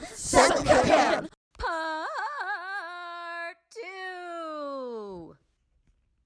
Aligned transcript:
Second. 0.00 1.28
Part 1.58 3.56
two. 3.70 5.36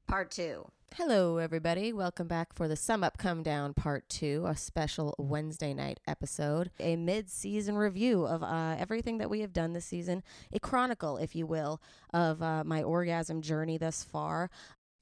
Part 0.06 0.30
two. 0.30 0.66
Hello, 0.94 1.36
everybody. 1.36 1.92
Welcome 1.92 2.26
back 2.26 2.54
for 2.54 2.68
the 2.68 2.76
Sum 2.76 3.04
Up 3.04 3.18
Cum 3.18 3.42
Down 3.42 3.74
Part 3.74 4.08
2, 4.08 4.46
a 4.48 4.56
special 4.56 5.14
Wednesday 5.18 5.74
night 5.74 6.00
episode, 6.06 6.70
a 6.80 6.96
mid 6.96 7.28
season 7.28 7.76
review 7.76 8.24
of 8.26 8.42
uh, 8.42 8.76
everything 8.78 9.18
that 9.18 9.28
we 9.28 9.40
have 9.40 9.52
done 9.52 9.74
this 9.74 9.84
season, 9.84 10.22
a 10.54 10.58
chronicle, 10.58 11.18
if 11.18 11.36
you 11.36 11.44
will, 11.44 11.82
of 12.14 12.40
uh, 12.40 12.64
my 12.64 12.82
orgasm 12.82 13.42
journey 13.42 13.76
thus 13.76 14.04
far. 14.04 14.48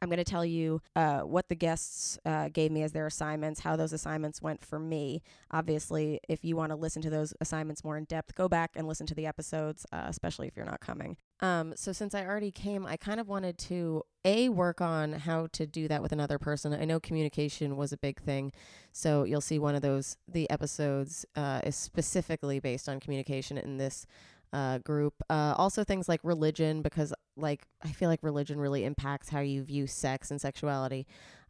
I'm 0.00 0.08
going 0.08 0.18
to 0.18 0.24
tell 0.24 0.44
you 0.44 0.82
uh, 0.96 1.20
what 1.20 1.48
the 1.48 1.54
guests 1.54 2.18
uh, 2.26 2.48
gave 2.48 2.70
me 2.70 2.82
as 2.82 2.92
their 2.92 3.06
assignments, 3.06 3.60
how 3.60 3.76
those 3.76 3.92
assignments 3.92 4.42
went 4.42 4.64
for 4.64 4.78
me. 4.78 5.22
Obviously, 5.50 6.20
if 6.28 6.44
you 6.44 6.56
want 6.56 6.70
to 6.70 6.76
listen 6.76 7.00
to 7.02 7.10
those 7.10 7.32
assignments 7.40 7.84
more 7.84 7.96
in 7.96 8.04
depth, 8.04 8.34
go 8.34 8.48
back 8.48 8.72
and 8.74 8.86
listen 8.86 9.06
to 9.06 9.14
the 9.14 9.26
episodes, 9.26 9.86
uh, 9.92 10.04
especially 10.06 10.46
if 10.46 10.56
you're 10.56 10.66
not 10.66 10.80
coming. 10.80 11.16
Um, 11.40 11.74
so, 11.76 11.92
since 11.92 12.14
I 12.14 12.24
already 12.24 12.50
came, 12.50 12.86
I 12.86 12.96
kind 12.96 13.20
of 13.20 13.28
wanted 13.28 13.58
to 13.58 14.02
a 14.24 14.48
work 14.48 14.80
on 14.80 15.12
how 15.12 15.48
to 15.52 15.66
do 15.66 15.86
that 15.88 16.02
with 16.02 16.12
another 16.12 16.38
person. 16.38 16.72
I 16.72 16.84
know 16.84 16.98
communication 16.98 17.76
was 17.76 17.92
a 17.92 17.96
big 17.96 18.20
thing, 18.20 18.52
so 18.92 19.24
you'll 19.24 19.40
see 19.40 19.58
one 19.58 19.74
of 19.74 19.82
those. 19.82 20.16
The 20.26 20.48
episodes 20.50 21.26
uh, 21.36 21.60
is 21.64 21.76
specifically 21.76 22.60
based 22.60 22.88
on 22.88 23.00
communication 23.00 23.58
in 23.58 23.76
this 23.76 24.06
uh, 24.52 24.78
group. 24.78 25.14
Uh, 25.28 25.54
also, 25.56 25.84
things 25.84 26.08
like 26.08 26.20
religion, 26.22 26.82
because 26.82 27.12
like 27.36 27.66
I 27.82 27.88
feel 27.88 28.08
like 28.08 28.20
religion 28.22 28.58
really 28.58 28.84
impacts 28.84 29.28
how 29.28 29.40
you 29.40 29.62
view 29.62 29.86
sex 29.86 30.30
and 30.30 30.40
sexuality. 30.40 31.06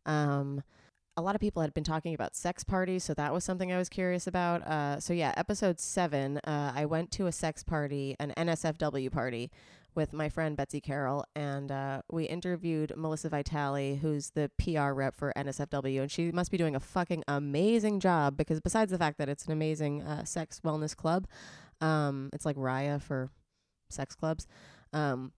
Um, 0.06 0.62
a 1.16 1.22
lot 1.22 1.34
of 1.34 1.40
people 1.40 1.62
had 1.62 1.72
been 1.74 1.84
talking 1.84 2.14
about 2.14 2.34
sex 2.34 2.64
parties, 2.64 3.04
so 3.04 3.14
that 3.14 3.32
was 3.32 3.44
something 3.44 3.72
I 3.72 3.78
was 3.78 3.88
curious 3.88 4.26
about. 4.26 4.66
Uh, 4.66 4.98
so 4.98 5.12
yeah, 5.12 5.32
episode 5.36 5.78
seven, 5.78 6.38
uh, 6.38 6.72
I 6.74 6.86
went 6.86 7.12
to 7.12 7.26
a 7.26 7.32
sex 7.32 7.62
party, 7.62 8.16
an 8.18 8.32
NSFW 8.36 9.12
party, 9.12 9.50
with 9.94 10.12
my 10.12 10.28
friend 10.28 10.56
Betsy 10.56 10.80
Carroll, 10.80 11.24
and 11.36 11.70
uh, 11.70 12.02
we 12.10 12.24
interviewed 12.24 12.92
Melissa 12.96 13.28
Vitale, 13.28 13.96
who's 13.96 14.30
the 14.30 14.50
PR 14.58 14.92
rep 14.92 15.14
for 15.14 15.32
NSFW, 15.36 16.02
and 16.02 16.10
she 16.10 16.32
must 16.32 16.50
be 16.50 16.56
doing 16.56 16.74
a 16.74 16.80
fucking 16.80 17.22
amazing 17.28 18.00
job 18.00 18.36
because 18.36 18.60
besides 18.60 18.90
the 18.90 18.98
fact 18.98 19.18
that 19.18 19.28
it's 19.28 19.44
an 19.46 19.52
amazing 19.52 20.02
uh, 20.02 20.24
sex 20.24 20.60
wellness 20.64 20.96
club, 20.96 21.26
um, 21.80 22.30
it's 22.32 22.44
like 22.44 22.56
Raya 22.56 23.00
for 23.00 23.30
sex 23.90 24.14
clubs. 24.14 24.46
Um, 24.92 25.32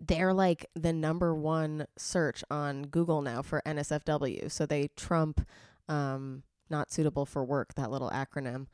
they're 0.00 0.34
like 0.34 0.66
the 0.74 0.92
number 0.92 1.34
one 1.34 1.86
search 1.96 2.44
on 2.50 2.82
Google 2.82 3.22
now 3.22 3.42
for 3.42 3.62
NSFW. 3.64 4.50
So 4.50 4.66
they 4.66 4.88
trump 4.96 5.46
um, 5.88 6.42
not 6.68 6.92
suitable 6.92 7.24
for 7.24 7.44
work, 7.44 7.74
that 7.74 7.90
little 7.90 8.10
acronym. 8.10 8.66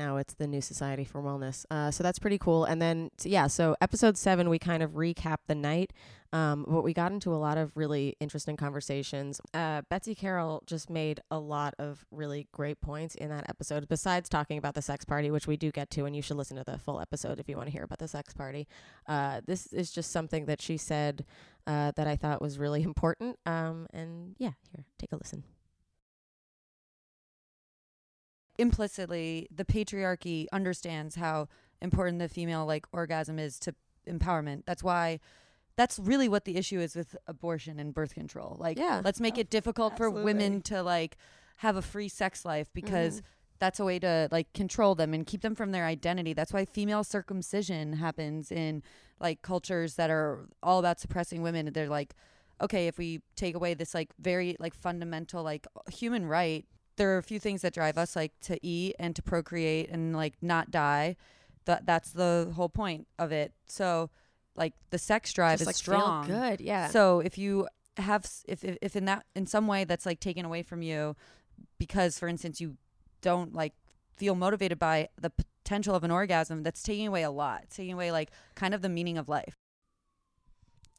Now 0.00 0.16
it's 0.16 0.32
the 0.32 0.46
New 0.46 0.62
Society 0.62 1.04
for 1.04 1.20
Wellness. 1.20 1.66
Uh, 1.70 1.90
so 1.90 2.02
that's 2.02 2.18
pretty 2.18 2.38
cool. 2.38 2.64
And 2.64 2.80
then, 2.80 3.10
yeah, 3.22 3.48
so 3.48 3.76
episode 3.82 4.16
seven, 4.16 4.48
we 4.48 4.58
kind 4.58 4.82
of 4.82 4.92
recap 4.92 5.40
the 5.46 5.54
night, 5.54 5.92
um, 6.32 6.64
but 6.66 6.82
we 6.82 6.94
got 6.94 7.12
into 7.12 7.34
a 7.34 7.36
lot 7.36 7.58
of 7.58 7.76
really 7.76 8.16
interesting 8.18 8.56
conversations. 8.56 9.42
Uh, 9.52 9.82
Betsy 9.90 10.14
Carroll 10.14 10.62
just 10.64 10.88
made 10.88 11.20
a 11.30 11.38
lot 11.38 11.74
of 11.78 12.06
really 12.10 12.48
great 12.50 12.80
points 12.80 13.14
in 13.14 13.28
that 13.28 13.44
episode, 13.50 13.88
besides 13.88 14.30
talking 14.30 14.56
about 14.56 14.74
the 14.74 14.80
sex 14.80 15.04
party, 15.04 15.30
which 15.30 15.46
we 15.46 15.58
do 15.58 15.70
get 15.70 15.90
to, 15.90 16.06
and 16.06 16.16
you 16.16 16.22
should 16.22 16.38
listen 16.38 16.56
to 16.56 16.64
the 16.64 16.78
full 16.78 16.98
episode 16.98 17.38
if 17.38 17.46
you 17.46 17.58
want 17.58 17.66
to 17.66 17.72
hear 17.72 17.84
about 17.84 17.98
the 17.98 18.08
sex 18.08 18.32
party. 18.32 18.66
Uh, 19.06 19.42
this 19.46 19.66
is 19.66 19.90
just 19.90 20.10
something 20.10 20.46
that 20.46 20.62
she 20.62 20.78
said 20.78 21.26
uh, 21.66 21.92
that 21.96 22.06
I 22.06 22.16
thought 22.16 22.40
was 22.40 22.58
really 22.58 22.82
important. 22.84 23.38
Um, 23.44 23.86
and 23.92 24.34
yeah, 24.38 24.52
here, 24.74 24.86
take 24.98 25.12
a 25.12 25.16
listen. 25.16 25.44
Implicitly 28.60 29.48
the 29.54 29.64
patriarchy 29.64 30.46
understands 30.52 31.16
how 31.16 31.48
important 31.80 32.18
the 32.18 32.28
female 32.28 32.66
like 32.66 32.86
orgasm 32.92 33.38
is 33.38 33.58
to 33.60 33.74
empowerment. 34.06 34.64
That's 34.66 34.82
why 34.82 35.20
that's 35.76 35.98
really 35.98 36.28
what 36.28 36.44
the 36.44 36.56
issue 36.56 36.78
is 36.78 36.94
with 36.94 37.16
abortion 37.26 37.80
and 37.80 37.94
birth 37.94 38.14
control. 38.14 38.56
Like 38.58 38.78
Yeah. 38.78 39.00
let's 39.04 39.20
make 39.20 39.38
it 39.38 39.50
difficult 39.50 39.96
for 39.96 40.10
women 40.10 40.60
to 40.62 40.82
like 40.82 41.16
have 41.58 41.76
a 41.76 41.82
free 41.82 42.08
sex 42.08 42.44
life 42.44 42.68
mm-hmm. 42.68 42.86
because 42.86 43.22
that's 43.58 43.80
a 43.80 43.84
way 43.84 43.98
to 43.98 44.28
like 44.30 44.52
control 44.52 44.94
them 44.94 45.14
and 45.14 45.26
keep 45.26 45.42
them 45.42 45.54
from 45.54 45.72
their 45.72 45.86
identity. 45.86 46.32
That's 46.32 46.52
why 46.52 46.64
female 46.64 47.04
circumcision 47.04 47.94
happens 47.94 48.50
in 48.52 48.82
like 49.20 49.42
cultures 49.42 49.94
that 49.94 50.10
are 50.10 50.48
all 50.62 50.78
about 50.78 51.00
suppressing 51.00 51.42
women. 51.42 51.70
They're 51.72 51.88
like 51.88 52.14
okay, 52.62 52.86
if 52.86 52.98
we 52.98 53.20
take 53.36 53.54
away 53.54 53.72
this 53.72 53.94
like 53.94 54.10
very 54.20 54.56
like 54.60 54.74
fundamental 54.74 55.42
like 55.42 55.66
human 55.90 56.26
right 56.26 56.66
there 56.96 57.14
are 57.14 57.18
a 57.18 57.22
few 57.22 57.38
things 57.38 57.62
that 57.62 57.72
drive 57.72 57.96
us 57.98 58.16
like 58.16 58.32
to 58.42 58.58
eat 58.66 58.94
and 58.98 59.14
to 59.16 59.22
procreate 59.22 59.90
and 59.90 60.14
like 60.14 60.34
not 60.42 60.70
die. 60.70 61.16
That 61.64 61.86
that's 61.86 62.12
the 62.12 62.52
whole 62.54 62.68
point 62.68 63.06
of 63.18 63.32
it. 63.32 63.52
So 63.66 64.10
like 64.56 64.74
the 64.90 64.98
sex 64.98 65.32
drive 65.32 65.54
Just 65.58 65.62
is 65.62 65.66
like 65.66 65.76
strong. 65.76 66.26
feel 66.26 66.36
good, 66.36 66.60
yeah. 66.60 66.88
so 66.88 67.20
if 67.20 67.38
you 67.38 67.68
have 67.96 68.28
if, 68.46 68.64
if 68.64 68.76
if 68.82 68.96
in 68.96 69.04
that 69.06 69.24
in 69.34 69.46
some 69.46 69.66
way 69.66 69.84
that's 69.84 70.06
like 70.06 70.20
taken 70.20 70.44
away 70.44 70.62
from 70.62 70.82
you 70.82 71.16
because 71.78 72.18
for 72.18 72.28
instance 72.28 72.60
you 72.60 72.76
don't 73.20 73.54
like 73.54 73.74
feel 74.16 74.34
motivated 74.34 74.78
by 74.78 75.08
the 75.20 75.30
potential 75.30 75.94
of 75.94 76.04
an 76.04 76.10
orgasm 76.10 76.62
that's 76.62 76.82
taking 76.82 77.06
away 77.06 77.22
a 77.22 77.30
lot. 77.30 77.62
It's 77.64 77.76
taking 77.76 77.94
away 77.94 78.12
like 78.12 78.30
kind 78.54 78.74
of 78.74 78.82
the 78.82 78.88
meaning 78.88 79.18
of 79.18 79.28
life. 79.28 79.54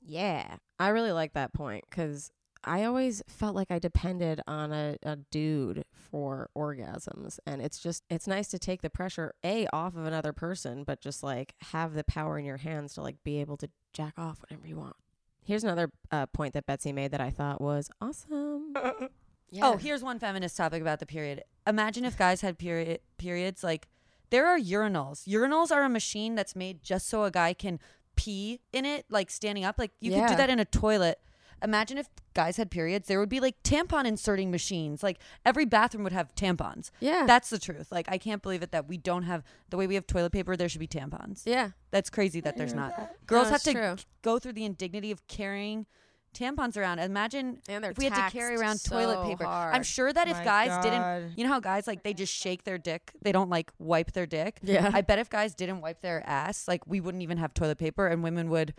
Yeah, 0.03 0.56
I 0.79 0.90
really 0.90 1.12
like 1.12 1.34
that 1.34 1.53
point 1.53 1.84
because 1.90 2.31
I 2.64 2.84
always 2.84 3.22
felt 3.28 3.56
like 3.56 3.72
I 3.72 3.80
depended 3.80 4.42
on 4.48 4.72
a, 4.72 4.98
a 5.04 5.16
dude 5.16 5.84
for 5.94 6.50
orgasms. 6.56 7.40
And 7.46 7.62
it's 7.62 7.80
just, 7.80 8.04
it's 8.10 8.28
nice 8.28 8.48
to 8.50 8.60
take 8.60 8.82
the 8.82 8.90
pressure, 8.90 9.34
A, 9.44 9.68
off 9.74 9.96
of 9.96 10.06
another 10.06 10.34
person, 10.34 10.84
but 10.84 11.02
just 11.02 11.24
like 11.24 11.56
have 11.72 11.94
the 11.94 12.04
power 12.04 12.38
in 12.38 12.46
your 12.46 12.58
hands 12.58 12.94
to 12.96 13.02
like 13.02 13.24
be 13.24 13.40
able 13.42 13.58
to 13.58 13.70
jack 13.94 14.14
off 14.18 14.42
whenever 14.48 14.68
you 14.68 14.78
want. 14.78 14.96
Here's 15.44 15.64
another 15.64 15.92
uh, 16.12 16.28
point 16.28 16.54
that 16.54 16.66
Betsy 16.66 16.92
made 16.94 17.12
that 17.12 17.22
I 17.22 17.30
thought 17.32 17.62
was 17.62 17.90
awesome. 18.00 18.74
Yeah. 19.54 19.68
Oh, 19.68 19.76
here's 19.78 20.02
one 20.02 20.18
feminist 20.18 20.56
topic 20.56 20.82
about 20.82 21.00
the 21.00 21.06
period. 21.06 21.44
Imagine 21.68 22.06
if 22.06 22.18
guys 22.18 22.40
had 22.40 22.58
period 22.58 23.02
periods 23.18 23.66
like 23.66 23.90
there 24.30 24.48
are 24.48 24.58
urinals. 24.58 25.28
Urinals 25.28 25.72
are 25.72 25.84
a 25.84 25.90
machine 25.90 26.36
that's 26.36 26.56
made 26.56 26.82
just 26.82 27.10
so 27.10 27.26
a 27.26 27.32
guy 27.32 27.54
can 27.54 27.78
pee 28.16 28.62
in 28.72 28.86
it 28.86 29.06
like 29.10 29.30
standing 29.30 29.66
up. 29.66 29.78
Like 29.78 29.92
you 30.00 30.12
could 30.12 30.30
do 30.30 30.36
that 30.38 30.50
in 30.50 30.60
a 30.60 30.66
toilet. 30.66 31.20
Imagine 31.64 31.98
if 31.98 32.08
guys 32.34 32.58
had 32.58 32.72
periods, 32.72 33.08
there 33.08 33.20
would 33.20 33.30
be 33.30 33.40
like 33.40 33.62
tampon 33.64 34.06
inserting 34.06 34.50
machines. 34.52 35.04
Like 35.04 35.20
every 35.46 35.66
bathroom 35.66 36.04
would 36.04 36.14
have 36.14 36.34
tampons. 36.36 36.92
yeah. 37.00 37.26
That's 37.28 37.50
the 37.50 37.60
truth. 37.60 37.92
Like 37.92 38.08
I 38.10 38.18
can't 38.18 38.42
believe 38.42 38.64
it 38.64 38.72
that 38.72 38.88
we 38.88 38.98
don't 38.98 39.24
have 39.24 39.44
the 39.70 39.78
way 39.78 39.88
we 39.88 39.96
have 39.96 40.08
toilet 40.08 40.32
paper, 40.32 40.56
there 40.56 40.70
should 40.70 40.80
be 40.80 40.88
tampons. 40.88 41.44
yeah. 41.46 41.72
That's 41.92 42.10
crazy 42.10 42.40
that 42.42 42.58
there's 42.58 42.74
not. 42.74 43.12
Girls 43.28 43.50
have 43.50 43.64
to 43.64 43.74
true. 43.74 43.96
go 44.22 44.40
through 44.40 44.54
the 44.54 44.64
indignity 44.66 45.12
of 45.12 45.28
carrying 45.28 45.86
tampons 46.34 46.78
around. 46.78 47.00
Imagine 47.00 47.60
And 47.68 47.84
if 47.84 47.98
we 47.98 48.06
had 48.06 48.28
to 48.28 48.32
carry 48.32 48.56
around 48.56 48.76
taxed 48.80 48.86
toilet 48.90 49.28
paper. 49.28 49.44
hard. 49.44 49.76
I'm 49.76 49.84
sure 49.84 50.14
that 50.14 50.30
if 50.30 50.38
My 50.38 50.44
guys 50.46 50.68
God. 50.70 50.82
didn't, 50.84 51.38
you 51.38 51.44
know 51.44 51.50
how 51.52 51.60
guys 51.60 51.88
like 51.88 52.04
they 52.04 52.14
just 52.14 52.34
shake 52.34 52.64
their 52.64 52.78
dick, 52.78 53.12
they 53.22 53.34
don't 53.34 53.50
like 53.50 53.70
wipe 53.80 54.14
their 54.14 54.26
dick. 54.26 54.60
Yeah. 54.64 54.90
I 54.94 55.02
bet 55.02 55.20
if 55.20 55.30
guys 55.30 55.54
didn't 55.54 55.82
wipe 55.82 56.00
their 56.00 56.26
ass, 56.26 56.70
like 56.70 56.88
we 56.88 57.02
wouldn't 57.02 57.22
even 57.24 57.38
have 57.38 57.54
toilet 57.54 57.78
paper, 57.80 58.08
and 58.08 58.24
women 58.24 58.50
would 58.50 58.74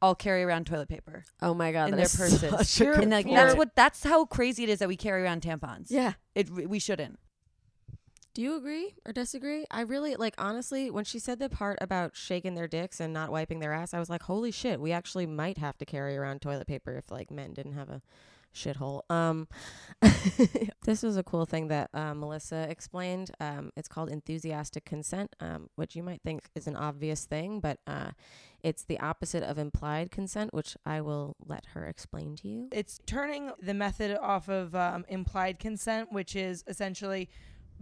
all 0.00 0.14
carry 0.14 0.44
around 0.44 0.66
toilet 0.66 0.88
paper 0.88 1.24
oh 1.42 1.54
my 1.54 1.72
God. 1.72 1.90
in 1.90 1.96
their 1.96 2.04
is 2.04 2.16
purses. 2.16 2.40
such 2.40 2.80
a 2.80 2.84
good 2.84 3.02
and 3.02 3.10
like 3.10 3.26
point. 3.26 3.36
that's 3.36 3.56
what 3.56 3.74
that's 3.74 4.04
how 4.04 4.24
crazy 4.24 4.62
it 4.64 4.68
is 4.68 4.78
that 4.78 4.88
we 4.88 4.96
carry 4.96 5.22
around 5.22 5.42
tampons. 5.42 5.86
Yeah. 5.88 6.12
it 6.34 6.50
we 6.50 6.78
shouldn't. 6.78 7.18
Do 8.34 8.42
you 8.42 8.56
agree 8.56 8.94
or 9.04 9.12
disagree? 9.12 9.64
I 9.70 9.80
really 9.80 10.14
like 10.14 10.34
honestly 10.38 10.90
when 10.90 11.04
she 11.04 11.18
said 11.18 11.40
the 11.40 11.48
part 11.48 11.78
about 11.80 12.14
shaking 12.14 12.54
their 12.54 12.68
dicks 12.68 13.00
and 13.00 13.12
not 13.12 13.32
wiping 13.32 13.58
their 13.58 13.72
ass, 13.72 13.92
I 13.92 13.98
was 13.98 14.08
like, 14.08 14.22
"Holy 14.22 14.52
shit, 14.52 14.80
we 14.80 14.92
actually 14.92 15.26
might 15.26 15.58
have 15.58 15.76
to 15.78 15.84
carry 15.84 16.16
around 16.16 16.40
toilet 16.40 16.68
paper 16.68 16.92
if 16.96 17.10
like 17.10 17.32
men 17.32 17.52
didn't 17.52 17.72
have 17.72 17.88
a 17.88 18.00
shithole." 18.54 19.02
Um 19.10 19.48
this 20.84 21.02
was 21.02 21.16
a 21.16 21.22
cool 21.22 21.44
thing 21.44 21.68
that 21.68 21.90
uh, 21.94 22.14
Melissa 22.14 22.68
explained. 22.70 23.30
Um 23.40 23.70
it's 23.76 23.88
called 23.88 24.10
enthusiastic 24.10 24.84
consent, 24.84 25.34
um 25.40 25.68
which 25.76 25.96
you 25.96 26.02
might 26.02 26.22
think 26.22 26.42
is 26.54 26.66
an 26.66 26.76
obvious 26.76 27.24
thing, 27.24 27.60
but 27.60 27.78
uh 27.86 28.10
it's 28.62 28.84
the 28.84 28.98
opposite 29.00 29.42
of 29.42 29.56
implied 29.58 30.10
consent, 30.10 30.52
which 30.52 30.76
I 30.84 31.00
will 31.00 31.36
let 31.46 31.64
her 31.74 31.86
explain 31.86 32.34
to 32.36 32.48
you. 32.48 32.68
It's 32.72 32.98
turning 33.06 33.52
the 33.62 33.74
method 33.74 34.18
off 34.20 34.48
of 34.48 34.74
um, 34.74 35.04
implied 35.08 35.58
consent, 35.60 36.12
which 36.12 36.34
is 36.34 36.64
essentially 36.66 37.28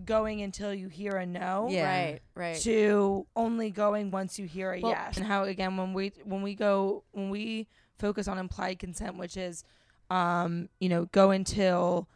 going 0.05 0.43
until 0.43 0.75
you 0.75 0.89
hear 0.89 1.13
a 1.17 1.25
no. 1.25 1.69
Yeah. 1.71 1.87
Right, 1.87 2.21
right. 2.35 2.57
to 2.61 3.27
only 3.35 3.71
going 3.71 4.11
once 4.11 4.39
you 4.39 4.47
hear 4.47 4.73
a 4.75 4.81
Well- 4.81 4.93
yes. 4.93 5.17
And 5.17 5.25
how 5.27 5.45
again 5.45 5.77
when 5.77 5.95
we 5.95 6.13
when 6.25 6.43
we 6.43 6.55
go 6.55 7.05
when 7.13 7.31
we 7.31 7.69
focus 7.99 8.29
on 8.29 8.39
implied 8.39 8.79
consent, 8.79 9.17
which 9.17 9.37
is 9.39 9.65
um, 10.11 10.69
you 10.81 10.89
know, 10.89 11.07
go 11.07 11.31
until 11.31 12.09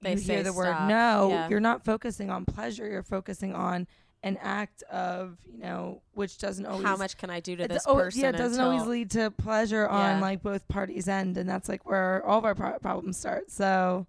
They 0.00 0.12
you 0.12 0.18
say 0.18 0.34
hear 0.34 0.42
the 0.42 0.52
word 0.52 0.66
stop. 0.74 0.88
no, 0.88 1.28
Yeah. 1.30 1.48
you're 1.48 1.60
not 1.60 1.84
focusing 1.84 2.30
on 2.30 2.44
pleasure, 2.44 2.88
you're 2.88 3.02
focusing 3.02 3.54
on 3.54 3.86
an 4.24 4.36
act 4.40 4.84
of, 4.84 5.36
you 5.52 5.58
know, 5.58 6.00
which 6.14 6.38
doesn't 6.38 6.64
always 6.64 6.84
How 6.86 6.96
much 6.96 7.16
can 7.16 7.28
I 7.28 7.40
do 7.40 7.56
to 7.56 7.66
this 7.66 7.84
oh, 7.88 7.96
person? 7.96 8.20
yeah, 8.22 8.28
it 8.28 8.36
doesn't 8.36 8.60
always 8.62 8.86
lead 8.86 9.10
to 9.12 9.32
pleasure 9.32 9.88
Yeah. 9.90 10.14
on 10.14 10.20
like 10.20 10.42
both 10.42 10.68
parties' 10.68 11.08
end, 11.08 11.36
and 11.36 11.48
that's 11.48 11.68
like 11.68 11.84
where 11.84 12.24
all 12.24 12.38
of 12.38 12.44
our 12.44 12.54
pro- 12.54 12.78
problems 12.78 13.16
start. 13.16 13.50
So 13.50 14.06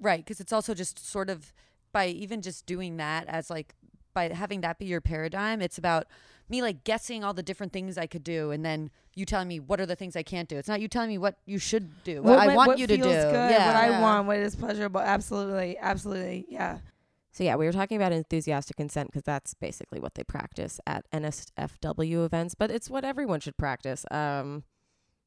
Right, 0.00 0.22
because 0.22 0.40
it's 0.40 0.52
also 0.52 0.74
just 0.74 0.98
sort 1.08 1.30
of 1.30 1.54
by 1.92 2.08
even 2.08 2.42
just 2.42 2.66
doing 2.66 2.96
that 2.98 3.26
as 3.28 3.48
like 3.48 3.74
by 4.12 4.28
having 4.28 4.60
that 4.62 4.78
be 4.78 4.84
your 4.86 5.00
paradigm, 5.00 5.62
it's 5.62 5.78
about 5.78 6.06
me 6.48 6.62
like 6.62 6.84
guessing 6.84 7.24
all 7.24 7.34
the 7.34 7.42
different 7.42 7.72
things 7.72 7.98
I 7.98 8.06
could 8.06 8.24
do, 8.24 8.50
and 8.50 8.64
then 8.64 8.90
you 9.14 9.24
telling 9.24 9.48
me 9.48 9.60
what 9.60 9.80
are 9.80 9.86
the 9.86 9.96
things 9.96 10.16
I 10.16 10.22
can't 10.22 10.48
do. 10.48 10.56
It's 10.56 10.68
not 10.68 10.80
you 10.80 10.88
telling 10.88 11.08
me 11.08 11.18
what 11.18 11.38
you 11.46 11.58
should 11.58 12.04
do. 12.04 12.22
What, 12.22 12.38
I 12.38 12.54
want 12.54 12.68
what 12.68 12.78
you 12.78 12.86
to 12.86 12.96
do. 12.96 13.02
feels 13.02 13.14
Good, 13.14 13.50
yeah. 13.50 13.66
what 13.66 13.76
I 13.76 14.00
want, 14.00 14.26
what 14.26 14.38
is 14.38 14.54
pleasurable. 14.56 15.00
Absolutely, 15.00 15.76
absolutely, 15.78 16.46
yeah. 16.48 16.78
So 17.32 17.44
yeah, 17.44 17.56
we 17.56 17.66
were 17.66 17.72
talking 17.72 17.98
about 17.98 18.12
enthusiastic 18.12 18.76
consent 18.76 19.08
because 19.08 19.24
that's 19.24 19.52
basically 19.54 20.00
what 20.00 20.14
they 20.14 20.24
practice 20.24 20.80
at 20.86 21.04
NSFW 21.10 22.24
events, 22.24 22.54
but 22.54 22.70
it's 22.70 22.88
what 22.88 23.04
everyone 23.04 23.40
should 23.40 23.58
practice. 23.58 24.06
Um, 24.10 24.64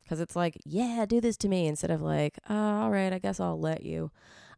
because 0.03 0.19
it's 0.19 0.35
like, 0.35 0.57
yeah, 0.65 1.05
do 1.07 1.21
this 1.21 1.37
to 1.37 1.47
me 1.47 1.67
instead 1.67 1.91
of 1.91 2.01
like, 2.01 2.39
oh, 2.49 2.55
all 2.55 2.89
right, 2.89 3.13
I 3.13 3.19
guess 3.19 3.39
I'll 3.39 3.59
let 3.59 3.83
you. 3.83 4.09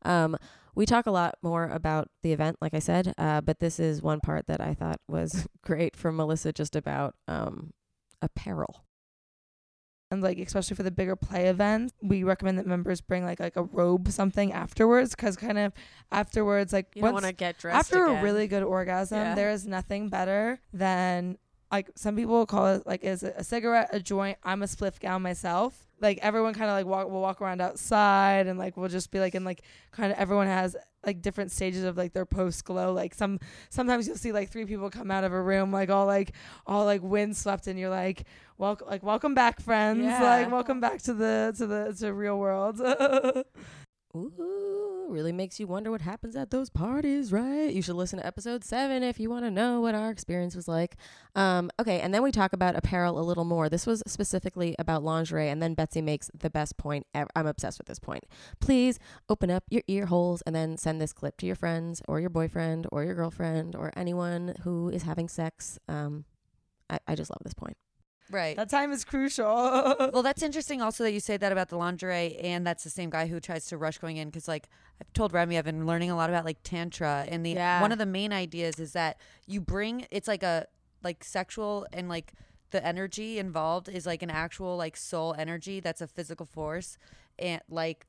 Um, 0.03 0.37
we 0.75 0.85
talk 0.85 1.05
a 1.05 1.11
lot 1.11 1.35
more 1.41 1.67
about 1.67 2.09
the 2.23 2.31
event, 2.33 2.57
like 2.61 2.73
I 2.73 2.79
said, 2.79 3.13
uh, 3.17 3.41
but 3.41 3.59
this 3.59 3.79
is 3.79 4.01
one 4.01 4.19
part 4.21 4.47
that 4.47 4.61
I 4.61 4.73
thought 4.73 4.99
was 5.07 5.47
great 5.63 5.95
from 5.95 6.15
Melissa, 6.17 6.51
just 6.53 6.75
about 6.75 7.15
um 7.27 7.71
apparel. 8.21 8.85
and 10.11 10.21
like 10.21 10.37
especially 10.37 10.75
for 10.75 10.83
the 10.83 10.91
bigger 10.91 11.15
play 11.15 11.47
events 11.47 11.93
we 12.01 12.23
recommend 12.23 12.57
that 12.59 12.67
members 12.67 13.01
bring 13.01 13.23
like 13.25 13.39
like 13.39 13.55
a 13.55 13.63
robe 13.63 14.09
something 14.09 14.51
afterwards 14.53 15.15
because 15.15 15.35
kind 15.37 15.57
of 15.57 15.71
afterwards 16.11 16.71
like 16.73 16.87
you 16.95 17.01
want 17.01 17.23
to 17.25 17.31
get 17.33 17.57
dressed 17.57 17.77
after 17.93 18.05
a 18.05 18.21
really 18.21 18.45
good 18.47 18.61
orgasm 18.63 19.17
Yeah. 19.17 19.35
there 19.35 19.49
is 19.51 19.65
nothing 19.65 20.09
better 20.09 20.59
than 20.73 21.37
like 21.71 21.89
some 21.95 22.15
people 22.15 22.45
call 22.45 22.67
it 22.67 22.85
like 22.85 23.03
is 23.03 23.23
it 23.23 23.33
a 23.37 23.43
cigarette 23.43 23.89
a 23.91 23.99
joint? 23.99 24.37
I'm 24.43 24.61
a 24.63 24.65
spliff 24.65 24.99
gown 24.99 25.21
myself. 25.21 25.87
Like 25.99 26.19
everyone 26.21 26.53
kind 26.53 26.69
of 26.69 26.75
like 26.75 26.85
walk 26.85 27.09
will 27.09 27.21
walk 27.21 27.41
around 27.41 27.61
outside 27.61 28.47
and 28.47 28.57
like 28.57 28.75
we'll 28.75 28.89
just 28.89 29.11
be 29.11 29.19
like 29.19 29.35
in 29.35 29.43
like 29.45 29.61
kind 29.91 30.11
of 30.11 30.17
everyone 30.17 30.47
has 30.47 30.75
like 31.05 31.21
different 31.21 31.51
stages 31.51 31.83
of 31.83 31.97
like 31.97 32.13
their 32.13 32.25
post 32.25 32.63
glow 32.65 32.93
like 32.93 33.13
some 33.13 33.39
sometimes 33.69 34.07
you'll 34.07 34.17
see 34.17 34.31
like 34.31 34.49
three 34.49 34.65
people 34.65 34.89
come 34.89 35.09
out 35.09 35.23
of 35.23 35.31
a 35.33 35.41
room 35.41 35.71
like 35.71 35.89
all 35.89 36.05
like 36.05 36.33
all 36.67 36.85
like 36.85 37.01
wind 37.01 37.35
swept 37.35 37.67
and 37.67 37.79
you're 37.79 37.89
like 37.89 38.25
welcome 38.57 38.87
like 38.87 39.03
welcome 39.03 39.33
back 39.33 39.59
friends. 39.59 40.03
Yeah. 40.03 40.21
like 40.21 40.51
welcome 40.51 40.79
back 40.79 41.01
to 41.03 41.13
the 41.13 41.53
to 41.57 41.67
the 41.67 41.93
to 41.99 42.13
real 42.13 42.37
world. 42.37 42.79
Ooh, 44.15 44.90
really 45.09 45.31
makes 45.31 45.59
you 45.59 45.67
wonder 45.67 45.91
what 45.91 46.01
happens 46.01 46.35
at 46.35 46.51
those 46.51 46.69
parties, 46.69 47.31
right? 47.31 47.71
You 47.71 47.81
should 47.81 47.95
listen 47.95 48.19
to 48.19 48.25
episode 48.25 48.63
seven 48.63 49.03
if 49.03 49.19
you 49.19 49.29
want 49.29 49.45
to 49.45 49.51
know 49.51 49.81
what 49.81 49.95
our 49.95 50.09
experience 50.09 50.55
was 50.55 50.67
like. 50.67 50.95
Um, 51.35 51.71
okay, 51.79 51.99
and 51.99 52.13
then 52.13 52.23
we 52.23 52.31
talk 52.31 52.53
about 52.53 52.75
apparel 52.75 53.19
a 53.19 53.21
little 53.21 53.45
more. 53.45 53.69
This 53.69 53.85
was 53.85 54.03
specifically 54.07 54.75
about 54.79 55.03
lingerie, 55.03 55.49
and 55.49 55.61
then 55.61 55.73
Betsy 55.73 56.01
makes 56.01 56.29
the 56.37 56.49
best 56.49 56.77
point. 56.77 57.07
Ever. 57.13 57.29
I'm 57.35 57.47
obsessed 57.47 57.79
with 57.79 57.87
this 57.87 57.99
point. 57.99 58.25
Please 58.59 58.99
open 59.29 59.49
up 59.49 59.63
your 59.69 59.83
ear 59.87 60.05
holes 60.05 60.41
and 60.43 60.55
then 60.55 60.77
send 60.77 61.01
this 61.01 61.13
clip 61.13 61.37
to 61.37 61.45
your 61.45 61.55
friends 61.55 62.01
or 62.07 62.19
your 62.19 62.29
boyfriend 62.29 62.87
or 62.91 63.03
your 63.03 63.15
girlfriend 63.15 63.75
or 63.75 63.91
anyone 63.95 64.55
who 64.63 64.89
is 64.89 65.03
having 65.03 65.27
sex. 65.27 65.79
Um, 65.87 66.25
I, 66.89 66.99
I 67.07 67.15
just 67.15 67.31
love 67.31 67.41
this 67.43 67.53
point. 67.53 67.77
Right. 68.29 68.55
that 68.55 68.69
time 68.69 68.91
is 68.91 69.03
crucial 69.03 69.45
well, 70.13 70.23
that's 70.23 70.43
interesting 70.43 70.81
also 70.81 71.03
that 71.03 71.11
you 71.11 71.19
say 71.19 71.37
that 71.37 71.51
about 71.51 71.69
the 71.69 71.77
lingerie, 71.77 72.37
and 72.37 72.65
that's 72.65 72.83
the 72.83 72.89
same 72.89 73.09
guy 73.09 73.27
who 73.27 73.39
tries 73.39 73.65
to 73.67 73.77
rush 73.77 73.97
going 73.97 74.17
in 74.17 74.29
because, 74.29 74.47
like, 74.47 74.67
I've 75.01 75.11
told 75.13 75.33
Remy 75.33 75.57
I've 75.57 75.65
been 75.65 75.85
learning 75.85 76.11
a 76.11 76.15
lot 76.15 76.29
about 76.29 76.45
like 76.45 76.57
tantra, 76.63 77.25
and 77.27 77.45
the 77.45 77.55
Yeah. 77.55 77.81
one 77.81 77.91
of 77.91 77.97
the 77.97 78.05
main 78.05 78.31
ideas 78.33 78.79
is 78.79 78.93
that 78.93 79.17
you 79.47 79.61
bring 79.61 80.05
it's 80.11 80.27
like 80.27 80.43
a 80.43 80.67
like 81.03 81.23
sexual 81.23 81.87
and 81.93 82.07
like 82.09 82.33
the 82.71 82.85
energy 82.85 83.39
involved 83.39 83.89
is 83.89 84.05
like 84.05 84.21
an 84.21 84.29
actual 84.29 84.77
like 84.77 84.95
soul 84.95 85.35
energy 85.37 85.79
that's 85.79 86.01
a 86.01 86.07
physical 86.07 86.45
force, 86.45 86.97
and 87.39 87.61
like 87.69 88.05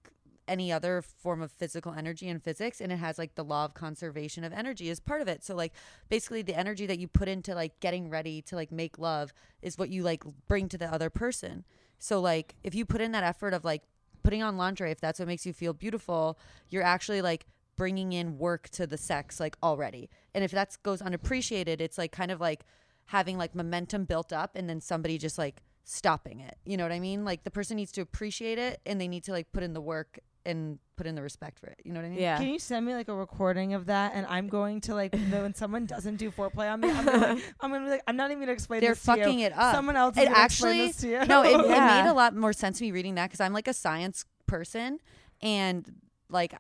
any 0.49 0.73
other 0.73 1.03
form 1.03 1.43
of 1.43 1.51
physical 1.51 1.93
energy 1.93 2.29
in 2.29 2.41
physics 2.41 2.81
and 2.81 2.91
it 2.93 2.97
has 2.97 3.19
like 3.19 3.35
the 3.35 3.45
law 3.45 3.65
of 3.65 3.75
conservation 3.75 4.45
of 4.45 4.53
energy 4.53 4.91
as 4.91 5.01
part 5.01 5.21
of 5.21 5.29
it. 5.29 5.45
So 5.45 5.55
like 5.55 5.73
basically 6.09 6.43
the 6.43 6.59
energy 6.59 6.87
that 6.87 6.99
you 6.99 7.09
put 7.09 7.29
into 7.29 7.55
like 7.55 7.79
getting 7.81 8.11
ready 8.11 8.43
to 8.43 8.57
like 8.57 8.73
make 8.73 8.99
love 8.99 9.33
is 9.63 9.79
what 9.79 9.91
you 9.91 10.03
like 10.03 10.25
bring 10.49 10.69
to 10.69 10.79
the 10.79 10.93
other 10.93 11.11
person. 11.11 11.65
So 11.99 12.21
like 12.21 12.57
if 12.65 12.75
you 12.75 12.85
put 12.85 13.01
in 13.01 13.13
that 13.13 13.25
effort 13.25 13.55
of 13.55 13.65
like 13.65 13.83
putting 14.23 14.43
on 14.43 14.57
lingerie 14.57 14.91
if 14.91 15.01
that's 15.01 15.19
what 15.19 15.29
makes 15.29 15.45
you 15.45 15.53
feel 15.53 15.73
beautiful 15.73 16.39
you're 16.71 16.83
actually 16.83 17.21
like 17.21 17.45
bringing 17.77 18.13
in 18.13 18.39
work 18.39 18.69
to 18.69 18.87
the 18.87 18.99
sex 18.99 19.41
like 19.41 19.57
already. 19.63 20.11
And 20.35 20.45
if 20.45 20.51
that 20.51 20.77
goes 20.83 21.01
unappreciated 21.01 21.81
it's 21.81 21.99
like 21.99 22.13
kind 22.13 22.31
of 22.31 22.41
like 22.41 22.65
having 23.07 23.39
like 23.39 23.55
momentum 23.55 24.05
built 24.05 24.33
up 24.33 24.57
and 24.57 24.69
then 24.69 24.81
somebody 24.81 25.19
just 25.19 25.39
like 25.39 25.63
stopping 25.85 26.41
it. 26.41 26.57
You 26.65 26.77
know 26.77 26.85
what 26.85 26.93
i 26.93 27.01
mean? 27.01 27.25
Like 27.25 27.45
the 27.45 27.51
person 27.51 27.77
needs 27.77 27.93
to 27.93 28.01
appreciate 28.01 28.59
it 28.59 28.81
and 28.87 29.01
they 29.01 29.09
need 29.09 29.25
to 29.25 29.33
like 29.33 29.53
put 29.53 29.63
in 29.63 29.73
the 29.73 29.81
work 29.81 30.19
and 30.45 30.79
put 30.97 31.07
in 31.07 31.15
the 31.15 31.23
respect 31.23 31.59
for 31.59 31.67
it 31.67 31.79
you 31.85 31.93
know 31.93 32.01
what 32.01 32.07
i 32.07 32.09
mean 32.11 32.19
Yeah. 32.19 32.37
Can 32.37 32.49
you 32.49 32.59
send 32.59 32.85
me 32.87 32.95
like 32.95 33.09
a 33.09 33.15
recording 33.15 33.75
of 33.75 33.87
that? 33.87 34.13
And 34.15 34.27
I'm 34.27 34.49
going 34.49 34.81
to 34.83 34.95
like 34.95 35.15
when 35.15 35.55
someone 35.55 35.87
doesn't 35.87 36.17
do 36.17 36.31
foreplay 36.31 36.71
on 36.73 36.81
me, 36.81 36.91
I'm 36.91 37.05
gonna, 37.05 37.19
like, 37.35 37.55
I'm 37.61 37.71
gonna 37.71 37.85
be 37.85 37.91
like, 37.91 38.03
I'm 38.07 38.17
not 38.17 38.31
even 38.31 38.41
gonna 38.41 38.53
explain 38.53 38.81
they're 38.81 38.91
this 38.95 39.03
to 39.05 39.13
you. 39.13 39.19
fucking 39.25 39.41
it 39.41 39.53
up 39.57 39.75
Someone 39.75 39.97
else 39.97 40.17
is 40.17 40.23
it 40.25 40.27
gonna 40.29 40.45
explain 40.45 40.73
actually 40.81 40.87
this 40.89 40.97
to 40.99 41.09
you. 41.09 41.25
no 41.27 41.43
it, 41.45 41.59
it 41.61 41.69
made 41.69 42.09
a 42.09 42.13
lot 42.13 42.35
more 42.35 42.53
sense 42.53 42.79
to 42.79 42.85
me 42.85 42.93
reading 42.93 43.15
that 43.17 43.27
because 43.31 43.41
i'm 43.41 43.53
like 43.53 43.69
a 43.69 43.75
science 43.75 44.25
person 44.47 44.99
and 45.41 45.93
like 46.29 46.55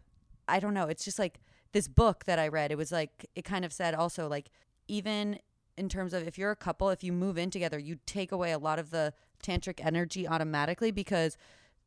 i 0.48 0.58
don't 0.60 0.74
know 0.74 0.86
it's 0.86 1.04
just 1.04 1.18
like 1.18 1.40
this 1.72 1.88
book 1.88 2.24
that 2.24 2.38
i 2.38 2.48
read 2.48 2.70
it 2.72 2.78
was 2.78 2.90
like 2.92 3.26
it 3.34 3.44
kind 3.44 3.64
of 3.64 3.72
said 3.72 3.94
also 3.94 4.28
like 4.28 4.50
even 4.88 5.38
in 5.76 5.88
terms 5.88 6.12
of 6.12 6.26
if 6.26 6.36
you're 6.38 6.50
a 6.50 6.56
couple 6.56 6.90
if 6.90 7.02
you 7.02 7.12
move 7.12 7.38
in 7.38 7.50
together 7.50 7.78
you 7.78 7.96
take 8.06 8.30
away 8.32 8.52
a 8.52 8.58
lot 8.58 8.78
of 8.78 8.90
the 8.90 9.12
tantric 9.42 9.84
energy 9.84 10.26
automatically 10.28 10.90
because 10.90 11.36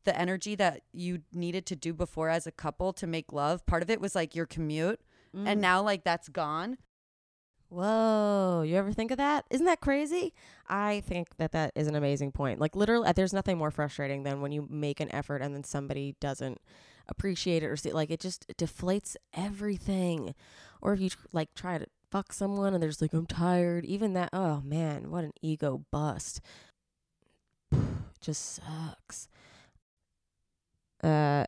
the 0.06 0.18
energy 0.18 0.54
that 0.54 0.80
you 0.92 1.20
needed 1.34 1.66
to 1.66 1.76
do 1.76 1.92
before 1.92 2.30
as 2.30 2.46
a 2.46 2.50
couple 2.52 2.94
to 2.94 3.06
make 3.06 3.32
love 3.32 3.64
part 3.66 3.82
of 3.82 3.90
it 3.90 4.00
was 4.00 4.14
like 4.14 4.34
your 4.34 4.46
commute 4.46 5.00
Mm. 5.34 5.46
and 5.48 5.60
now 5.60 5.82
like 5.82 6.02
that's 6.04 6.28
gone 6.30 6.78
Whoa, 7.68 8.62
you 8.64 8.76
ever 8.76 8.92
think 8.92 9.10
of 9.10 9.16
that? 9.16 9.44
Isn't 9.50 9.66
that 9.66 9.80
crazy? 9.80 10.32
I 10.68 11.00
think 11.00 11.36
that 11.38 11.50
that 11.50 11.72
is 11.74 11.88
an 11.88 11.96
amazing 11.96 12.30
point. 12.30 12.60
Like 12.60 12.76
literally, 12.76 13.08
uh, 13.08 13.12
there's 13.12 13.32
nothing 13.32 13.58
more 13.58 13.72
frustrating 13.72 14.22
than 14.22 14.40
when 14.40 14.52
you 14.52 14.68
make 14.70 15.00
an 15.00 15.12
effort 15.12 15.42
and 15.42 15.52
then 15.52 15.64
somebody 15.64 16.14
doesn't 16.20 16.60
appreciate 17.08 17.64
it 17.64 17.66
or 17.66 17.76
see 17.76 17.90
like 17.92 18.10
it 18.12 18.20
just 18.20 18.46
deflates 18.56 19.16
everything. 19.34 20.32
Or 20.80 20.92
if 20.92 21.00
you 21.00 21.10
like 21.32 21.54
try 21.54 21.76
to 21.78 21.86
fuck 22.08 22.32
someone 22.32 22.72
and 22.72 22.80
they're 22.80 22.88
just 22.90 23.02
like 23.02 23.12
I'm 23.12 23.26
tired, 23.26 23.84
even 23.84 24.12
that 24.12 24.30
oh 24.32 24.60
man, 24.64 25.10
what 25.10 25.24
an 25.24 25.32
ego 25.42 25.84
bust. 25.90 26.40
just 28.20 28.44
sucks. 28.62 29.26
Uh 31.06 31.44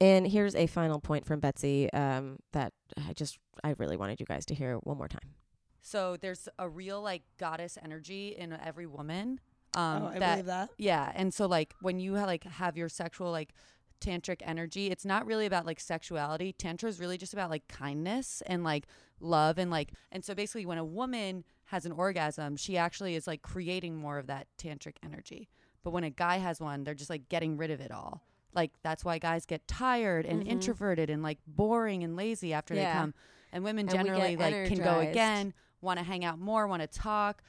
and 0.00 0.26
here's 0.28 0.54
a 0.54 0.66
final 0.66 1.00
point 1.00 1.26
from 1.26 1.40
Betsy 1.40 1.92
um, 1.92 2.36
that 2.52 2.72
I 3.08 3.12
just 3.14 3.38
I 3.64 3.74
really 3.78 3.96
wanted 3.96 4.20
you 4.20 4.26
guys 4.26 4.46
to 4.46 4.54
hear 4.54 4.76
one 4.84 4.96
more 4.96 5.08
time. 5.08 5.34
so 5.80 6.16
there's 6.20 6.48
a 6.58 6.68
real 6.68 7.00
like 7.02 7.22
goddess 7.38 7.78
energy 7.82 8.34
in 8.36 8.52
every 8.52 8.86
woman 8.86 9.40
um 9.74 10.02
oh, 10.04 10.06
I 10.14 10.18
that 10.18 10.32
believe 10.32 10.46
that. 10.46 10.70
Yeah, 10.78 11.12
and 11.14 11.32
so 11.34 11.46
like 11.46 11.74
when 11.82 11.98
you 12.00 12.16
ha- 12.16 12.26
like 12.26 12.44
have 12.44 12.76
your 12.76 12.88
sexual 12.88 13.30
like 13.30 13.52
tantric 14.00 14.40
energy, 14.44 14.86
it's 14.90 15.04
not 15.04 15.26
really 15.26 15.46
about 15.46 15.66
like 15.66 15.80
sexuality. 15.80 16.52
Tantra 16.52 16.88
is 16.88 17.00
really 17.00 17.18
just 17.18 17.32
about 17.32 17.50
like 17.50 17.66
kindness 17.68 18.42
and 18.46 18.62
like 18.64 18.86
love 19.20 19.58
and 19.58 19.70
like 19.70 19.92
and 20.12 20.24
so 20.24 20.34
basically 20.34 20.64
when 20.66 20.78
a 20.78 20.84
woman 20.84 21.44
has 21.66 21.84
an 21.84 21.92
orgasm, 21.92 22.56
she 22.56 22.76
actually 22.78 23.14
is 23.14 23.26
like 23.26 23.42
creating 23.42 23.96
more 23.96 24.18
of 24.18 24.26
that 24.28 24.46
tantric 24.56 24.96
energy. 25.04 25.48
But 25.82 25.90
when 25.90 26.04
a 26.04 26.10
guy 26.10 26.38
has 26.38 26.60
one, 26.60 26.84
they're 26.84 26.94
just 26.94 27.10
like 27.10 27.28
getting 27.28 27.56
rid 27.56 27.70
of 27.70 27.80
it 27.80 27.90
all. 27.90 28.22
Like 28.54 28.72
that's 28.82 29.04
why 29.04 29.18
guys 29.18 29.44
get 29.46 29.66
tired 29.68 30.26
and 30.26 30.42
Mhm. 30.42 30.48
introverted 30.48 31.10
and 31.10 31.22
like 31.22 31.38
boring 31.46 32.02
and 32.02 32.16
lazy 32.16 32.52
after 32.52 32.74
Yeah. 32.74 32.92
they 32.94 32.98
come. 33.00 33.14
And 33.52 33.64
women 33.64 33.88
And 33.88 33.90
generally 33.90 34.36
like 34.36 34.66
can 34.68 34.78
go 34.78 35.00
again, 35.00 35.54
want 35.80 35.98
to 35.98 36.04
hang 36.04 36.24
out 36.24 36.38
more, 36.38 36.66
want 36.66 36.82
to 36.82 36.88
talk. 36.88 37.42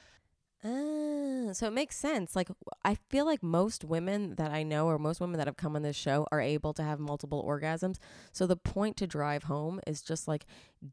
Ah, 0.62 1.52
so 1.52 1.66
it 1.66 1.72
makes 1.72 1.96
sense. 1.96 2.36
Like 2.36 2.48
I 2.84 2.94
feel 3.08 3.24
like 3.24 3.42
most 3.42 3.82
women 3.82 4.34
that 4.34 4.50
I 4.50 4.62
know 4.62 4.86
or 4.88 4.98
most 4.98 5.18
women 5.20 5.38
that 5.38 5.46
have 5.46 5.56
come 5.56 5.74
on 5.74 5.80
this 5.82 5.96
show 5.96 6.26
are 6.30 6.40
able 6.40 6.74
to 6.74 6.82
have 6.82 6.98
multiple 7.00 7.42
orgasms. 7.42 7.96
So 8.32 8.46
the 8.46 8.56
point 8.56 8.98
to 8.98 9.06
drive 9.06 9.44
home 9.44 9.80
is 9.86 10.02
just 10.02 10.28
like 10.28 10.44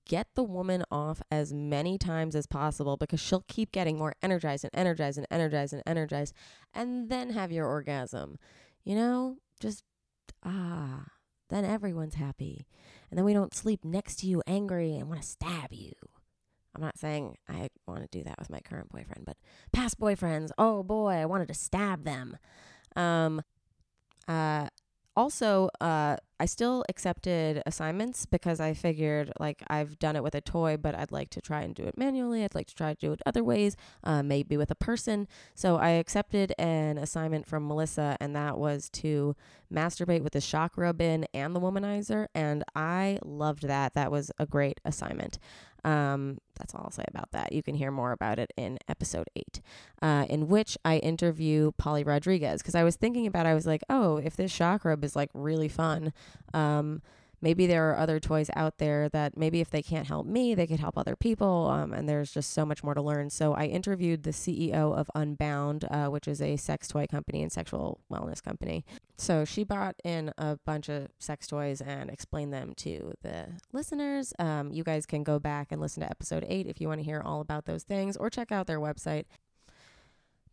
get 0.06 0.28
the 0.36 0.44
woman 0.44 0.86
off 0.90 1.22
as 1.30 1.54
many 1.54 1.98
times 1.98 2.34
as 2.34 2.48
possible 2.48 2.96
because 2.96 3.20
she'll 3.20 3.44
keep 3.50 3.74
getting 3.74 3.98
more 3.98 4.16
energized 4.22 4.64
and 4.64 4.72
energized 4.74 5.18
and 5.18 5.28
energized 5.30 5.74
and 5.74 5.84
energized 5.86 6.34
and 6.74 7.10
then 7.10 7.32
have 7.32 7.52
your 7.52 7.68
orgasm. 7.68 8.38
You 8.86 8.96
know? 8.96 9.38
Just 9.60 9.84
ah, 10.44 11.06
then 11.50 11.66
everyone's 11.66 12.16
happy. 12.16 12.68
And 13.10 13.18
then 13.18 13.26
we 13.26 13.34
don't 13.34 13.56
sleep 13.56 13.84
next 13.84 14.18
to 14.18 14.28
you 14.28 14.42
angry 14.48 14.96
and 14.96 15.10
want 15.10 15.22
to 15.22 15.28
stab 15.28 15.72
you. 15.72 15.94
I'm 16.76 16.82
not 16.82 16.98
saying 16.98 17.38
I 17.50 17.70
want 17.88 18.04
to 18.04 18.18
do 18.18 18.24
that 18.24 18.38
with 18.38 18.50
my 18.50 18.60
current 18.60 18.90
boyfriend, 18.90 19.26
but 19.26 19.38
past 19.72 20.00
boyfriends, 20.00 20.52
oh 20.58 20.84
boy, 20.84 21.14
I 21.14 21.26
wanted 21.26 21.48
to 21.48 21.54
stab 21.56 22.04
them. 22.04 22.38
Um, 22.96 23.42
uh, 24.28 24.68
also, 25.16 25.70
uh, 25.82 26.18
I 26.40 26.46
still 26.46 26.86
accepted 26.90 27.62
assignments 27.66 28.26
because 28.26 28.60
I 28.60 28.74
figured 28.74 29.32
like 29.40 29.64
I've 29.68 29.98
done 30.00 30.16
it 30.16 30.24
with 30.24 30.36
a 30.36 30.42
toy, 30.42 30.78
but 30.78 30.96
I'd 30.96 31.12
like 31.12 31.30
to 31.32 31.42
try 31.42 31.62
and 31.62 31.74
do 31.74 31.84
it 31.84 31.98
manually. 31.98 32.44
I'd 32.44 32.56
like 32.56 32.68
to 32.68 32.76
try 32.76 32.94
to 32.94 33.00
do 33.00 33.12
it 33.14 33.22
other 33.26 33.44
ways, 33.44 33.76
uh, 34.04 34.24
maybe 34.24 34.58
with 34.58 34.72
a 34.72 34.76
person. 34.76 35.28
So 35.56 35.78
I 35.78 35.90
accepted 35.90 36.54
an 36.58 36.98
assignment 36.98 37.48
from 37.48 37.68
Melissa, 37.68 38.18
and 38.20 38.36
that 38.36 38.58
was 38.58 38.90
to 38.92 39.36
masturbate 39.74 40.24
with 40.24 40.34
the 40.34 40.40
Chakrub 40.40 41.02
and 41.02 41.56
the 41.56 41.60
womanizer. 41.60 42.28
And 42.34 42.64
I 42.76 43.20
loved 43.24 43.68
that. 43.68 43.94
That 43.96 44.12
was 44.12 44.32
a 44.38 44.46
great 44.46 44.80
assignment. 44.86 45.40
Um, 45.84 46.40
that's 46.58 46.74
all 46.74 46.82
I'll 46.84 46.92
say 46.92 47.06
about 47.08 47.32
that. 47.32 47.54
You 47.54 47.64
can 47.64 47.76
hear 47.76 47.92
more 47.92 48.12
about 48.12 48.40
it 48.40 48.52
in 48.58 48.78
episode 48.90 49.30
eight, 49.36 49.62
uh, 50.02 50.26
in 50.28 50.48
which 50.48 50.78
I 50.84 50.98
interview 50.98 51.72
Polly 51.78 52.04
Rodriguez. 52.04 52.62
Because 52.62 52.76
I 52.76 52.84
was 52.84 52.96
thinking 52.96 53.26
about, 53.26 53.46
I 53.46 53.54
was 53.54 53.66
like, 53.66 53.84
oh, 53.90 54.18
if 54.18 54.36
this 54.36 54.52
Chakrub 54.52 55.04
is 55.04 55.16
like 55.16 55.30
really 55.34 55.70
fun, 55.70 56.14
um, 56.54 57.02
maybe 57.42 57.68
there 57.68 57.90
are 57.90 57.98
other 57.98 58.20
toys 58.20 58.50
out 58.56 58.78
there 58.78 59.10
that 59.10 59.38
maybe 59.38 59.62
if 59.62 59.70
they 59.70 59.82
can't 59.82 60.08
help 60.08 60.26
me, 60.26 60.56
they 60.56 60.68
could 60.68 60.80
help 60.80 60.98
other 60.98 61.16
people. 61.16 61.68
Um, 61.68 61.94
and 61.94 62.08
there's 62.08 62.32
just 62.32 62.52
so 62.52 62.66
much 62.66 62.84
more 62.84 62.94
to 62.94 63.02
learn. 63.02 63.30
So 63.30 63.54
I 63.54 63.66
interviewed 63.66 64.24
the 64.24 64.32
CEO 64.32 64.96
of 64.96 65.10
Unbound, 65.14 65.86
uh, 65.90 66.08
which 66.08 66.28
is 66.28 66.42
a 66.42 66.58
sex 66.58 66.88
toy 66.88 67.06
company 67.06 67.42
and 67.44 67.52
sexual 67.52 68.02
wellness 68.12 68.42
company. 68.42 68.86
So 69.18 69.46
she 69.46 69.64
brought 69.64 69.96
in 70.04 70.32
a 70.38 70.58
bunch 70.66 70.90
of 70.90 71.10
sex 71.20 71.48
toys 71.48 71.82
and 71.82 72.10
explained 72.10 72.54
them 72.54 72.74
to 72.78 73.14
the 73.22 73.48
listeners. 73.72 74.34
Um, 74.40 74.72
you 74.72 74.84
guys 74.84 75.06
can 75.06 75.24
go 75.24 75.40
back 75.40 75.72
and 75.72 75.82
listen 75.82 76.02
to 76.02 76.10
episode 76.10 76.46
eight 76.48 76.68
if 76.68 76.82
you 76.82 76.88
want 76.88 77.00
to 77.00 77.06
hear 77.06 77.22
all 77.24 77.42
about 77.42 77.66
those 77.66 77.84
things 77.84 78.18
or 78.18 78.30
check 78.30 78.52
out 78.52 78.68
their 78.68 78.80
website. 78.80 79.26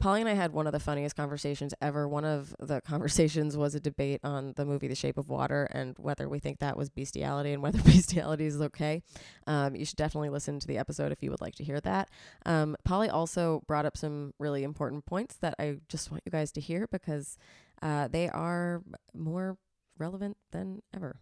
Polly 0.05 0.21
and 0.21 0.29
I 0.29 0.35
had 0.35 0.53
one 0.53 0.67
of 0.67 0.75
the 0.75 0.81
funniest 0.81 1.17
conversations 1.17 1.73
ever. 1.81 2.07
One 2.07 2.27
of 2.27 2.55
the 2.61 2.81
conversations 2.87 3.57
was 3.57 3.75
a 3.75 3.81
debate 3.81 4.21
on 4.23 4.53
the 4.55 4.67
movie 4.67 4.87
The 4.87 4.95
Shape 4.95 5.17
of 5.17 5.31
Water 5.31 5.67
and 5.71 5.97
whether 5.97 6.29
we 6.29 6.41
think 6.41 6.59
that 6.59 6.77
was 6.77 6.91
bestiality 6.91 7.55
and 7.55 7.63
whether 7.63 7.79
bestiality 7.83 8.45
is 8.45 8.61
okay. 8.61 9.01
Um, 9.47 9.75
you 9.75 9.87
should 9.87 9.97
definitely 9.97 10.29
listen 10.29 10.61
to 10.61 10.67
the 10.67 10.77
episode 10.77 11.11
if 11.11 11.23
you 11.23 11.31
would 11.31 11.41
like 11.41 11.55
to 11.55 11.65
hear 11.65 11.81
that. 11.81 12.11
Um, 12.45 12.77
Polly 12.85 13.09
also 13.09 13.63
brought 13.67 13.87
up 13.87 13.97
some 13.97 14.35
really 14.39 14.63
important 14.63 15.07
points 15.07 15.37
that 15.37 15.55
I 15.59 15.79
just 15.89 16.11
want 16.11 16.23
you 16.27 16.31
guys 16.31 16.53
to 16.53 16.61
hear 16.61 16.87
because 16.93 17.39
uh, 17.81 18.09
they 18.09 18.29
are 18.29 18.83
more 19.15 19.57
relevant 19.97 20.37
than 20.53 20.83
ever. 20.95 21.17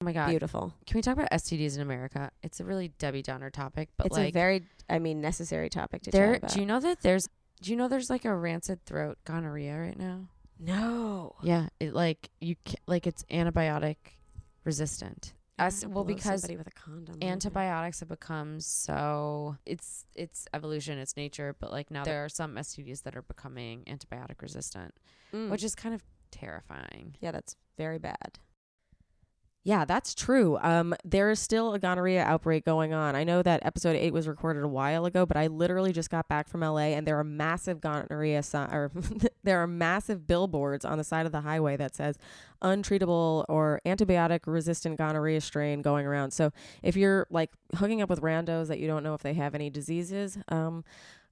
Oh 0.00 0.04
my 0.04 0.12
god. 0.12 0.30
Beautiful. 0.30 0.74
Can 0.88 0.98
we 0.98 1.02
talk 1.02 1.16
about 1.16 1.30
STDs 1.30 1.76
in 1.76 1.82
America? 1.82 2.32
It's 2.42 2.58
a 2.58 2.64
really 2.64 2.88
Debbie 2.98 3.22
Downer 3.22 3.50
topic, 3.50 3.90
but 3.96 4.08
it's 4.08 4.16
like 4.16 4.30
a 4.30 4.32
very, 4.32 4.64
I 4.90 4.98
mean, 4.98 5.20
necessary 5.20 5.70
topic 5.70 6.02
to 6.02 6.10
there 6.10 6.32
chat 6.32 6.38
about. 6.38 6.50
do 6.52 6.60
you 6.60 6.66
know 6.66 6.80
that 6.80 7.00
there's 7.02 7.28
do 7.62 7.70
you 7.70 7.76
know 7.76 7.88
there's 7.88 8.10
like 8.10 8.24
a 8.24 8.34
rancid 8.34 8.84
throat 8.84 9.18
gonorrhea 9.24 9.76
right 9.78 9.98
now? 9.98 10.28
no. 10.60 11.34
Yeah, 11.42 11.68
it 11.80 11.94
like 11.94 12.30
you 12.40 12.56
ca- 12.66 12.76
like 12.86 13.06
it's 13.06 13.24
antibiotic 13.24 13.96
resistant. 14.64 15.32
Us 15.58 15.84
well 15.86 16.02
because 16.04 16.40
somebody 16.40 16.56
with 16.56 16.66
a 16.66 16.70
condom. 16.72 17.16
antibiotics 17.22 18.00
have 18.00 18.08
become 18.08 18.58
so 18.60 19.56
it's 19.66 20.04
it's 20.14 20.46
evolution, 20.52 20.98
it's 20.98 21.16
nature, 21.16 21.54
but 21.60 21.70
like 21.70 21.90
now 21.90 22.02
there 22.04 22.24
are 22.24 22.28
some 22.28 22.56
STDs 22.56 23.02
that 23.04 23.14
are 23.14 23.22
becoming 23.22 23.84
antibiotic 23.84 24.40
resistant, 24.42 24.94
Mm. 25.32 25.50
which 25.50 25.62
is 25.64 25.74
kind 25.74 25.94
of 25.94 26.02
terrifying. 26.30 27.16
Yeah, 27.20 27.30
that's 27.30 27.56
very 27.76 27.98
bad. 27.98 28.38
Yeah, 29.66 29.86
that's 29.86 30.14
true. 30.14 30.58
Um, 30.60 30.94
there 31.06 31.30
is 31.30 31.38
still 31.40 31.72
a 31.72 31.78
gonorrhea 31.78 32.22
outbreak 32.22 32.66
going 32.66 32.92
on. 32.92 33.16
I 33.16 33.24
know 33.24 33.42
that 33.42 33.64
episode 33.64 33.96
eight 33.96 34.12
was 34.12 34.28
recorded 34.28 34.62
a 34.62 34.68
while 34.68 35.06
ago, 35.06 35.24
but 35.24 35.38
I 35.38 35.46
literally 35.46 35.90
just 35.90 36.10
got 36.10 36.28
back 36.28 36.48
from 36.48 36.60
LA, 36.60 36.92
and 36.92 37.06
there 37.06 37.18
are 37.18 37.24
massive 37.24 37.80
gonorrhea 37.80 38.42
si- 38.42 38.58
or 38.58 38.92
there 39.42 39.62
are 39.62 39.66
massive 39.66 40.26
billboards 40.26 40.84
on 40.84 40.98
the 40.98 41.04
side 41.04 41.24
of 41.24 41.32
the 41.32 41.40
highway 41.40 41.78
that 41.78 41.96
says 41.96 42.18
untreatable 42.62 43.46
or 43.48 43.80
antibiotic 43.86 44.40
resistant 44.44 44.98
gonorrhea 44.98 45.40
strain 45.40 45.80
going 45.80 46.04
around. 46.04 46.32
So 46.32 46.52
if 46.82 46.94
you're 46.94 47.26
like 47.30 47.50
hooking 47.76 48.02
up 48.02 48.10
with 48.10 48.20
randos 48.20 48.68
that 48.68 48.80
you 48.80 48.86
don't 48.86 49.02
know 49.02 49.14
if 49.14 49.22
they 49.22 49.32
have 49.32 49.54
any 49.54 49.70
diseases, 49.70 50.36
um, 50.48 50.84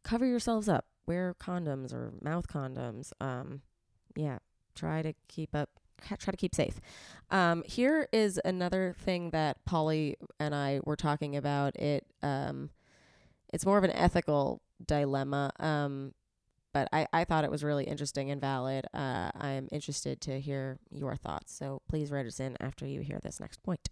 cover 0.04 0.24
yourselves 0.24 0.70
up. 0.70 0.86
Wear 1.06 1.34
condoms 1.38 1.92
or 1.92 2.14
mouth 2.22 2.48
condoms. 2.48 3.12
Um, 3.20 3.60
yeah, 4.16 4.38
try 4.74 5.02
to 5.02 5.12
keep 5.28 5.54
up 5.54 5.68
try 6.18 6.30
to 6.30 6.36
keep 6.36 6.54
safe 6.54 6.80
um 7.30 7.62
here 7.66 8.08
is 8.12 8.40
another 8.44 8.94
thing 8.98 9.30
that 9.30 9.64
polly 9.64 10.16
and 10.40 10.54
i 10.54 10.80
were 10.84 10.96
talking 10.96 11.36
about 11.36 11.74
it 11.76 12.04
um 12.22 12.70
it's 13.52 13.64
more 13.66 13.78
of 13.78 13.84
an 13.84 13.92
ethical 13.92 14.60
dilemma 14.86 15.50
um 15.60 16.12
but 16.74 16.88
I, 16.90 17.06
I 17.12 17.24
thought 17.24 17.44
it 17.44 17.50
was 17.50 17.62
really 17.62 17.84
interesting 17.84 18.30
and 18.30 18.40
valid. 18.40 18.86
Uh, 18.94 19.30
I 19.38 19.50
am 19.50 19.68
interested 19.70 20.22
to 20.22 20.40
hear 20.40 20.78
your 20.90 21.16
thoughts. 21.16 21.52
So 21.54 21.82
please 21.86 22.10
write 22.10 22.24
us 22.24 22.40
in 22.40 22.56
after 22.60 22.86
you 22.86 23.02
hear 23.02 23.20
this 23.22 23.40
next 23.40 23.62
point. 23.62 23.90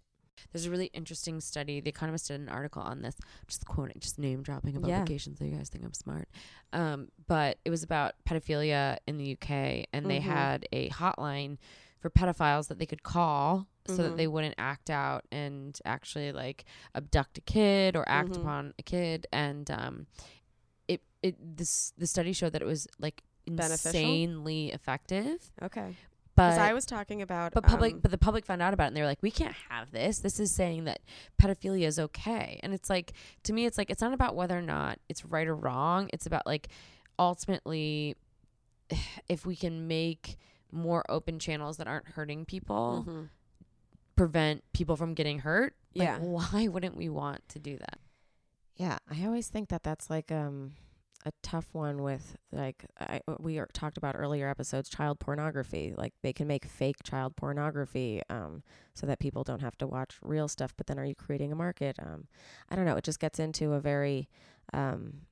There's 0.51 0.65
a 0.65 0.71
really 0.71 0.87
interesting 0.87 1.41
study. 1.41 1.79
The 1.79 1.91
Economist 1.91 2.29
did 2.29 2.41
an 2.41 2.49
article 2.49 2.81
on 2.81 3.03
this, 3.03 3.15
just 3.47 3.67
quoting, 3.67 3.97
just 3.99 4.17
name 4.17 4.41
dropping 4.41 4.75
a 4.75 4.79
Yeah. 4.79 4.95
publication, 5.01 5.35
so 5.35 5.45
you 5.45 5.51
guys 5.55 5.69
think 5.69 5.85
I'm 5.85 5.93
smart. 5.93 6.27
Um, 6.73 7.09
but 7.27 7.59
it 7.63 7.69
was 7.69 7.83
about 7.83 8.13
pedophilia 8.27 8.97
in 9.05 9.17
the 9.17 9.25
UK, 9.39 9.85
and 9.93 10.09
they 10.09 10.17
Mhm. 10.17 10.23
had 10.23 10.67
a 10.71 10.89
hotline 10.89 11.59
for 12.01 12.09
pedophiles 12.09 12.67
that 12.67 12.77
they 12.79 12.85
could 12.85 13.03
call 13.03 13.67
so 13.87 13.93
Mhm. 13.93 13.97
that 13.97 14.17
they 14.17 14.27
wouldn't 14.27 14.55
act 14.57 14.89
out 14.89 15.25
and 15.31 15.79
actually 15.85 16.31
like 16.33 16.65
abduct 16.93 17.37
a 17.37 17.41
kid 17.41 17.95
or 17.95 18.03
act 18.09 18.31
Mhm. 18.31 18.37
upon 18.41 18.73
a 18.77 18.83
kid. 18.83 19.27
And 19.31 19.69
um, 19.71 20.07
it 20.87 21.01
it 21.23 21.35
this 21.57 21.93
the 21.97 22.07
study 22.07 22.33
showed 22.33 22.53
that 22.53 22.61
it 22.61 22.65
was 22.65 22.87
like 22.99 23.23
Beneficial? 23.47 23.99
insanely 23.99 24.71
effective. 24.71 25.51
Okay. 25.61 25.95
But 26.35 26.57
I 26.59 26.73
was 26.73 26.85
talking 26.85 27.21
about. 27.21 27.53
but 27.53 27.63
public, 27.63 27.93
um, 27.95 27.99
but 27.99 28.09
the 28.09 28.17
public 28.17 28.45
found 28.45 28.61
out 28.61 28.73
about 28.73 28.85
it, 28.85 28.87
and 28.87 28.95
they 28.95 29.01
were 29.01 29.07
like, 29.07 29.21
"We 29.21 29.31
can't 29.31 29.55
have 29.69 29.91
this. 29.91 30.19
This 30.19 30.39
is 30.39 30.55
saying 30.55 30.85
that 30.85 31.01
pedophilia 31.37 31.85
is 31.87 31.99
okay." 31.99 32.59
And 32.63 32.73
it's 32.73 32.89
like, 32.89 33.13
to 33.43 33.51
me, 33.53 33.65
it's 33.65 33.77
like 33.77 33.89
it's 33.89 34.01
not 34.01 34.13
about 34.13 34.35
whether 34.35 34.57
or 34.57 34.61
not 34.61 34.97
it's 35.09 35.25
right 35.25 35.45
or 35.47 35.55
wrong. 35.55 36.09
It's 36.13 36.25
about 36.25 36.45
like, 36.45 36.69
ultimately, 37.19 38.15
if 39.27 39.45
we 39.45 39.55
can 39.55 39.87
make 39.87 40.37
more 40.71 41.03
open 41.09 41.39
channels 41.39 41.77
that 41.77 41.87
aren't 41.87 42.07
hurting 42.09 42.45
people, 42.45 43.05
mhm. 43.07 43.29
prevent 44.15 44.63
people 44.73 44.95
from 44.95 45.13
getting 45.13 45.39
hurt. 45.39 45.75
like, 45.93 46.07
Yeah. 46.07 46.19
why 46.19 46.67
wouldn't 46.69 46.95
we 46.95 47.09
want 47.09 47.47
to 47.49 47.59
do 47.59 47.77
that? 47.77 47.99
Yeah, 48.75 48.97
I 49.09 49.25
always 49.25 49.49
think 49.49 49.69
that 49.69 49.83
that's 49.83 50.09
like 50.09 50.31
um 50.31 50.71
a 51.25 51.31
tough 51.43 51.67
one 51.73 52.01
with 52.01 52.35
like 52.51 52.85
I 52.99 53.21
we 53.39 53.59
are, 53.59 53.67
talked 53.73 53.97
about 53.97 54.15
earlier 54.17 54.47
episodes 54.47 54.89
child 54.89 55.19
pornography. 55.19 55.93
Like 55.95 56.13
they 56.23 56.33
can 56.33 56.47
make 56.47 56.65
fake 56.65 57.03
child 57.03 57.35
pornography 57.35 58.21
um 58.29 58.63
so 58.95 59.05
that 59.05 59.19
people 59.19 59.43
don't 59.43 59.61
have 59.61 59.77
to 59.79 59.87
watch 59.87 60.17
real 60.23 60.47
stuff, 60.47 60.73
but 60.77 60.87
then 60.87 60.97
are 60.97 61.05
you 61.05 61.13
creating 61.13 61.51
a 61.51 61.55
market? 61.55 61.97
Um 61.99 62.27
I 62.69 62.75
don't 62.75 62.85
know, 62.85 62.95
it 62.95 63.03
just 63.03 63.19
gets 63.19 63.37
into 63.39 63.73
a 63.73 63.79
very 63.81 64.29
um 64.73 65.27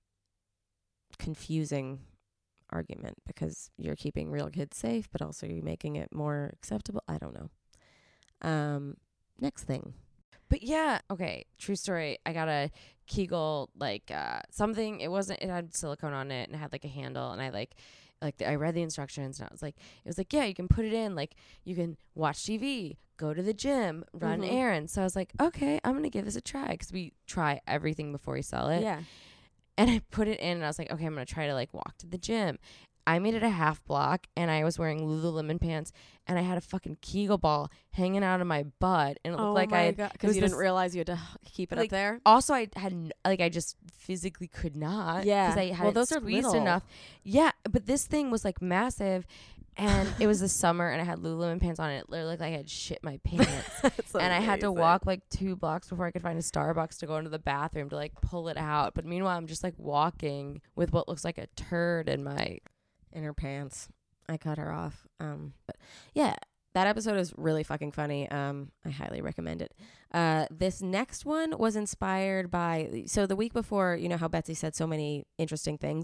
confusing 1.17 1.99
argument 2.71 3.17
because 3.27 3.69
you're 3.77 3.95
keeping 3.95 4.29
real 4.31 4.49
kids 4.49 4.77
safe, 4.77 5.07
but 5.11 5.21
also 5.21 5.45
you're 5.47 5.63
making 5.63 5.95
it 5.95 6.13
more 6.13 6.51
acceptable. 6.53 7.03
I 7.07 7.17
don't 7.17 7.33
know. 7.33 7.49
Um 8.41 8.95
next 9.39 9.63
thing. 9.63 9.93
But 10.49 10.63
yeah, 10.63 10.99
okay, 11.11 11.45
true 11.59 11.75
story. 11.75 12.17
I 12.25 12.33
got 12.33 12.47
a 12.49 12.71
Kegel 13.07 13.69
like 13.77 14.11
uh 14.13 14.41
something. 14.51 14.99
It 15.01 15.09
wasn't. 15.11 15.41
It 15.41 15.49
had 15.49 15.75
silicone 15.75 16.13
on 16.13 16.31
it 16.31 16.45
and 16.49 16.55
it 16.55 16.59
had 16.59 16.71
like 16.71 16.85
a 16.85 16.89
handle. 16.89 17.31
And 17.31 17.41
I 17.41 17.49
like 17.49 17.75
like 18.21 18.41
I 18.45 18.55
read 18.55 18.75
the 18.75 18.81
instructions 18.81 19.39
and 19.39 19.47
I 19.49 19.53
was 19.53 19.61
like, 19.61 19.75
it 19.77 20.07
was 20.07 20.17
like 20.17 20.33
yeah, 20.33 20.45
you 20.45 20.53
can 20.53 20.67
put 20.67 20.85
it 20.85 20.93
in. 20.93 21.15
Like 21.15 21.35
you 21.63 21.75
can 21.75 21.97
watch 22.15 22.37
TV, 22.39 22.97
go 23.17 23.33
to 23.33 23.41
the 23.43 23.53
gym, 23.53 24.03
run 24.13 24.41
Mhm. 24.41 24.51
errands. 24.51 24.91
So 24.93 25.01
I 25.01 25.03
was 25.03 25.15
like, 25.15 25.33
okay, 25.39 25.79
I'm 25.83 25.93
gonna 25.93 26.09
give 26.09 26.25
this 26.25 26.35
a 26.35 26.41
try 26.41 26.69
because 26.69 26.91
we 26.91 27.13
try 27.27 27.61
everything 27.67 28.11
before 28.11 28.33
we 28.33 28.41
sell 28.41 28.69
it. 28.69 28.81
yeah. 28.81 29.01
And 29.79 29.89
I 29.89 30.01
put 30.11 30.27
it 30.27 30.39
in 30.39 30.57
and 30.57 30.63
I 30.63 30.67
was 30.67 30.77
like, 30.77 30.91
okay, 30.91 31.05
I'm 31.05 31.13
gonna 31.13 31.25
try 31.25 31.47
to 31.47 31.53
like 31.53 31.73
walk 31.73 31.97
to 31.99 32.07
the 32.07 32.17
gym. 32.17 32.59
I 33.07 33.17
made 33.17 33.33
it 33.33 33.41
a 33.41 33.49
half 33.49 33.83
block 33.85 34.27
and 34.35 34.51
I 34.51 34.63
was 34.63 34.77
wearing 34.77 34.99
Lululemon 34.99 35.59
pants 35.59 35.91
and 36.27 36.37
I 36.37 36.43
had 36.43 36.59
a 36.59 36.61
fucking 36.61 36.97
Kegel 37.01 37.39
ball 37.39 37.71
hanging 37.91 38.23
out 38.23 38.39
of 38.39 38.45
my 38.45 38.63
butt 38.79 39.17
and 39.25 39.33
it 39.33 39.37
looked 39.37 39.49
oh 39.49 39.53
like 39.53 39.73
I 39.73 39.95
was 40.21 40.35
you 40.35 40.41
didn't 40.41 40.57
realize 40.57 40.93
you 40.93 40.99
had 40.99 41.07
to 41.07 41.19
keep 41.45 41.71
it 41.71 41.77
like, 41.77 41.87
up 41.87 41.91
there. 41.91 42.19
also 42.23 42.53
I 42.53 42.67
had 42.75 43.11
like 43.25 43.41
I 43.41 43.49
just 43.49 43.77
physically 43.91 44.47
could 44.47 44.75
not. 44.75 45.25
Yeah. 45.25 45.47
because 45.47 45.57
I 45.57 45.73
had 45.73 45.83
Well, 45.85 45.91
those 45.93 46.11
are 46.11 46.19
squeezed 46.19 46.47
little. 46.47 46.61
enough. 46.61 46.83
Yeah, 47.23 47.51
but 47.67 47.87
this 47.87 48.05
thing 48.05 48.29
was 48.29 48.45
like 48.45 48.61
massive, 48.61 49.25
and 49.79 50.13
it 50.19 50.27
was 50.27 50.41
the 50.41 50.49
summer, 50.49 50.89
and 50.89 51.01
I 51.01 51.05
had 51.05 51.19
Lululemon 51.19 51.61
pants 51.61 51.79
on. 51.79 51.89
And 51.89 51.99
it 52.01 52.09
literally 52.09 52.31
looked 52.31 52.41
like 52.41 52.53
I 52.53 52.57
had 52.57 52.69
shit 52.69 52.99
my 53.01 53.17
pants, 53.23 53.81
and 54.13 54.33
I 54.33 54.39
had 54.39 54.59
to 54.59 54.71
walk 54.71 55.05
like 55.05 55.21
two 55.29 55.55
blocks 55.55 55.87
before 55.87 56.05
I 56.05 56.11
could 56.11 56.21
find 56.21 56.37
a 56.37 56.41
Starbucks 56.41 56.99
to 56.99 57.07
go 57.07 57.15
into 57.17 57.29
the 57.29 57.39
bathroom 57.39 57.89
to 57.89 57.95
like 57.95 58.13
pull 58.21 58.49
it 58.49 58.57
out. 58.57 58.93
But 58.93 59.05
meanwhile, 59.05 59.37
I'm 59.37 59.47
just 59.47 59.63
like 59.63 59.75
walking 59.77 60.61
with 60.75 60.91
what 60.91 61.07
looks 61.07 61.23
like 61.23 61.37
a 61.37 61.47
turd 61.55 62.09
in 62.09 62.23
my. 62.23 62.59
inner 63.13 63.33
pants. 63.33 63.87
I 64.27 64.37
cut 64.37 64.57
her 64.57 64.71
off. 64.71 65.07
Um, 65.19 65.53
but 65.65 65.77
yeah, 66.13 66.35
that 66.73 66.85
episode 66.87 67.17
is 67.17 67.33
really 67.35 67.63
fucking 67.63 67.93
funny. 67.93 68.29
Um, 68.29 68.71
I 68.85 68.89
highly 68.89 69.21
recommend 69.21 69.61
it. 69.61 69.73
Uh, 70.13 70.45
this 70.51 70.81
next 70.81 71.25
one 71.25 71.57
was 71.57 71.75
inspired 71.75 72.51
by. 72.51 73.03
So 73.07 73.25
the 73.25 73.35
week 73.35 73.53
before, 73.53 73.95
you 73.95 74.07
know 74.07 74.17
how 74.17 74.27
Betsy 74.27 74.53
said 74.53 74.75
so 74.75 74.85
many 74.85 75.25
interesting 75.37 75.77
things. 75.77 76.03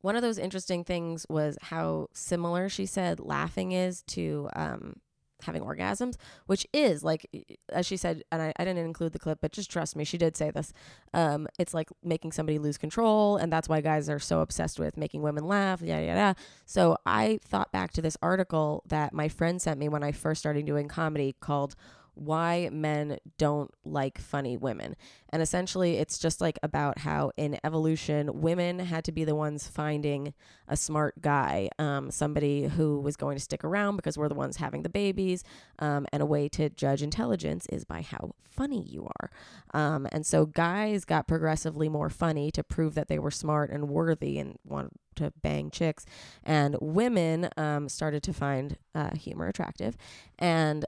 One 0.00 0.16
of 0.16 0.22
those 0.22 0.38
interesting 0.38 0.84
things 0.84 1.26
was 1.28 1.56
how 1.62 2.08
similar 2.12 2.68
she 2.68 2.86
said 2.86 3.20
laughing 3.20 3.72
is 3.72 4.02
to 4.02 4.48
um, 4.54 4.94
having 5.42 5.62
orgasms, 5.62 6.16
which 6.46 6.66
is 6.72 7.02
like, 7.02 7.26
as 7.70 7.86
she 7.86 7.96
said, 7.96 8.22
and 8.30 8.42
I, 8.42 8.52
I 8.56 8.64
didn't 8.64 8.84
include 8.84 9.12
the 9.12 9.18
clip, 9.18 9.38
but 9.40 9.52
just 9.52 9.70
trust 9.70 9.96
me, 9.96 10.04
she 10.04 10.18
did 10.18 10.36
say 10.36 10.50
this. 10.50 10.72
Um, 11.14 11.48
it's 11.58 11.74
like 11.74 11.88
making 12.02 12.32
somebody 12.32 12.58
lose 12.58 12.78
control, 12.78 13.36
and 13.36 13.52
that's 13.52 13.68
why 13.68 13.80
guys 13.80 14.08
are 14.08 14.18
so 14.18 14.40
obsessed 14.40 14.78
with 14.78 14.96
making 14.96 15.22
women 15.22 15.46
laugh, 15.46 15.82
yada, 15.82 16.06
yada. 16.06 16.36
So 16.66 16.96
I 17.06 17.40
thought 17.44 17.72
back 17.72 17.92
to 17.92 18.02
this 18.02 18.16
article 18.22 18.82
that 18.88 19.12
my 19.12 19.28
friend 19.28 19.60
sent 19.60 19.78
me 19.78 19.88
when 19.88 20.02
I 20.02 20.12
first 20.12 20.40
started 20.40 20.66
doing 20.66 20.88
comedy 20.88 21.34
called 21.40 21.74
why 22.20 22.68
men 22.70 23.16
don't 23.38 23.70
like 23.82 24.18
funny 24.18 24.54
women. 24.54 24.94
And 25.30 25.40
essentially, 25.40 25.96
it's 25.96 26.18
just 26.18 26.40
like 26.40 26.58
about 26.62 26.98
how 26.98 27.32
in 27.38 27.58
evolution, 27.64 28.42
women 28.42 28.78
had 28.80 29.04
to 29.04 29.12
be 29.12 29.24
the 29.24 29.34
ones 29.34 29.66
finding 29.68 30.34
a 30.68 30.76
smart 30.76 31.22
guy, 31.22 31.70
um, 31.78 32.10
somebody 32.10 32.64
who 32.64 33.00
was 33.00 33.16
going 33.16 33.36
to 33.36 33.42
stick 33.42 33.64
around 33.64 33.96
because 33.96 34.18
we're 34.18 34.28
the 34.28 34.34
ones 34.34 34.58
having 34.58 34.82
the 34.82 34.90
babies. 34.90 35.44
Um, 35.78 36.06
and 36.12 36.22
a 36.22 36.26
way 36.26 36.48
to 36.50 36.68
judge 36.68 37.02
intelligence 37.02 37.64
is 37.70 37.84
by 37.84 38.02
how 38.02 38.32
funny 38.44 38.82
you 38.82 39.08
are. 39.20 39.30
Um, 39.72 40.06
and 40.12 40.26
so 40.26 40.44
guys 40.44 41.06
got 41.06 41.26
progressively 41.26 41.88
more 41.88 42.10
funny 42.10 42.50
to 42.50 42.62
prove 42.62 42.94
that 42.96 43.08
they 43.08 43.18
were 43.18 43.30
smart 43.30 43.70
and 43.70 43.88
worthy 43.88 44.38
and 44.38 44.58
wanted 44.62 44.92
to 45.16 45.32
bang 45.40 45.70
chicks. 45.70 46.04
And 46.44 46.76
women 46.82 47.48
um, 47.56 47.88
started 47.88 48.22
to 48.24 48.34
find 48.34 48.76
uh, 48.94 49.16
humor 49.16 49.46
attractive. 49.46 49.96
And 50.38 50.84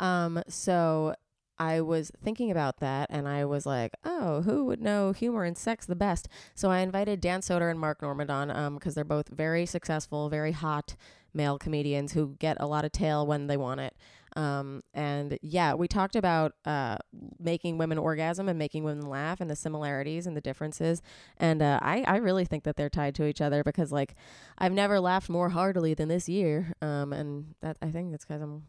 Um, 0.00 0.42
so 0.48 1.14
I 1.58 1.80
was 1.80 2.10
thinking 2.22 2.50
about 2.50 2.78
that 2.78 3.08
and 3.10 3.28
I 3.28 3.44
was 3.44 3.64
like, 3.64 3.94
oh, 4.04 4.42
who 4.42 4.64
would 4.64 4.80
know 4.80 5.12
humor 5.12 5.44
and 5.44 5.56
sex 5.56 5.86
the 5.86 5.94
best? 5.94 6.28
So 6.54 6.70
I 6.70 6.80
invited 6.80 7.20
Dan 7.20 7.40
Soder 7.40 7.70
and 7.70 7.78
Mark 7.78 8.02
Normand 8.02 8.30
on 8.30 8.50
um, 8.50 8.74
because 8.74 8.94
they're 8.94 9.04
both 9.04 9.28
very 9.28 9.66
successful, 9.66 10.28
very 10.28 10.52
hot 10.52 10.96
male 11.32 11.58
comedians 11.58 12.12
who 12.12 12.36
get 12.38 12.56
a 12.60 12.66
lot 12.66 12.84
of 12.84 12.92
tail 12.92 13.26
when 13.26 13.46
they 13.46 13.56
want 13.56 13.80
it. 13.80 13.94
Um, 14.36 14.82
and 14.92 15.38
yeah, 15.42 15.74
we 15.74 15.86
talked 15.86 16.16
about 16.16 16.54
uh, 16.64 16.96
making 17.38 17.78
women 17.78 17.98
orgasm 17.98 18.48
and 18.48 18.58
making 18.58 18.82
women 18.82 19.06
laugh 19.06 19.40
and 19.40 19.48
the 19.48 19.54
similarities 19.56 20.26
and 20.26 20.36
the 20.36 20.40
differences. 20.40 21.02
And 21.36 21.62
uh, 21.62 21.78
I, 21.82 22.02
I 22.02 22.16
really 22.16 22.44
think 22.44 22.64
that 22.64 22.76
they're 22.76 22.90
tied 22.90 23.14
to 23.16 23.26
each 23.26 23.40
other 23.40 23.62
because, 23.62 23.92
like, 23.92 24.16
I've 24.58 24.72
never 24.72 24.98
laughed 24.98 25.28
more 25.28 25.50
heartily 25.50 25.94
than 25.94 26.08
this 26.08 26.28
year. 26.28 26.74
Um, 26.82 27.12
and 27.12 27.54
that 27.60 27.76
I 27.80 27.90
think 27.90 28.12
it's 28.12 28.24
because 28.24 28.42
I'm 28.42 28.64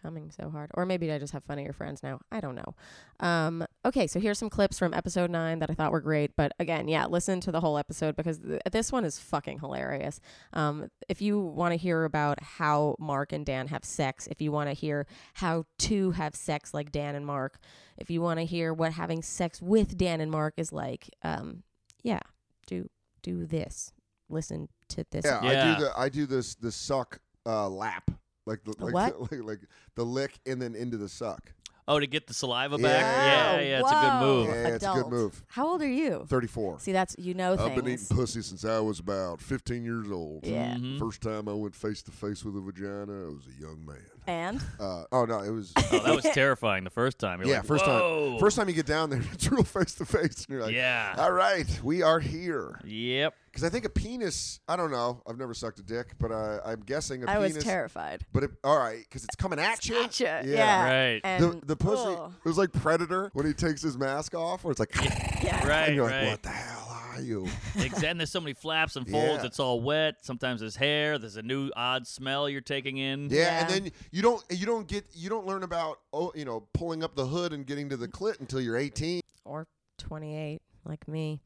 coming 0.00 0.30
so 0.30 0.50
hard. 0.50 0.70
Or 0.74 0.86
maybe 0.86 1.10
I 1.12 1.18
just 1.18 1.32
have 1.32 1.44
funnier 1.44 1.72
friends 1.72 2.02
now. 2.02 2.20
I 2.30 2.40
don't 2.40 2.54
know. 2.54 2.74
Um, 3.20 3.66
okay, 3.84 4.06
so 4.06 4.20
here's 4.20 4.38
some 4.38 4.50
clips 4.50 4.78
from 4.78 4.94
episode 4.94 5.30
nine 5.30 5.58
that 5.58 5.70
I 5.70 5.74
thought 5.74 5.92
were 5.92 6.00
great. 6.00 6.36
But 6.36 6.52
again, 6.58 6.88
yeah, 6.88 7.06
listen 7.06 7.40
to 7.40 7.52
the 7.52 7.60
whole 7.60 7.78
episode 7.78 8.16
because 8.16 8.38
th- 8.38 8.60
this 8.70 8.92
one 8.92 9.04
is 9.04 9.18
fucking 9.18 9.60
hilarious. 9.60 10.20
Um, 10.52 10.90
if 11.08 11.20
you 11.20 11.38
want 11.38 11.72
to 11.72 11.76
hear 11.76 12.04
about 12.04 12.42
how 12.42 12.96
Mark 12.98 13.32
and 13.32 13.44
Dan 13.44 13.68
have 13.68 13.84
sex, 13.84 14.26
if 14.28 14.40
you 14.40 14.52
want 14.52 14.68
to 14.68 14.74
hear 14.74 15.06
how 15.34 15.64
to 15.78 16.12
have 16.12 16.34
sex 16.34 16.72
like 16.72 16.92
Dan 16.92 17.14
and 17.14 17.26
Mark, 17.26 17.58
if 17.96 18.10
you 18.10 18.20
want 18.20 18.38
to 18.38 18.46
hear 18.46 18.72
what 18.72 18.92
having 18.92 19.22
sex 19.22 19.60
with 19.60 19.96
Dan 19.96 20.20
and 20.20 20.30
Mark 20.30 20.54
is 20.56 20.72
like, 20.72 21.10
um, 21.22 21.62
yeah, 22.02 22.20
do 22.66 22.88
do 23.22 23.46
this. 23.46 23.92
Listen 24.28 24.68
to 24.88 25.04
this. 25.10 25.24
Yeah, 25.24 25.40
I 25.42 25.74
do 25.74 25.84
the 25.84 25.92
I 25.96 26.08
do 26.08 26.26
this 26.26 26.54
the 26.54 26.70
suck 26.70 27.20
uh, 27.46 27.68
lap 27.68 28.10
like 28.48 28.64
the 28.64 28.74
like, 28.84 28.94
what? 28.94 29.20
like 29.32 29.42
like 29.44 29.60
the 29.94 30.04
lick 30.04 30.38
and 30.46 30.60
then 30.60 30.74
into 30.74 30.96
the 30.96 31.08
suck. 31.08 31.52
Oh, 31.90 31.98
to 31.98 32.06
get 32.06 32.26
the 32.26 32.34
saliva 32.34 32.76
back? 32.76 33.00
Yeah. 33.00 33.54
Yeah, 33.54 33.60
yeah, 33.60 33.80
it's 33.80 33.90
a 33.90 33.94
good 33.94 34.26
move. 34.26 34.46
Yeah, 34.48 34.52
it's 34.74 34.84
a 34.84 34.88
good 34.88 34.96
Adult. 34.98 35.10
move. 35.10 35.42
How 35.48 35.66
old 35.68 35.80
are 35.80 35.88
you? 35.88 36.26
Thirty 36.28 36.46
four. 36.46 36.78
See, 36.80 36.92
that's 36.92 37.16
you 37.18 37.32
know 37.32 37.52
I've 37.52 37.74
been 37.74 37.84
things. 37.86 38.04
eating 38.04 38.16
pussy 38.16 38.42
since 38.42 38.64
I 38.66 38.78
was 38.80 38.98
about 38.98 39.40
15 39.40 39.84
years 39.84 40.10
old. 40.10 40.44
Yeah. 40.46 40.74
Mhm. 40.74 40.98
First 40.98 41.22
time 41.22 41.48
I 41.48 41.54
went 41.54 41.74
face 41.74 42.02
to 42.02 42.10
face 42.10 42.44
with 42.44 42.56
a 42.56 42.60
vagina, 42.60 43.28
I 43.28 43.30
was 43.30 43.46
a 43.56 43.60
young 43.62 43.86
man. 43.86 43.96
And 44.28 44.60
Uh, 44.78 45.04
oh 45.10 45.24
no, 45.24 45.40
it 45.40 45.50
was. 45.50 45.72
Oh, 45.76 45.98
that 46.04 46.14
was 46.14 46.24
terrifying 46.34 46.84
the 46.84 46.90
first 46.90 47.18
time. 47.18 47.40
You're 47.40 47.48
yeah, 47.48 47.56
like, 47.56 47.66
first 47.66 47.84
Whoa. 47.86 48.30
time. 48.32 48.38
First 48.38 48.56
time 48.56 48.68
you 48.68 48.74
get 48.74 48.84
down 48.86 49.08
there, 49.10 49.20
it's 49.32 49.50
real 49.50 49.64
face 49.64 49.94
to 49.94 50.04
face, 50.04 50.44
and 50.44 50.48
you're 50.50 50.62
like, 50.62 50.74
Yeah. 50.74 51.14
all 51.18 51.32
right, 51.32 51.66
we 51.82 52.02
are 52.02 52.20
here. 52.20 52.78
Yep. 52.84 53.34
Because 53.46 53.64
I 53.64 53.70
think 53.70 53.86
a 53.86 53.88
penis. 53.88 54.60
I 54.68 54.76
don't 54.76 54.90
know. 54.92 55.22
I've 55.26 55.38
never 55.38 55.54
sucked 55.54 55.78
a 55.78 55.82
dick, 55.82 56.12
but 56.20 56.30
I, 56.30 56.58
I'm 56.64 56.80
guessing 56.80 57.24
a 57.24 57.30
I 57.30 57.36
penis. 57.38 57.52
I 57.52 57.54
was 57.56 57.64
terrified. 57.64 58.26
But 58.32 58.44
it, 58.44 58.50
all 58.62 58.78
right, 58.78 59.00
because 59.00 59.24
it's 59.24 59.34
coming 59.34 59.58
at 59.58 59.88
you. 59.88 59.94
Gotcha. 59.94 60.42
Yeah. 60.44 60.54
Yeah. 60.54 60.84
Right. 60.84 61.20
And, 61.24 61.42
The, 61.62 61.66
the 61.66 61.76
pussy. 61.76 62.14
ugh. 62.16 62.32
It 62.44 62.48
was 62.48 62.58
like 62.58 62.70
Predator 62.72 63.30
when 63.32 63.46
he 63.46 63.54
takes 63.54 63.80
his 63.82 63.96
mask 63.96 64.34
off, 64.34 64.62
where 64.62 64.70
it's 64.72 64.78
like, 64.80 64.94
Yeah. 65.42 65.66
Right, 65.66 65.86
and 65.88 65.96
you're 65.96 66.06
right. 66.06 66.20
like, 66.24 66.30
what 66.32 66.42
the 66.42 66.48
hell 66.50 66.97
are 67.18 67.22
you? 67.22 67.46
Ex- 67.78 68.02
and 68.02 68.18
there's 68.18 68.30
so 68.30 68.40
many 68.40 68.54
flaps 68.54 68.96
and 68.96 69.08
folds. 69.08 69.42
Yeah. 69.42 69.46
It's 69.46 69.60
all 69.60 69.80
wet. 69.80 70.16
Sometimes 70.22 70.60
there's 70.60 70.76
hair. 70.76 71.18
There's 71.18 71.36
a 71.36 71.42
new 71.42 71.70
odd 71.76 72.06
smell 72.06 72.48
you're 72.48 72.60
taking 72.60 72.96
in. 72.96 73.28
Yeah, 73.30 73.60
and 73.60 73.70
then 73.70 73.92
you 74.10 74.22
don't 74.22 74.42
you 74.50 74.66
don't 74.66 74.86
get 74.86 75.04
you 75.14 75.28
don't 75.28 75.46
learn 75.46 75.62
about 75.62 76.00
oh 76.12 76.32
you 76.34 76.44
know 76.44 76.66
pulling 76.72 77.02
up 77.02 77.14
the 77.14 77.26
hood 77.26 77.52
and 77.52 77.66
getting 77.66 77.88
to 77.90 77.96
the 77.96 78.08
clit 78.08 78.40
until 78.40 78.60
you're 78.60 78.76
18. 78.76 79.20
Or 79.44 79.66
28, 79.98 80.60
like 80.84 81.08
me. 81.08 81.40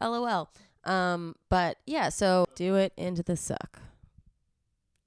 LOL. 0.00 0.50
Um, 0.84 1.34
but 1.48 1.78
yeah, 1.86 2.08
so 2.08 2.46
do 2.54 2.76
it 2.76 2.92
into 2.96 3.22
the 3.22 3.36
suck. 3.36 3.80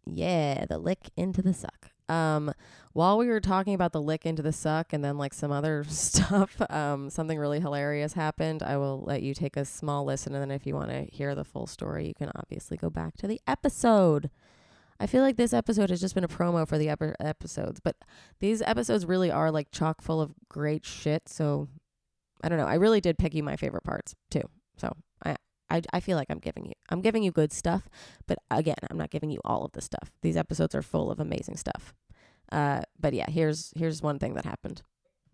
Yeah, 0.05 0.65
the 0.65 0.77
lick 0.77 1.09
into 1.15 1.41
the 1.41 1.53
suck. 1.53 1.90
Um, 2.11 2.53
while 2.93 3.17
we 3.17 3.27
were 3.27 3.39
talking 3.39 3.73
about 3.73 3.93
the 3.93 4.01
lick 4.01 4.25
into 4.25 4.41
the 4.41 4.51
suck 4.51 4.91
and 4.91 5.03
then 5.03 5.17
like 5.17 5.33
some 5.33 5.51
other 5.51 5.85
stuff, 5.87 6.61
um, 6.69 7.09
something 7.09 7.39
really 7.39 7.61
hilarious 7.61 8.13
happened. 8.13 8.61
I 8.61 8.77
will 8.77 9.01
let 9.01 9.23
you 9.23 9.33
take 9.33 9.55
a 9.55 9.63
small 9.63 10.03
listen, 10.03 10.33
and 10.35 10.41
then 10.41 10.51
if 10.51 10.67
you 10.67 10.75
want 10.75 10.89
to 10.89 11.05
hear 11.05 11.33
the 11.35 11.45
full 11.45 11.67
story, 11.67 12.07
you 12.07 12.13
can 12.13 12.29
obviously 12.35 12.75
go 12.77 12.89
back 12.89 13.15
to 13.17 13.27
the 13.27 13.39
episode. 13.47 14.29
I 14.99 15.07
feel 15.07 15.23
like 15.23 15.37
this 15.37 15.53
episode 15.53 15.89
has 15.89 16.01
just 16.01 16.13
been 16.13 16.23
a 16.23 16.27
promo 16.27 16.67
for 16.67 16.77
the 16.77 16.89
epi- 16.89 17.13
episodes, 17.19 17.79
but 17.79 17.95
these 18.39 18.61
episodes 18.61 19.05
really 19.05 19.31
are 19.31 19.49
like 19.49 19.71
chock 19.71 20.01
full 20.01 20.21
of 20.21 20.33
great 20.47 20.85
shit. 20.85 21.27
So 21.27 21.69
I 22.43 22.49
don't 22.49 22.59
know. 22.59 22.67
I 22.67 22.75
really 22.75 23.01
did 23.01 23.17
pick 23.17 23.33
you 23.33 23.41
my 23.41 23.55
favorite 23.55 23.83
parts 23.83 24.15
too. 24.29 24.43
So 24.77 24.95
I, 25.25 25.37
I, 25.71 25.81
I 25.93 25.99
feel 26.01 26.17
like 26.17 26.27
I'm 26.29 26.39
giving 26.39 26.65
you 26.65 26.73
I'm 26.89 27.01
giving 27.01 27.23
you 27.23 27.31
good 27.31 27.51
stuff, 27.51 27.89
but 28.27 28.37
again, 28.51 28.75
I'm 28.91 28.97
not 28.97 29.09
giving 29.09 29.31
you 29.31 29.39
all 29.43 29.63
of 29.63 29.71
the 29.71 29.81
stuff. 29.81 30.11
These 30.21 30.37
episodes 30.37 30.75
are 30.75 30.83
full 30.83 31.09
of 31.09 31.19
amazing 31.19 31.57
stuff. 31.57 31.95
Uh, 32.51 32.81
but 32.99 33.13
yeah, 33.13 33.29
here's 33.29 33.71
here's 33.75 34.01
one 34.01 34.19
thing 34.19 34.33
that 34.35 34.45
happened. 34.45 34.81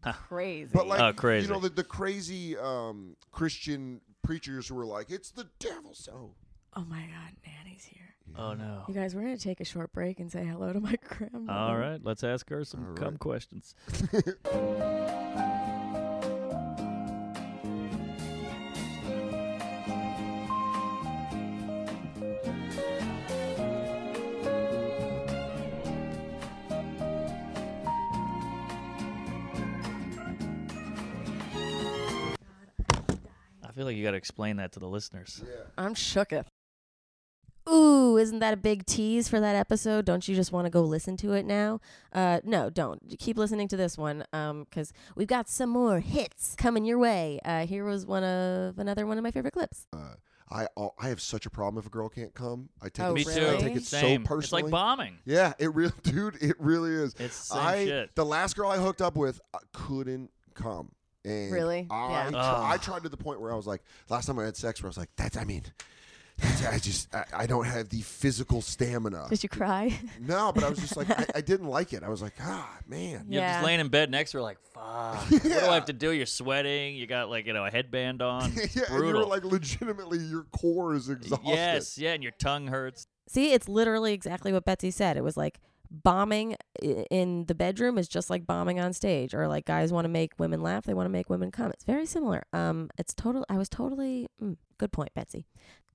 Crazy. 0.04 0.70
But 0.74 0.88
like 0.88 1.02
Oh, 1.02 1.12
crazy. 1.14 1.48
you 1.48 1.54
know 1.54 1.60
the 1.60 1.70
the 1.70 1.84
crazy 1.84 2.56
um, 2.58 3.18
Christian 3.32 4.00
preachers 4.24 4.68
who 4.68 4.76
were 4.76 4.86
like 4.86 5.10
it's 5.10 5.32
the 5.32 5.48
devil. 5.60 5.94
So 5.94 6.36
oh 6.76 6.86
my 6.86 7.02
God, 7.02 7.34
Nanny's 7.46 7.84
here. 7.86 8.16
Oh 8.38 8.54
no. 8.54 8.84
You 8.88 8.94
guys, 8.94 9.16
we're 9.16 9.22
gonna 9.24 9.38
take 9.38 9.60
a 9.60 9.66
short 9.66 9.92
break 9.92 10.20
and 10.20 10.32
say 10.32 10.46
hello 10.46 10.72
to 10.72 10.80
my 10.80 10.96
grandma. 11.10 11.68
All 11.70 11.78
right, 11.78 12.00
let's 12.04 12.24
ask 12.24 12.48
her 12.50 12.64
some 12.64 12.90
All 12.90 12.94
cum 12.96 13.18
questions. 13.18 13.74
feel 33.78 33.86
like 33.86 33.96
you 33.96 34.04
got 34.04 34.12
to 34.12 34.18
explain 34.18 34.58
that 34.58 34.72
to 34.74 34.80
the 34.80 34.88
listeners. 34.88 35.44
I'm 35.78 35.94
shooketh. 35.94 36.46
Ooh, 37.70 38.16
isn't 38.18 38.40
that 38.40 38.54
a 38.54 38.58
big 38.58 38.86
tease 38.86 39.28
for 39.28 39.42
that 39.42 39.56
episode? 39.56 40.06
Don't 40.06 40.26
you 40.26 40.34
just 40.36 40.54
want 40.54 40.66
to 40.66 40.70
go 40.70 40.82
listen 40.82 41.18
to 41.18 41.34
it 41.34 41.46
now? 41.46 41.82
Uh, 42.14 42.40
no, 42.46 42.70
don't. 42.70 43.02
Keep 43.20 43.38
listening 43.38 43.68
to 43.68 43.76
this 43.76 43.98
one, 43.98 44.24
um, 44.32 44.64
because 44.64 44.94
we've 45.18 45.28
got 45.28 45.50
some 45.50 45.70
more 45.70 46.00
hits 46.00 46.56
coming 46.58 46.86
your 46.86 46.98
way. 46.98 47.42
Uh, 47.44 47.66
here 47.66 47.84
was 47.84 48.06
one 48.06 48.24
of 48.24 48.80
another 48.80 49.06
one 49.06 49.18
of 49.18 49.24
my 49.24 49.32
favorite 49.32 49.54
clips. 49.54 49.86
uh, 49.94 50.14
I 50.50 50.68
oh, 50.78 50.94
I 50.98 51.10
have 51.10 51.20
such 51.20 51.46
a 51.46 51.50
problem 51.50 51.78
if 51.78 51.86
a 51.88 51.90
girl 51.90 52.08
can't 52.08 52.34
come. 52.34 52.70
I 52.82 52.88
take 52.88 53.06
Oh, 53.06 53.12
it, 53.12 53.16
Me 53.16 53.26
really? 53.26 53.50
I 53.50 53.58
too. 53.58 53.68
take 53.68 53.76
it 53.76 53.84
Same. 53.84 54.26
so 54.26 54.38
It's 54.40 54.54
like 54.54 54.70
bombing. 54.70 55.18
yeah, 55.26 55.52
it 55.60 55.76
really, 55.76 55.92
dude, 56.04 56.42
it 56.42 56.56
really 56.58 56.92
is. 56.94 57.16
It's 57.20 57.50
the 57.50 57.56
same 57.56 57.64
I 57.66 57.86
shit. 57.86 58.16
the 58.16 58.24
last 58.26 58.56
girl 58.56 58.70
I 58.70 58.78
hooked 58.78 59.02
up 59.02 59.18
with 59.18 59.42
uh, 59.54 59.58
couldn't 59.74 60.32
come. 60.54 60.94
And 61.28 61.52
Really? 61.52 61.88
I, 61.90 62.10
Yeah. 62.26 62.30
tr- 62.32 62.38
I 62.38 62.78
tried 62.78 63.04
to 63.04 63.10
the 63.10 63.18
point 63.18 63.42
where 63.42 63.52
I 63.52 63.56
was 63.56 63.68
like, 63.68 63.82
last 64.10 64.26
time 64.28 64.40
I 64.40 64.46
had 64.46 64.56
sex, 64.58 64.82
where 64.82 64.88
I 64.88 64.92
was 64.92 64.98
like, 64.98 65.10
that's, 65.18 65.36
I 65.38 65.44
mean, 65.44 65.64
that's, 66.38 66.66
I 66.66 66.78
just, 66.78 67.14
I, 67.14 67.26
I 67.34 67.48
don't 67.48 67.66
have 67.66 67.90
the 67.90 68.02
physical 68.02 68.62
stamina. 68.62 69.26
Did 69.30 69.42
you 69.44 69.50
cry? 69.50 70.00
No, 70.22 70.52
but 70.54 70.64
I 70.64 70.70
was 70.70 70.80
just 70.80 70.96
like, 70.96 71.10
I, 71.10 71.26
I 71.36 71.42
didn't 71.42 71.68
like 71.68 71.94
it. 71.94 72.04
I 72.04 72.10
was 72.10 72.22
like, 72.22 72.34
ah, 72.42 72.70
man. 72.88 73.26
You're 73.28 73.42
Yeah. 73.42 73.54
just 73.56 73.66
laying 73.66 73.80
in 73.80 73.88
bed 73.90 74.12
next 74.12 74.32
to 74.32 74.38
her, 74.38 74.42
like, 74.44 74.60
fuck. 74.74 75.16
What 75.32 75.44
do 75.44 75.52
I 75.54 75.74
have 75.76 75.86
to 75.86 75.94
do? 75.94 76.12
You're 76.12 76.26
sweating. 76.28 76.96
You 76.96 77.08
got 77.08 77.30
like 77.30 77.46
you 77.48 77.54
know 77.54 77.66
a 77.66 77.72
headband 77.72 78.22
on. 78.22 78.54
yeah, 78.54 78.64
It's 78.64 78.76
and 78.76 78.86
you're 78.90 79.00
brutal. 79.00 79.28
like, 79.28 79.44
legitimately, 79.44 80.20
your 80.20 80.44
core 80.52 80.94
is 80.96 81.10
exhausted. 81.10 81.48
yes, 81.48 81.98
yeah, 81.98 82.14
and 82.14 82.22
your 82.24 82.34
tongue 82.34 82.68
hurts. 82.68 83.08
See, 83.28 83.52
it's 83.54 83.68
literally 83.68 84.14
exactly 84.14 84.54
what 84.54 84.64
Betsy 84.64 84.92
said. 84.92 85.18
It 85.18 85.24
was 85.24 85.36
like 85.36 85.60
bombing 85.90 86.56
in 86.82 87.46
the 87.46 87.56
bedroom 87.56 87.98
is 87.98 88.08
just 88.08 88.30
like 88.30 88.46
bombing 88.46 88.80
on 88.80 88.94
stage 88.94 89.34
or 89.34 89.48
like 89.48 89.66
guys 89.66 89.92
want 89.92 90.06
to 90.06 90.10
make 90.10 90.32
women 90.38 90.62
laugh 90.62 90.86
they 90.86 90.94
want 90.94 91.06
to 91.06 91.12
make 91.12 91.30
women 91.30 91.52
come. 91.52 91.72
It's 91.72 91.84
very 91.84 92.06
similar. 92.06 92.44
Um 92.54 92.90
it's 92.98 93.14
total 93.14 93.46
i 93.50 93.58
was 93.58 93.70
totally 93.70 94.28
mm, 94.42 94.58
good 94.78 94.92
point 94.92 95.14
betsy. 95.14 95.46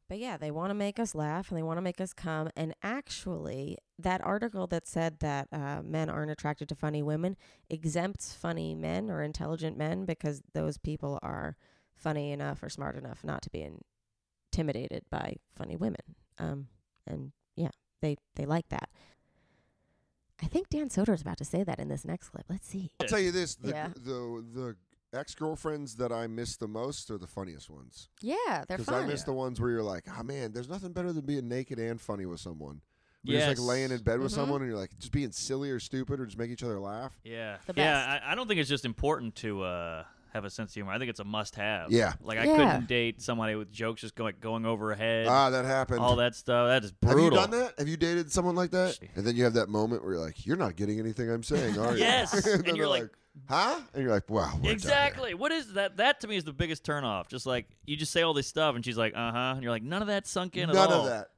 But 0.08 0.18
yeah 0.18 0.36
they 0.36 0.50
want 0.50 0.70
to 0.70 0.74
make 0.74 0.98
us 0.98 1.14
laugh 1.14 1.50
and 1.50 1.58
they 1.58 1.62
want 1.62 1.78
to 1.78 1.82
make 1.82 2.00
us 2.00 2.12
come 2.12 2.50
and 2.56 2.74
actually 2.82 3.78
that 3.98 4.24
article 4.24 4.66
that 4.66 4.86
said 4.86 5.20
that 5.20 5.48
uh, 5.52 5.80
men 5.82 6.10
aren't 6.10 6.30
attracted 6.30 6.68
to 6.68 6.74
funny 6.74 7.02
women 7.02 7.36
exempts 7.70 8.34
funny 8.34 8.74
men 8.74 9.10
or 9.10 9.22
intelligent 9.22 9.76
men 9.78 10.04
because 10.04 10.42
those 10.54 10.76
people 10.78 11.18
are 11.22 11.56
funny 11.94 12.32
enough 12.32 12.62
or 12.62 12.68
smart 12.68 12.96
enough 12.96 13.24
not 13.24 13.42
to 13.42 13.50
be 13.50 13.66
intimidated 14.52 15.04
by 15.10 15.36
funny 15.54 15.76
women. 15.76 16.16
Um 16.38 16.68
and 17.06 17.32
yeah 17.56 17.70
they 18.00 18.16
they 18.36 18.44
like 18.44 18.68
that 18.68 18.90
I 20.42 20.46
think 20.46 20.68
Dan 20.70 20.90
Soder's 20.90 21.22
about 21.22 21.38
to 21.38 21.44
say 21.44 21.62
that 21.64 21.78
in 21.78 21.88
this 21.88 22.04
next 22.04 22.30
clip. 22.30 22.44
Let's 22.48 22.66
see. 22.68 22.90
I'll 23.00 23.06
tell 23.06 23.18
you 23.20 23.30
this: 23.32 23.54
the 23.54 23.68
Yeah. 23.70 23.88
the 23.94 24.44
the 24.54 24.76
ex 25.18 25.34
girlfriends 25.34 25.96
that 25.96 26.10
I 26.12 26.26
miss 26.26 26.56
the 26.56 26.66
most 26.68 27.10
are 27.10 27.18
the 27.18 27.26
funniest 27.26 27.68
ones. 27.70 28.08
Yeah, 28.20 28.34
they're 28.66 28.78
Because 28.78 28.86
fun. 28.86 29.04
I 29.04 29.06
miss 29.06 29.22
the 29.24 29.32
ones 29.32 29.60
where 29.60 29.70
you're 29.70 29.82
like, 29.82 30.04
oh 30.18 30.22
man, 30.22 30.52
there's 30.52 30.68
nothing 30.68 30.92
better 30.92 31.12
than 31.12 31.24
being 31.26 31.48
naked 31.48 31.78
and 31.78 32.00
funny 32.00 32.24
with 32.26 32.40
someone. 32.40 32.80
You're 33.22 33.38
Yes. 33.38 33.50
just 33.50 33.60
like 33.60 33.68
laying 33.68 33.90
in 33.92 34.02
bed 34.02 34.18
with 34.20 34.32
Mhm. 34.32 34.36
someone 34.36 34.62
and 34.62 34.70
you're 34.70 34.78
like 34.80 34.98
just 34.98 35.12
being 35.12 35.30
silly 35.30 35.70
or 35.70 35.78
stupid 35.78 36.18
or 36.18 36.26
just 36.26 36.38
make 36.38 36.50
each 36.50 36.62
other 36.64 36.80
laugh. 36.80 37.16
Yeah, 37.22 37.58
The 37.66 37.74
yeah. 37.76 38.20
I, 38.24 38.32
I 38.32 38.34
don't 38.34 38.48
think 38.48 38.58
it's 38.58 38.68
just 38.70 38.84
important 38.84 39.36
to 39.36 39.62
uh, 39.62 40.04
have 40.32 40.44
a 40.44 40.50
sense 40.50 40.70
of 40.70 40.74
humor. 40.74 40.92
I 40.92 40.98
think 40.98 41.10
it's 41.10 41.20
a 41.20 41.24
must-have. 41.24 41.90
Yeah. 41.92 42.14
like 42.22 42.38
I 42.38 42.44
Yeah. 42.44 42.56
couldn't 42.56 42.86
date 42.88 43.20
somebody 43.22 43.54
with 43.54 43.70
jokes 43.72 44.00
just 44.00 44.14
going 44.14 44.34
going 44.40 44.64
over 44.66 44.88
her 44.90 44.94
head, 44.94 45.26
Ah, 45.26 45.50
that 45.50 45.64
happened. 45.64 46.00
all 46.00 46.16
that 46.16 46.34
stuff. 46.34 46.68
That 46.68 46.84
is 46.84 46.92
brutal. 46.92 47.08
Have 47.22 47.30
brutal. 47.30 47.38
you 47.40 47.46
done 47.46 47.60
that? 47.66 47.78
Have 47.78 47.88
you 47.88 47.96
dated 47.96 48.32
someone 48.32 48.54
like 48.54 48.70
that? 48.70 48.94
Shit. 48.94 49.10
And 49.14 49.26
then 49.26 49.36
you 49.36 49.44
have 49.44 49.54
that 49.54 49.68
moment 49.68 50.04
where 50.04 50.14
you're 50.14 50.22
like, 50.24 50.46
you're 50.46 50.56
not 50.56 50.76
getting 50.76 50.98
anything 50.98 51.30
I'm 51.30 51.42
saying, 51.42 51.78
are 51.78 51.92
you? 51.92 51.98
Yes, 52.00 52.32
and, 52.46 52.54
and 52.56 52.64
then 52.64 52.76
you're 52.76 52.86
they're 52.86 53.02
like- 53.02 53.10
huh? 53.48 53.80
And 53.94 54.02
you're 54.02 54.12
like, 54.12 54.28
wow. 54.30 54.52
we're 54.56 54.62
done. 54.62 54.72
Exactly. 54.72 55.34
What 55.34 55.52
is 55.52 55.72
that? 55.74 55.96
That 55.98 56.20
to 56.20 56.28
me 56.28 56.36
is 56.36 56.44
the 56.44 56.52
biggest 56.52 56.84
turnoff. 56.84 57.28
Just 57.28 57.46
like 57.46 57.66
you 57.86 57.96
just 57.96 58.12
say 58.12 58.22
all 58.22 58.34
this 58.34 58.46
stuff, 58.46 58.74
and 58.74 58.84
she's 58.84 58.98
like, 58.98 59.14
"Uh 59.14 59.32
huh," 59.32 59.52
and 59.54 59.62
you're 59.62 59.72
like, 59.72 59.82
"None 59.82 60.02
of 60.02 60.08
that 60.08 60.26
sunk 60.26 60.56
in 60.56 60.68
None 60.68 60.76
at 60.76 60.90
all." 60.90 61.04
of 61.06 61.10
that. 61.10 61.28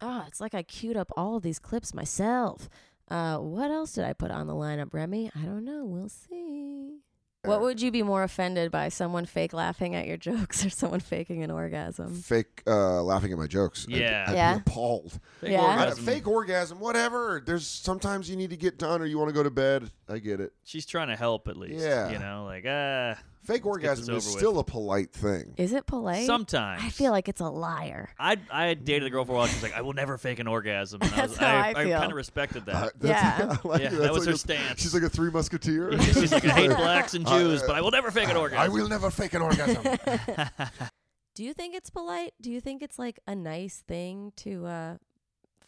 Oh, 0.00 0.24
it's 0.26 0.40
like 0.40 0.54
I 0.54 0.62
queued 0.62 0.96
up 0.96 1.10
all 1.16 1.36
of 1.36 1.42
these 1.42 1.58
clips 1.58 1.92
myself. 1.94 2.68
Uh, 3.08 3.38
what 3.38 3.70
else 3.72 3.92
did 3.92 4.04
I 4.04 4.12
put 4.12 4.30
on 4.30 4.46
the 4.46 4.54
lineup, 4.54 4.94
Remy? 4.94 5.30
I 5.34 5.40
don't 5.40 5.64
know. 5.64 5.84
We'll 5.84 6.08
see. 6.08 6.98
What 7.44 7.62
would 7.62 7.80
you 7.80 7.90
be 7.90 8.02
more 8.02 8.22
offended 8.22 8.70
by? 8.70 8.90
Someone 8.90 9.24
fake 9.24 9.54
laughing 9.54 9.94
at 9.94 10.06
your 10.06 10.18
jokes 10.18 10.64
or 10.66 10.68
someone 10.70 11.00
faking 11.00 11.42
an 11.42 11.50
orgasm? 11.50 12.14
Fake 12.14 12.62
uh, 12.66 13.02
laughing 13.02 13.32
at 13.32 13.38
my 13.38 13.46
jokes. 13.46 13.86
I'd- 13.88 13.98
Yeah. 13.98 14.24
I'd, 14.28 14.34
Yeah. 14.34 14.54
be 14.56 14.60
appalled. 14.66 15.12
Fake 15.40 15.52
Yeah. 15.52 15.80
Orgasm. 15.80 16.04
fake 16.04 16.28
orgasm, 16.28 16.80
whatever. 16.80 17.42
There's 17.44 17.66
sometimes 17.66 18.28
you 18.28 18.36
need 18.36 18.50
to 18.50 18.58
get 18.58 18.78
done 18.78 19.00
or 19.00 19.06
you 19.06 19.18
want 19.18 19.30
to 19.30 19.34
go 19.34 19.42
to 19.42 19.50
bed. 19.50 19.90
I 20.10 20.18
get 20.18 20.40
it. 20.40 20.52
She's 20.64 20.86
trying 20.86 21.08
to 21.08 21.16
help 21.16 21.46
at 21.48 21.56
least. 21.56 21.84
Yeah. 21.84 22.10
You 22.10 22.18
know, 22.18 22.44
like 22.44 22.64
ah. 22.68 23.16
Fake 23.44 23.64
orgasm 23.64 24.02
is 24.02 24.08
over 24.10 24.16
with. 24.16 24.24
still 24.24 24.58
a 24.58 24.64
polite 24.64 25.14
thing. 25.14 25.54
Is 25.56 25.72
it 25.72 25.86
polite? 25.86 26.26
sometimes 26.26 26.82
I 26.84 26.90
feel 26.90 27.10
like 27.10 27.26
it's 27.26 27.40
a 27.40 27.48
liar. 27.48 28.10
I 28.18 28.36
I 28.50 28.74
dated 28.74 29.04
a 29.06 29.10
girl 29.10 29.24
for 29.24 29.32
a 29.32 29.34
while. 29.36 29.46
She's 29.46 29.62
like, 29.62 29.72
I 29.74 29.80
will 29.80 29.94
never 29.94 30.18
fake 30.18 30.40
an 30.40 30.46
orgasm. 30.46 31.00
And 31.00 31.12
I, 31.14 31.22
was, 31.22 31.36
how 31.38 31.58
I 31.58 31.72
feel. 31.72 31.98
kind 31.98 32.12
of 32.12 32.16
respected 32.16 32.66
that. 32.66 32.74
Uh, 32.74 32.88
that's- 33.00 33.38
Yeah. 33.40 33.56
I 33.64 33.68
like 33.68 33.80
Yeah, 33.82 33.88
that 33.90 34.12
was 34.12 34.20
like 34.26 34.28
her 34.28 34.34
a- 34.34 34.38
stance. 34.38 34.82
She's 34.82 34.92
like 34.92 35.02
a 35.04 35.08
three 35.08 35.30
musketeer. 35.30 35.98
She's 36.02 36.32
like, 36.32 36.44
I 36.44 36.48
hate 36.54 36.68
blacks 36.68 37.14
and 37.14 37.26
Uh, 37.26 37.38
Jews, 37.38 37.62
but 37.66 37.76
I 37.76 37.80
will 37.80 37.92
never 37.92 38.10
fake 38.10 38.28
an 38.28 38.36
orgasm. 38.36 38.60
I 38.62 38.68
will 38.68 38.88
never 38.88 39.10
fake 39.10 39.32
an 39.32 39.40
orgasm. 39.42 39.82
Do 41.34 41.44
you 41.44 41.54
think 41.54 41.74
it's 41.74 41.88
polite? 41.90 42.34
Do 42.42 42.50
you 42.50 42.60
think 42.60 42.82
it's 42.82 42.98
like 42.98 43.18
a 43.26 43.34
nice 43.34 43.82
thing 43.88 44.32
to 44.36 44.66
uh, 44.66 44.96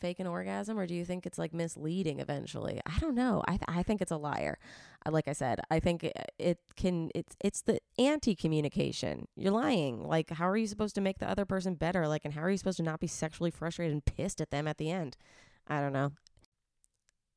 fake 0.02 0.20
an 0.20 0.26
orgasm, 0.26 0.78
or 0.78 0.86
do 0.86 0.94
you 0.94 1.04
think 1.06 1.24
it's 1.24 1.38
like 1.38 1.54
misleading 1.54 2.20
eventually? 2.20 2.80
I 2.84 2.98
don't 2.98 3.14
know. 3.14 3.42
I 3.46 3.52
th- 3.52 3.62
I 3.68 3.82
think 3.82 4.02
it's 4.02 4.12
a 4.12 4.16
liar. 4.18 4.58
Uh, 5.06 5.10
Like 5.12 5.28
I 5.28 5.32
said, 5.32 5.60
I 5.70 5.80
think 5.80 6.04
it, 6.04 6.16
it 6.38 6.58
can. 6.76 7.10
It's 7.14 7.34
it's 7.40 7.62
the 7.62 7.80
anti-communication. 7.98 9.28
You're 9.36 9.52
lying. 9.52 10.06
Like, 10.06 10.30
how 10.30 10.48
are 10.48 10.56
you 10.56 10.66
supposed 10.66 10.94
to 10.96 11.00
make 11.00 11.18
the 11.18 11.30
other 11.30 11.46
person 11.46 11.74
better? 11.76 12.06
Like, 12.08 12.24
and 12.26 12.34
how 12.34 12.42
are 12.42 12.50
you 12.50 12.58
supposed 12.58 12.76
to 12.78 12.82
not 12.82 13.00
be 13.00 13.06
sexually 13.06 13.50
frustrated 13.50 13.92
and 13.94 14.04
pissed 14.04 14.40
at 14.40 14.50
them 14.50 14.68
at 14.68 14.76
the 14.78 14.90
end? 14.90 15.16
I 15.66 15.80
don't 15.80 15.92
know. 15.94 16.12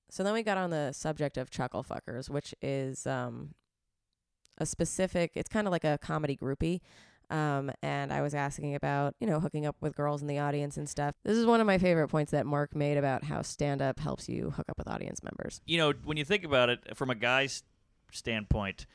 So 0.10 0.24
then 0.24 0.34
we 0.34 0.44
got 0.44 0.58
on 0.58 0.70
the 0.70 0.92
subject 0.92 1.38
of 1.38 1.50
chuckle 1.50 1.84
fuckers, 1.84 2.30
which 2.30 2.54
is 2.62 3.06
um, 3.08 3.54
a 4.58 4.66
specific. 4.66 5.32
It's 5.36 5.50
kind 5.50 5.68
of 5.68 5.72
like 5.72 5.84
a 5.84 5.98
comedy 6.02 6.36
groupie. 6.36 6.82
Um, 7.30 7.72
and 7.82 8.12
I 8.14 8.22
was 8.22 8.34
asking 8.36 8.76
about, 8.76 9.16
you 9.20 9.28
know, 9.28 9.40
hooking 9.40 9.66
up 9.66 9.76
with 9.82 9.96
girls 9.96 10.22
in 10.22 10.28
the 10.28 10.40
audience 10.40 10.78
and 10.78 10.88
stuff. 10.90 11.16
This 11.24 11.38
is 11.38 11.46
one 11.46 11.60
of 11.62 11.68
my 11.68 11.78
favorite 11.78 12.08
points 12.10 12.32
that 12.32 12.46
Mark 12.46 12.76
made 12.76 12.98
about 12.98 13.24
how 13.24 13.42
stand 13.42 13.82
up 13.82 14.00
helps 14.00 14.28
you 14.30 14.52
hook 14.52 14.68
up 14.70 14.78
with 14.78 14.88
audience 14.88 15.24
members. 15.24 15.62
you 15.66 15.78
know, 15.78 15.94
when 16.04 16.18
you 16.18 16.26
think 16.26 16.44
about 16.44 16.70
it 16.70 16.96
from 16.96 17.10
a 17.10 17.16
guy's 17.16 17.64
standpoint, 18.12 18.86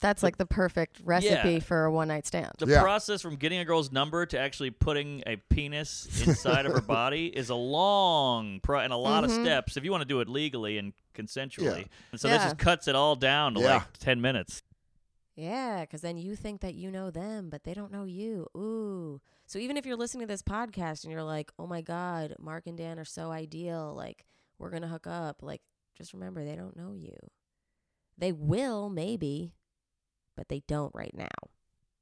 That's 0.00 0.22
like 0.22 0.38
the 0.38 0.46
perfect 0.46 1.00
recipe 1.04 1.52
Yeah. 1.54 1.58
for 1.58 1.84
a 1.84 1.92
one 1.92 2.08
night 2.08 2.26
stand. 2.26 2.52
the 2.58 2.66
Yeah. 2.66 2.80
process 2.80 3.20
from 3.20 3.36
getting 3.36 3.58
a 3.58 3.66
girl's 3.66 3.92
number 3.92 4.24
to 4.24 4.38
actually 4.38 4.70
putting 4.70 5.22
a 5.26 5.36
penis 5.36 6.26
inside 6.26 6.64
of 6.64 6.72
her 6.72 6.80
body 6.98 7.26
is 7.26 7.50
a 7.50 7.54
long 7.54 8.60
pro 8.62 8.80
and 8.80 8.94
a 8.94 8.96
lot 8.96 9.22
Mhm. 9.22 9.26
of 9.26 9.30
steps 9.32 9.76
if 9.76 9.84
you 9.84 9.90
want 9.90 10.00
to 10.00 10.08
do 10.08 10.20
it 10.20 10.28
legally 10.28 10.78
and 10.78 10.94
consensually. 11.14 11.86
And 12.12 12.18
so 12.20 12.28
Yeah. 12.28 12.38
that 12.38 12.44
just 12.44 12.58
cuts 12.58 12.88
it 12.88 12.94
all 12.94 13.14
down 13.14 13.52
to 13.54 13.60
Yeah. 13.60 13.74
like 13.74 13.98
10 13.98 14.22
minutes. 14.22 14.62
Yeah, 15.40 15.80
because 15.80 16.02
then 16.02 16.18
you 16.18 16.36
think 16.36 16.60
that 16.60 16.74
you 16.74 16.90
know 16.90 17.10
them, 17.10 17.48
but 17.48 17.64
they 17.64 17.72
don't 17.72 17.90
know 17.90 18.04
you. 18.04 18.46
Ooh. 18.54 19.22
So 19.46 19.58
even 19.58 19.78
if 19.78 19.86
you're 19.86 19.96
listening 19.96 20.26
to 20.26 20.32
this 20.32 20.42
podcast 20.42 21.02
and 21.02 21.12
you're 21.12 21.22
like, 21.22 21.50
oh 21.58 21.66
my 21.66 21.80
God, 21.80 22.34
Mark 22.38 22.66
and 22.66 22.76
Dan 22.76 22.98
are 22.98 23.06
so 23.06 23.30
ideal, 23.30 23.94
like, 23.96 24.26
we're 24.58 24.68
going 24.68 24.82
to 24.82 24.88
hook 24.88 25.06
up, 25.06 25.42
like, 25.42 25.62
just 25.96 26.12
remember 26.12 26.44
they 26.44 26.56
don't 26.56 26.76
know 26.76 26.92
you. 26.92 27.16
They 28.18 28.32
will, 28.32 28.90
maybe, 28.90 29.54
but 30.36 30.50
they 30.50 30.62
don't 30.68 30.94
right 30.94 31.14
now. 31.14 31.26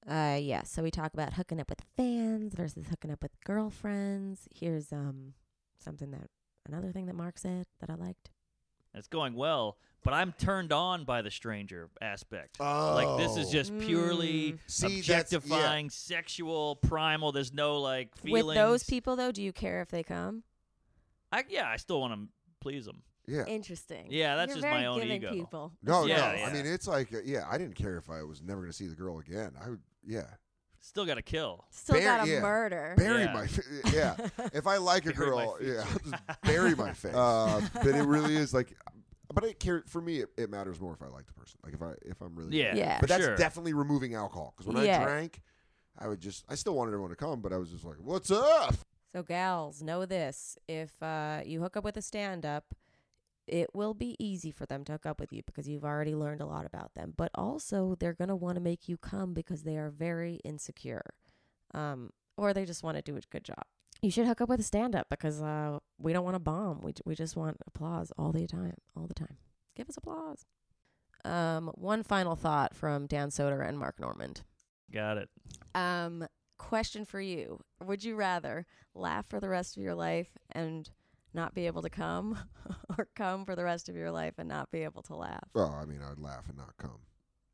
Uh 0.06 0.38
yeah, 0.40 0.62
so 0.62 0.82
we 0.82 0.90
talk 0.90 1.12
about 1.12 1.34
hooking 1.34 1.60
up 1.60 1.68
with 1.68 1.82
fans 1.96 2.54
versus 2.54 2.86
hooking 2.88 3.10
up 3.10 3.22
with 3.22 3.32
girlfriends. 3.44 4.48
Here's 4.54 4.90
um 4.92 5.34
something 5.78 6.10
that 6.12 6.30
another 6.66 6.92
thing 6.92 7.06
that 7.06 7.14
Mark 7.14 7.36
said 7.36 7.66
that 7.80 7.90
I 7.90 7.94
liked. 7.94 8.30
And 8.92 8.98
it's 8.98 9.08
going 9.08 9.34
well, 9.34 9.76
but 10.02 10.14
I'm 10.14 10.32
turned 10.32 10.72
on 10.72 11.04
by 11.04 11.22
the 11.22 11.30
stranger 11.30 11.90
aspect. 12.00 12.56
Oh. 12.60 12.94
Like 12.94 13.18
this 13.18 13.36
is 13.36 13.48
Oh. 13.48 13.52
just 13.52 13.78
purely 13.78 14.52
Mm. 14.52 14.58
See, 14.66 14.82
that's- 14.86 15.08
yeah. 15.08 15.14
objectifying, 15.20 15.90
sexual, 15.90 16.76
primal. 16.76 17.32
There's 17.32 17.52
no 17.52 17.78
like 17.80 18.16
feelings. 18.16 18.46
With 18.46 18.54
those 18.56 18.84
people 18.84 19.16
though, 19.16 19.32
do 19.32 19.42
you 19.42 19.52
care 19.52 19.82
if 19.82 19.88
they 19.90 20.02
come? 20.02 20.42
I, 21.30 21.44
yeah, 21.48 21.68
I 21.68 21.76
still 21.76 22.00
want 22.00 22.14
to 22.14 22.28
please 22.60 22.86
them. 22.86 23.02
Yeah. 23.26 23.44
Interesting. 23.44 24.06
Yeah, 24.08 24.36
that's 24.36 24.54
You're 24.54 24.62
just 24.62 24.70
my 24.72 24.86
own 24.86 25.00
giving 25.00 25.16
ego. 25.22 25.32
People. 25.32 25.72
No, 25.82 26.06
Yeah, 26.06 26.16
no. 26.16 26.32
yeah. 26.38 26.46
I 26.46 26.52
mean, 26.54 26.64
it's 26.64 26.88
like, 26.88 27.12
uh, 27.12 27.18
yeah, 27.22 27.44
I 27.46 27.58
didn't 27.58 27.74
care 27.74 27.98
if 27.98 28.08
I 28.08 28.22
was 28.22 28.40
never 28.40 28.62
going 28.62 28.70
to 28.70 28.76
see 28.76 28.86
the 28.86 28.94
girl 28.96 29.18
again. 29.18 29.52
I 29.62 29.68
would, 29.68 29.82
yeah. 30.06 30.28
Still 30.88 31.04
got 31.04 31.16
to 31.16 31.22
kill. 31.22 31.66
Still 31.70 31.96
Bear- 31.96 32.16
got 32.16 32.24
to 32.24 32.30
yeah. 32.30 32.40
murder. 32.40 32.94
Bury 32.96 33.24
Yeah. 33.24 33.32
my, 33.34 33.46
fa- 33.46 33.62
yeah. 33.92 34.16
If 34.54 34.66
I 34.66 34.78
like 34.78 35.04
a 35.04 35.12
Bury 35.12 35.30
my 35.30 35.44
girl, 35.44 35.58
yeah, 35.60 35.84
I'll 35.86 35.98
just 35.98 36.40
bury 36.42 36.74
my 36.74 36.92
face. 36.94 37.14
Uh, 37.14 37.60
but 37.74 37.88
it 37.88 38.04
really 38.04 38.34
is 38.36 38.54
like, 38.54 38.74
but 39.34 39.44
I 39.44 39.52
care 39.52 39.82
for 39.86 40.00
me. 40.00 40.20
It, 40.20 40.30
it 40.38 40.48
matters 40.50 40.80
more 40.80 40.94
if 40.94 41.02
I 41.02 41.08
like 41.08 41.26
the 41.26 41.34
person. 41.34 41.60
Like 41.62 41.74
if 41.74 41.82
I 41.82 41.92
if 42.06 42.22
I'm 42.22 42.34
really 42.34 42.58
Yeah, 42.58 42.74
Yeah. 42.74 43.00
But 43.00 43.10
that's 43.10 43.22
sure. 43.24 43.36
definitely 43.36 43.74
removing 43.74 44.14
alcohol 44.14 44.54
because 44.56 44.72
when 44.72 44.82
Yeah. 44.82 45.02
I 45.02 45.04
drank, 45.04 45.42
I 45.98 46.08
would 46.08 46.20
just 46.20 46.46
I 46.48 46.54
still 46.54 46.74
wanted 46.74 46.92
everyone 46.92 47.10
to 47.10 47.16
come, 47.16 47.42
but 47.42 47.52
I 47.52 47.58
was 47.58 47.68
just 47.70 47.84
like, 47.84 47.96
what's 48.00 48.30
up? 48.30 48.74
So 49.12 49.22
gals, 49.22 49.82
know 49.82 50.06
this: 50.06 50.56
if 50.68 51.02
uh, 51.02 51.40
you 51.44 51.60
hook 51.60 51.76
up 51.76 51.84
with 51.84 51.98
a 51.98 52.02
stand-up, 52.02 52.74
it 53.48 53.74
will 53.74 53.94
be 53.94 54.16
easy 54.18 54.50
for 54.50 54.66
them 54.66 54.84
to 54.84 54.92
hook 54.92 55.06
up 55.06 55.20
with 55.20 55.32
you 55.32 55.42
because 55.44 55.68
you've 55.68 55.84
already 55.84 56.14
learned 56.14 56.40
a 56.40 56.46
lot 56.46 56.66
about 56.66 56.94
them. 56.94 57.14
But 57.16 57.30
also, 57.34 57.96
they're 57.98 58.14
gonna 58.14 58.36
want 58.36 58.56
to 58.56 58.60
make 58.60 58.88
you 58.88 58.96
come 58.96 59.34
because 59.34 59.62
they 59.62 59.76
are 59.76 59.90
very 59.90 60.36
insecure, 60.44 61.04
um, 61.74 62.10
or 62.36 62.52
they 62.52 62.64
just 62.64 62.82
want 62.82 62.96
to 62.96 63.02
do 63.02 63.16
a 63.16 63.20
good 63.30 63.44
job. 63.44 63.64
You 64.00 64.10
should 64.10 64.26
hook 64.26 64.40
up 64.40 64.48
with 64.48 64.60
a 64.60 64.64
stand-up 64.64 65.08
because 65.10 65.42
uh, 65.42 65.78
we 65.98 66.12
don't 66.12 66.24
want 66.24 66.36
to 66.36 66.40
bomb. 66.40 66.80
We 66.82 66.94
we 67.04 67.14
just 67.14 67.36
want 67.36 67.58
applause 67.66 68.12
all 68.16 68.32
the 68.32 68.46
time, 68.46 68.76
all 68.96 69.06
the 69.06 69.14
time. 69.14 69.38
Give 69.74 69.88
us 69.88 69.96
applause. 69.96 70.46
Um, 71.24 71.72
one 71.74 72.02
final 72.02 72.36
thought 72.36 72.74
from 72.74 73.06
Dan 73.06 73.30
Soder 73.30 73.66
and 73.66 73.78
Mark 73.78 73.98
Normand. 73.98 74.42
Got 74.92 75.18
it. 75.18 75.28
Um, 75.74 76.26
question 76.58 77.04
for 77.04 77.20
you: 77.20 77.60
Would 77.84 78.04
you 78.04 78.14
rather 78.14 78.66
laugh 78.94 79.26
for 79.28 79.40
the 79.40 79.48
rest 79.48 79.76
of 79.76 79.82
your 79.82 79.94
life 79.94 80.28
and 80.52 80.88
not 81.34 81.54
be 81.54 81.66
able 81.66 81.82
to 81.82 81.90
come, 81.90 82.38
or 82.98 83.08
come 83.14 83.44
for 83.44 83.54
the 83.56 83.64
rest 83.64 83.88
of 83.88 83.96
your 83.96 84.10
life 84.10 84.34
and 84.38 84.48
not 84.48 84.70
be 84.70 84.84
able 84.84 85.02
to 85.02 85.14
laugh? 85.16 85.44
Well, 85.54 85.76
I 85.80 85.84
mean, 85.84 86.00
I'd 86.02 86.18
laugh 86.18 86.44
and 86.48 86.56
not 86.56 86.76
come. 86.78 86.98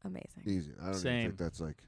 Amazing. 0.04 0.42
Easy. 0.46 0.72
I 0.78 0.84
don't 0.84 0.88
even 0.90 1.00
Same. 1.00 1.26
think 1.28 1.38
that's 1.38 1.60
like 1.60 1.82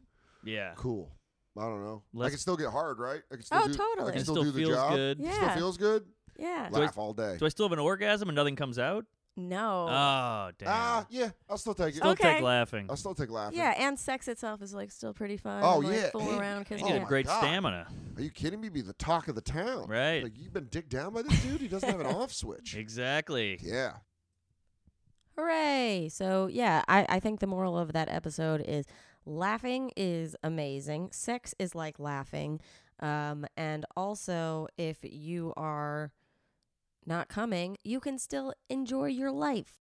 Yeah. 0.45 0.73
cool. 0.77 1.11
I 1.59 1.63
don't 1.63 1.83
know. 1.85 2.03
I 2.15 2.19
Let's- 2.19 2.33
can 2.35 2.39
still 2.41 2.57
get 2.57 2.71
hard, 2.71 2.99
right? 2.99 3.23
I 3.33 3.35
can 3.37 3.45
still 3.45 3.59
Oh, 3.59 3.67
do, 3.67 3.73
I 3.73 3.77
totally. 3.77 4.13
can 4.13 4.21
It 4.21 4.25
still, 4.25 4.35
still 4.35 4.45
do 4.45 4.51
the 4.53 4.59
feels 4.59 4.75
job. 4.75 4.93
good. 4.95 5.19
Still 5.19 5.33
Yeah. 5.33 5.55
feels 5.57 5.77
good. 5.79 6.07
Yeah. 6.39 6.69
Do 6.71 6.77
I- 6.77 6.81
Laugh 6.81 6.99
all 6.99 7.13
day. 7.15 7.37
Do 7.39 7.47
I 7.47 7.49
still 7.49 7.65
have 7.67 7.73
an 7.73 7.79
orgasm 7.79 8.29
and 8.29 8.37
nothing 8.37 8.57
comes 8.57 8.79
out? 8.79 9.07
No. 9.39 9.87
Oh 9.89 10.51
damn. 10.59 10.69
Ah, 10.69 11.07
yeah, 11.11 11.29
I'll 11.51 11.59
still 11.59 11.75
take 11.75 11.89
it. 11.89 11.97
Still 11.97 12.11
Okay. 12.13 12.35
take 12.37 12.43
laughing. 12.43 12.87
I'll 12.89 12.97
still 12.97 13.15
take 13.15 13.31
laughing. 13.31 13.59
yeah, 13.59 13.75
and 13.77 13.99
sex 13.99 14.29
itself 14.29 14.63
is 14.63 14.73
like 14.73 14.91
still 14.91 15.13
pretty 15.13 15.37
fun. 15.37 15.61
Oh, 15.63 15.81
and, 15.81 15.89
like, 15.91 15.97
yeah. 15.97 16.11
fooling 16.11 16.39
around 16.39 16.61
because 16.61 16.81
You 16.81 16.87
kissing. 16.87 16.93
Oh 16.97 16.99
got 17.01 17.03
my 17.03 17.09
great 17.09 17.27
God. 17.27 17.39
stamina. 17.41 17.87
Are 18.17 18.23
you 18.23 18.31
kidding 18.31 18.61
me? 18.63 18.71
Be 18.71 18.81
the 18.81 18.95
talk 18.95 19.29
of 19.29 19.35
the 19.35 19.43
town. 19.43 19.89
Right. 19.89 20.23
Like 20.23 20.39
you've 20.39 20.55
been 20.55 20.69
dicked 20.69 20.89
down 20.89 21.13
by 21.13 21.21
this 21.23 21.43
dude. 21.43 21.61
He 21.61 21.69
doesn't 21.69 21.89
have 21.89 22.01
an 22.01 22.07
off 22.15 22.33
switch. 22.33 22.75
Exactly. 22.77 23.59
Yeah. 23.63 23.93
Hooray! 25.37 26.09
So 26.11 26.47
yeah, 26.47 26.83
I, 26.89 27.05
I 27.09 27.21
think 27.21 27.41
the 27.41 27.47
moral 27.47 27.79
of 27.79 27.93
that 27.93 28.09
episode 28.09 28.63
is 28.67 28.87
laughing 29.27 29.91
is 29.97 30.35
amazing. 30.43 31.11
Sex 31.13 31.55
is 31.59 31.75
like 31.75 31.99
laughing. 31.99 32.61
Um, 33.01 33.45
and 33.57 33.85
also 33.97 34.69
if 34.79 34.97
you 35.03 35.53
are 35.59 36.11
not 37.07 37.29
coming, 37.29 37.77
you 37.85 38.01
can 38.01 38.19
still 38.19 38.55
enjoy 38.69 39.07
your 39.07 39.31
life. 39.31 39.79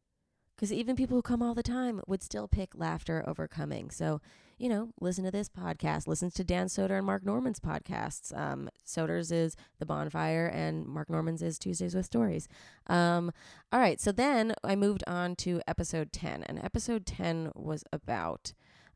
Because 0.55 0.73
even 0.73 0.97
people 0.97 1.17
who 1.17 1.23
come 1.23 1.41
all 1.41 1.55
the 1.55 1.63
time 1.63 2.01
would 2.09 2.23
still 2.23 2.49
pick 2.49 2.71
laughter 2.75 3.23
over 3.29 3.47
coming. 3.47 3.91
So, 3.93 4.21
you 4.59 4.69
know, 4.69 4.89
listen 5.01 5.23
to 5.23 5.31
this 5.31 5.49
podcast. 5.49 6.09
Listen 6.09 6.33
to 6.33 6.43
Dan 6.43 6.67
Soder 6.67 6.99
and 6.99 7.07
Mark 7.07 7.25
Normand's 7.25 7.61
podcasts. 7.61 8.37
Um, 8.37 8.69
Soder's 8.85 9.31
is 9.31 9.55
The 9.79 9.87
Bonfire, 9.87 10.47
and 10.47 10.85
Mark 10.85 11.11
Normand's 11.11 11.43
is 11.43 11.61
Tuesdays 11.61 11.95
with 11.95 12.07
Stories. 12.07 12.49
Um, 12.89 13.31
all 13.71 13.79
right, 13.79 14.01
so 14.01 14.11
then 14.11 14.53
I 14.65 14.75
moved 14.75 15.05
on 15.07 15.37
to 15.37 15.61
episode 15.69 16.13
10, 16.13 16.43
and 16.43 16.59
episode 16.59 17.07
10 17.07 17.53
was 17.55 17.85
about 17.93 18.53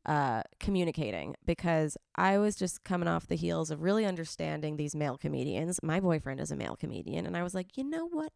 uh, 0.06 0.42
communicating 0.58 1.34
because 1.44 1.96
I 2.16 2.38
was 2.38 2.56
just 2.56 2.84
coming 2.84 3.08
off 3.08 3.26
the 3.26 3.36
heels 3.36 3.70
of 3.70 3.82
really 3.82 4.04
understanding 4.04 4.76
these 4.76 4.94
male 4.94 5.16
comedians. 5.16 5.80
My 5.82 6.00
boyfriend 6.00 6.40
is 6.40 6.50
a 6.50 6.56
male 6.56 6.76
comedian, 6.76 7.26
and 7.26 7.36
I 7.36 7.42
was 7.42 7.54
like, 7.54 7.76
you 7.76 7.84
know 7.84 8.06
what? 8.06 8.32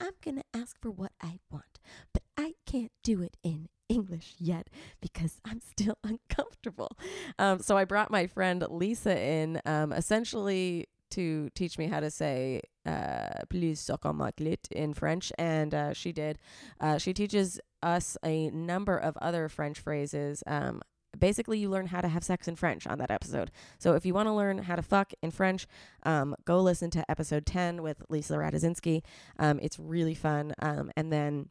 I'm 0.00 0.12
going 0.24 0.36
to 0.36 0.44
ask 0.58 0.80
for 0.80 0.90
what 0.90 1.12
I 1.20 1.40
want, 1.50 1.78
but 2.12 2.22
I 2.36 2.54
can't 2.64 2.92
do 3.02 3.20
it 3.22 3.36
in 3.42 3.68
English 3.88 4.34
yet 4.38 4.70
because 5.00 5.40
I'm 5.44 5.60
still 5.60 5.98
uncomfortable. 6.04 6.96
Um, 7.38 7.58
so 7.58 7.76
I 7.76 7.84
brought 7.84 8.10
my 8.10 8.26
friend 8.26 8.64
Lisa 8.70 9.18
in, 9.20 9.60
um, 9.66 9.92
essentially 9.92 10.86
to 11.10 11.50
teach 11.54 11.76
me 11.76 11.88
how 11.88 12.00
to 12.00 12.10
say 12.10 12.62
uh, 12.86 13.42
"please 13.50 13.80
suck 13.80 14.06
on 14.06 14.16
my 14.16 14.30
clit" 14.30 14.70
in 14.70 14.94
French, 14.94 15.32
and 15.38 15.74
uh, 15.74 15.92
she 15.92 16.12
did. 16.12 16.38
Uh, 16.80 16.98
she 16.98 17.12
teaches 17.12 17.60
us 17.82 18.16
a 18.24 18.48
number 18.50 18.96
of 18.96 19.16
other 19.18 19.48
French 19.48 19.78
phrases. 19.80 20.42
Um, 20.46 20.82
basically, 21.18 21.58
you 21.58 21.68
learn 21.68 21.86
how 21.86 22.00
to 22.00 22.08
have 22.08 22.22
sex 22.24 22.48
in 22.48 22.56
French 22.56 22.86
on 22.86 22.98
that 22.98 23.10
episode. 23.10 23.50
So 23.78 23.94
if 23.94 24.04
you 24.06 24.14
want 24.14 24.26
to 24.28 24.32
learn 24.32 24.58
how 24.58 24.76
to 24.76 24.82
fuck 24.82 25.12
in 25.22 25.30
French, 25.30 25.66
um, 26.04 26.34
go 26.44 26.60
listen 26.60 26.90
to 26.90 27.10
episode 27.10 27.46
ten 27.46 27.82
with 27.82 28.02
Lisa 28.08 28.34
Raduszynski. 28.34 29.02
Um, 29.38 29.58
it's 29.62 29.78
really 29.78 30.14
fun. 30.14 30.52
Um, 30.60 30.90
and 30.96 31.12
then 31.12 31.48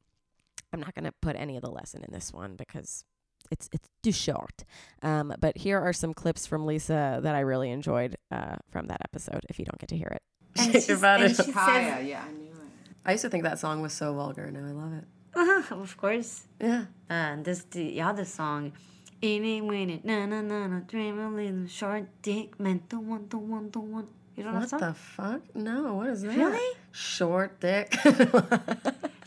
I'm 0.74 0.80
not 0.80 0.94
going 0.96 1.06
to 1.06 1.14
put 1.22 1.36
any 1.36 1.56
of 1.56 1.62
the 1.64 1.72
lesson 1.72 2.04
in 2.04 2.14
this 2.14 2.32
one 2.34 2.56
because 2.56 3.04
it's 3.52 3.70
it's 3.72 3.88
too 4.04 4.12
short. 4.12 4.64
Um, 5.02 5.34
but 5.40 5.58
here 5.58 5.80
are 5.80 5.94
some 5.94 6.14
clips 6.14 6.46
from 6.46 6.66
Lisa 6.66 7.20
that 7.24 7.36
I 7.36 7.40
really 7.40 7.72
enjoyed 7.72 8.16
uh, 8.32 8.58
from 8.70 8.88
that 8.88 9.02
episode. 9.04 9.46
If 9.50 9.58
you 9.60 9.66
don't 9.66 9.80
get 9.80 9.90
to 9.90 9.98
hear 9.98 10.10
it, 10.12 10.22
And 10.58 10.72
she's- 10.74 10.90
and 11.04 11.30
she 11.30 11.34
says- 11.36 11.54
yeah, 11.56 12.24
I 12.28 12.32
knew 12.32 12.52
it. 12.52 12.96
I 13.06 13.12
used 13.14 13.22
to 13.24 13.30
think 13.30 13.44
that 13.44 13.58
song 13.60 13.82
was 13.82 13.94
so 13.94 14.14
vulgar. 14.14 14.52
Now 14.52 14.68
I 14.68 14.72
love 14.72 14.94
it. 14.94 15.06
of 15.72 15.96
course. 15.98 16.46
Yeah. 16.60 16.86
And 17.10 17.46
this 17.46 17.64
the 17.72 18.02
other 18.02 18.26
song. 18.26 18.74
Eeny 19.22 19.62
weeny 19.62 20.00
na 20.04 20.26
na 20.26 20.42
na 20.42 20.68
na 20.68 20.80
dream 20.88 21.20
a 21.20 21.30
little 21.30 21.68
short 21.68 22.08
dick 22.22 22.58
meant 22.60 22.90
the 22.90 23.00
one 23.00 23.28
the 23.30 23.38
one 23.38 23.70
the 23.72 23.80
one. 23.80 24.08
You 24.36 24.44
don't 24.44 24.54
know 24.54 24.60
What 24.62 24.70
song? 24.70 24.80
the 24.80 24.94
fuck? 24.94 25.42
No, 25.56 25.96
what 25.96 26.08
is 26.08 26.22
that? 26.22 26.38
Really? 26.38 26.78
Short 26.92 27.60
dick. 27.60 27.96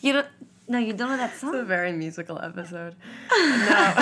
You 0.01 0.15
don't 0.15 0.27
no, 0.67 0.79
you 0.79 0.95
don't 0.95 1.11
know 1.11 1.17
that 1.17 1.37
song. 1.37 1.55
It's 1.55 1.63
a 1.63 1.65
very 1.65 1.93
musical 1.93 2.39
episode. 2.41 2.97
No. 3.31 3.95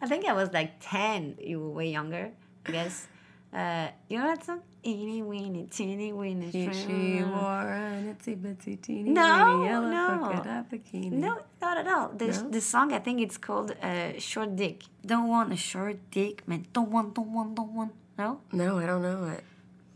I 0.00 0.06
think 0.06 0.26
I 0.26 0.32
was 0.32 0.52
like 0.52 0.72
ten. 0.80 1.36
You 1.40 1.60
were 1.60 1.70
way 1.70 1.90
younger, 1.90 2.30
I 2.66 2.70
guess. 2.72 3.06
Uh, 3.52 3.88
you 4.08 4.18
know 4.18 4.26
that 4.26 4.44
song? 4.44 4.60
Eeny 4.86 5.22
weeny 5.22 5.66
teeny 5.66 6.12
weeny. 6.12 6.50
She, 6.52 6.66
she 6.72 6.82
shrimp. 7.18 7.32
wore 7.34 7.68
an 7.68 8.14
itsy 8.14 8.36
bitsy 8.36 8.80
teeny 8.80 9.10
No, 9.10 9.58
weeny 9.58 9.68
yellow 9.70 9.90
no. 9.90 10.18
polka 10.32 10.66
bikini. 10.70 11.12
No, 11.12 11.40
not 11.60 11.78
at 11.78 11.88
all. 11.88 12.08
The, 12.10 12.26
No? 12.28 12.50
the 12.50 12.60
song 12.60 12.92
I 12.92 12.98
think 13.00 13.20
it's 13.20 13.36
called 13.36 13.74
uh, 13.82 14.18
"Short 14.18 14.54
Dick." 14.56 14.84
Don't 15.04 15.28
want 15.28 15.52
a 15.52 15.56
short 15.56 15.98
dick, 16.10 16.46
man. 16.46 16.66
Don't 16.72 16.90
want, 16.90 17.14
don't 17.14 17.32
want, 17.32 17.54
don't 17.56 17.72
want. 17.74 17.92
No, 18.16 18.40
No, 18.52 18.78
I 18.78 18.86
don't 18.86 19.02
know 19.02 19.24
it. 19.26 19.44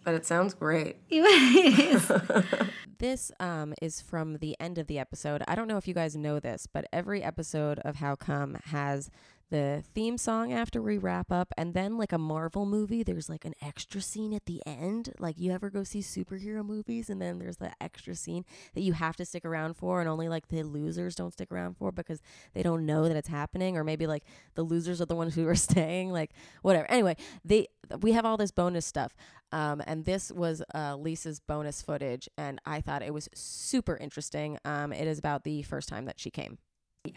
But 0.05 0.14
it 0.14 0.27
sounds 0.27 0.53
great. 0.55 0.97
it 1.11 1.79
is. 1.79 2.11
This 2.99 3.33
um, 3.40 3.75
is 3.83 4.01
from 4.01 4.37
the 4.38 4.55
end 4.61 4.79
of 4.79 4.87
the 4.87 5.01
episode. 5.01 5.42
I 5.49 5.57
don't 5.57 5.66
know 5.66 5.77
if 5.77 5.88
you 5.88 5.95
guys 5.95 6.14
know 6.14 6.38
this, 6.38 6.68
but 6.73 6.87
every 6.92 7.21
episode 7.21 7.81
of 7.81 7.97
How 7.97 8.14
Come 8.14 8.57
has 8.66 9.11
the 9.53 9.85
theme 9.95 10.17
song 10.17 10.51
after 10.51 10.81
we 10.81 10.97
wrap 10.97 11.31
up, 11.31 11.53
and 11.59 11.75
then 11.75 11.99
like 11.99 12.11
a 12.11 12.19
Marvel 12.19 12.65
movie, 12.65 13.03
there's 13.03 13.29
like 13.29 13.45
an 13.45 13.53
extra 13.61 14.01
scene 14.01 14.33
at 14.33 14.47
the 14.47 14.62
end. 14.65 15.12
Like 15.19 15.38
you 15.38 15.53
ever 15.53 15.69
go 15.69 15.85
see 15.85 16.01
superhero 16.01 16.65
movies, 16.65 17.11
and 17.11 17.21
then 17.21 17.38
there's 17.38 17.59
the 17.59 17.71
extra 17.79 18.15
scene 18.15 18.47
that 18.75 18.81
you 18.81 18.95
have 18.95 19.15
to 19.17 19.27
stick 19.27 19.45
around 19.45 19.75
for, 19.75 20.01
and 20.01 20.09
only 20.09 20.27
like 20.27 20.49
the 20.49 20.62
losers 20.62 21.15
don't 21.15 21.35
stick 21.35 21.53
around 21.53 21.77
for 21.77 21.93
because 21.93 22.23
they 22.55 22.62
don't 22.62 22.87
know 22.87 23.07
that 23.07 23.17
it's 23.17 23.29
happening, 23.29 23.77
or 23.77 23.85
maybe 23.85 24.07
like 24.07 24.25
the 24.55 24.62
losers 24.62 25.03
are 25.03 25.07
the 25.07 25.15
ones 25.15 25.35
who 25.35 25.47
are 25.47 25.55
staying, 25.71 26.11
like 26.11 26.31
whatever. 26.62 26.91
Anyway, 26.91 27.15
they 27.45 27.69
we 28.01 28.12
have 28.12 28.25
all 28.25 28.38
this 28.38 28.51
bonus 28.51 28.87
stuff. 28.87 29.15
Um, 29.53 29.83
and 29.87 30.07
this 30.07 30.33
was 30.33 30.62
uh, 30.75 30.97
Lisa's 30.97 31.41
bonus 31.41 31.83
footage, 31.83 32.27
and 32.38 32.59
I 32.65 32.81
thought 32.81 33.03
it 33.03 33.12
was 33.12 33.29
super 33.35 33.99
interesting. 33.99 34.59
Um, 34.65 34.95
it 34.95 35.07
is 35.07 35.19
about 35.19 35.45
the 35.45 35.61
first 35.61 35.91
time 35.91 36.07
that 36.07 36.19
she 36.19 36.31
came. 36.31 36.57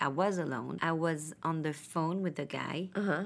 I 0.01 0.07
was 0.07 0.37
alone. 0.39 0.79
I 0.81 0.91
was 0.93 1.33
on 1.43 1.61
the 1.61 1.71
phone 1.73 2.21
with 2.23 2.39
a 2.39 2.45
guy 2.45 2.89
Uh-huh. 2.95 3.25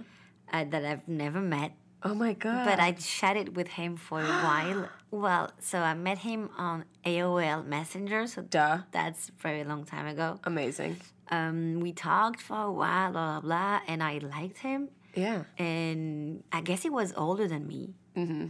uh, 0.52 0.66
that 0.66 0.84
I've 0.84 1.08
never 1.08 1.40
met, 1.40 1.72
Oh 2.04 2.14
my 2.14 2.34
god! 2.34 2.66
but 2.66 2.80
I 2.82 2.92
chatted 2.94 3.56
with 3.56 3.70
him 3.70 3.96
for 3.96 4.20
a 4.20 4.26
while. 4.48 4.90
Well, 5.10 5.52
so 5.60 5.80
I 5.80 5.94
met 5.94 6.18
him 6.20 6.50
on 6.58 6.84
AOL 7.06 7.66
Messenger, 7.66 8.28
so 8.28 8.42
duh, 8.42 8.80
that's 8.92 9.32
very 9.40 9.64
long 9.64 9.86
time 9.86 10.08
ago. 10.08 10.40
amazing. 10.44 10.98
Um, 11.32 11.80
we 11.80 11.94
talked 11.94 12.42
for 12.42 12.58
a 12.62 12.72
while, 12.72 13.12
blah 13.14 13.40
blah 13.40 13.42
blah, 13.42 13.80
and 13.88 14.04
I 14.04 14.18
liked 14.18 14.58
him. 14.58 14.90
Yeah. 15.16 15.44
and 15.58 16.44
I 16.52 16.60
guess 16.62 16.84
he 16.84 16.90
was 16.90 17.14
older 17.16 17.48
than 17.48 17.68
me. 17.68 17.96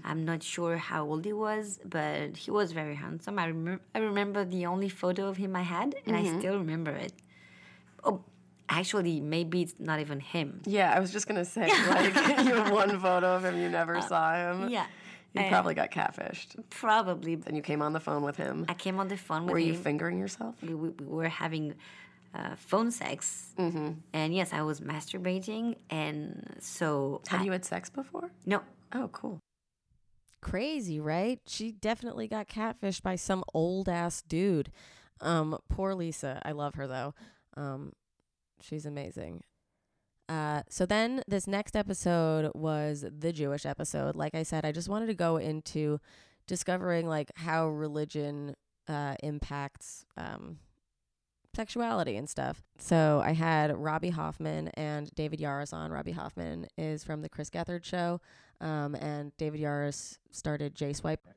I'm 0.04 0.26
not 0.26 0.42
sure 0.42 0.78
how 0.78 1.06
old 1.06 1.26
he 1.26 1.32
was, 1.32 1.80
but 1.86 2.36
he 2.36 2.50
was 2.50 2.72
very 2.72 2.96
handsome. 2.96 3.38
I 3.38 3.46
remember 3.46 3.84
I 3.94 4.00
remember 4.00 4.44
the 4.44 4.66
only 4.66 4.90
photo 4.90 5.28
of 5.28 5.38
him 5.38 5.56
I 5.56 5.62
had, 5.62 5.94
and 6.08 6.16
I 6.16 6.24
still 6.40 6.58
remember 6.58 6.90
it. 6.90 7.14
Oh, 8.04 8.24
actually, 8.70 9.20
maybe 9.20 9.62
it's 9.62 9.76
not 9.80 10.00
even 10.00 10.20
him. 10.20 10.62
Yeah, 10.66 10.94
I 10.96 11.00
was 11.00 11.12
just 11.12 11.28
gonna 11.28 11.46
say, 11.46 11.68
like, 11.88 12.16
you 12.46 12.56
have 12.56 12.72
one 12.72 13.00
photo 13.00 13.36
of 13.36 13.44
him, 13.46 13.58
you 13.58 13.70
never 13.70 14.02
saw 14.02 14.34
him. 14.34 14.70
Yeah, 14.70 14.86
You 15.34 15.42
uh, 15.42 15.50
probably 15.50 15.74
got 15.74 15.92
catfished. 15.92 16.56
probably. 16.70 17.36
Then 17.36 17.56
you 17.56 17.62
came 17.62 17.82
on 17.82 17.94
the 17.94 18.00
phone 18.00 18.24
with 18.24 18.38
him. 18.38 18.66
I 18.70 18.74
came 18.74 19.00
on 19.00 19.08
the 19.08 19.18
phone 19.18 19.42
with 19.46 19.50
you. 19.50 19.54
Were 19.54 19.60
you 19.60 19.74
fingering 19.76 20.18
yourself? 20.20 20.56
we, 20.62 20.74
we, 20.76 20.90
we 20.90 21.06
were 21.06 21.28
having 21.30 21.76
uh, 22.36 22.56
phone 22.56 22.92
sex, 22.92 23.54
and 23.58 24.36
yes, 24.36 24.54
I 24.54 24.62
was 24.62 24.82
masturbating, 24.82 25.76
and 25.90 26.56
so 26.60 27.22
Have 27.30 27.42
I- 27.42 27.44
you 27.46 27.52
had 27.52 27.66
sex 27.66 27.90
before? 27.90 28.30
no. 28.46 28.62
Oh, 28.94 29.08
cool. 29.12 29.40
Crazy, 30.42 31.00
right? 31.00 31.40
She 31.48 31.72
definitely 31.72 32.28
got 32.28 32.48
catfished 32.48 33.04
by 33.04 33.16
some 33.18 33.44
old 33.54 33.90
ass 33.90 34.22
dude. 34.22 34.72
Um, 35.22 35.58
poor 35.70 35.94
Lisa. 35.94 36.42
I 36.46 36.54
love 36.54 36.76
her 36.76 36.88
though. 36.88 37.14
Um, 37.60 37.94
she's 38.62 38.86
amazing. 38.86 39.44
Uh, 40.30 40.62
so 40.70 40.86
then 40.86 41.24
this 41.28 41.48
next 41.48 41.76
episode 41.76 42.52
was 42.54 43.04
the 43.18 43.34
Jewish 43.34 43.66
episode. 43.66 44.16
Like 44.16 44.36
I 44.36 44.44
said, 44.44 44.64
I 44.64 44.72
just 44.72 44.88
wanted 44.88 45.08
to 45.08 45.16
go 45.16 45.38
into 45.38 46.00
discovering 46.48 47.08
like 47.08 47.32
how 47.36 47.68
religion 47.68 48.56
uh, 48.88 49.16
impacts 49.24 50.06
um, 50.18 50.60
sexuality 51.56 52.16
and 52.16 52.30
stuff. 52.30 52.64
So 52.78 53.22
I 53.26 53.32
had 53.34 53.76
Robby 53.76 54.12
Hoffman 54.12 54.70
and 54.76 55.14
David 55.16 55.40
Yarus 55.40 55.74
on. 55.74 55.92
Robby 55.92 56.12
Hoffman 56.12 56.68
is 56.78 57.04
from 57.04 57.22
the 57.22 57.30
Chris 57.30 57.50
Gethard 57.50 57.84
show, 57.84 58.22
um, 58.62 58.96
and 58.96 59.36
David 59.38 59.62
Yarus 59.62 60.18
started 60.32 60.76
J 60.76 60.94
Swipe. 60.94 61.28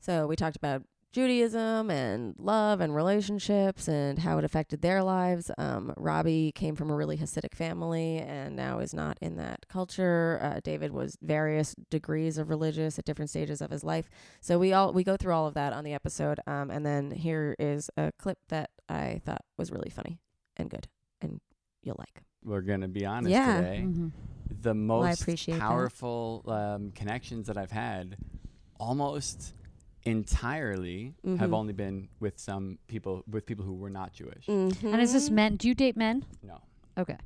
So 0.00 0.26
we 0.26 0.34
talked 0.34 0.56
about 0.56 0.82
Judaism 1.12 1.90
and 1.90 2.34
love 2.38 2.80
and 2.80 2.94
relationships 2.94 3.88
and 3.88 4.20
how 4.20 4.38
it 4.38 4.44
affected 4.44 4.80
their 4.80 5.02
lives. 5.02 5.50
Um, 5.58 5.92
Robby 5.96 6.52
came 6.54 6.76
from 6.76 6.88
a 6.88 6.94
really 6.94 7.16
Hasidic 7.16 7.54
family 7.54 8.18
and 8.18 8.54
now 8.54 8.78
is 8.78 8.94
not 8.94 9.18
in 9.20 9.36
that 9.36 9.66
culture. 9.68 10.38
Uh, 10.40 10.60
David 10.62 10.92
was 10.92 11.16
various 11.20 11.74
degrees 11.90 12.38
of 12.38 12.48
religious 12.48 12.96
at 12.98 13.04
different 13.04 13.28
stages 13.30 13.60
of 13.60 13.70
his 13.70 13.82
life. 13.82 14.08
So 14.40 14.58
we 14.58 14.72
all 14.72 14.92
we 14.92 15.02
go 15.02 15.16
through 15.16 15.32
all 15.34 15.48
of 15.48 15.54
that 15.54 15.72
on 15.72 15.82
the 15.82 15.92
episode. 15.94 16.38
Um, 16.46 16.70
and 16.70 16.86
then 16.86 17.10
here 17.10 17.56
is 17.58 17.90
a 17.96 18.12
clip 18.18 18.38
that 18.48 18.70
I 18.88 19.20
thought 19.24 19.44
was 19.58 19.72
really 19.72 19.90
funny 19.90 20.20
and 20.56 20.70
good 20.70 20.86
and 21.20 21.40
you'll 21.82 21.96
like. 21.98 22.22
We're 22.44 22.60
gonna 22.62 22.88
be 22.88 23.04
honest 23.04 23.30
Yeah. 23.32 23.60
today. 23.60 23.82
Mm-hmm. 23.84 24.08
The 24.62 24.74
most 24.74 25.22
appreciate 25.22 25.54
that. 25.54 25.60
powerful 25.60 26.44
um, 26.46 26.92
connections 26.92 27.46
that 27.48 27.56
I've 27.56 27.70
had, 27.70 28.16
almost 28.78 29.54
entirely 30.04 31.14
have 31.38 31.50
Mhm. 31.50 31.54
only 31.54 31.72
been 31.72 32.08
with 32.20 32.38
some 32.38 32.78
people 32.88 33.22
with 33.28 33.46
people 33.46 33.64
who 33.64 33.74
were 33.74 33.90
not 33.90 34.12
Jewish. 34.12 34.46
Mhm. 34.46 34.92
And 34.92 35.00
is 35.02 35.12
this 35.12 35.30
men? 35.30 35.56
Do 35.56 35.68
you 35.68 35.74
date 35.74 35.96
men? 35.96 36.24
No, 36.42 36.60
Okay. 36.98 37.16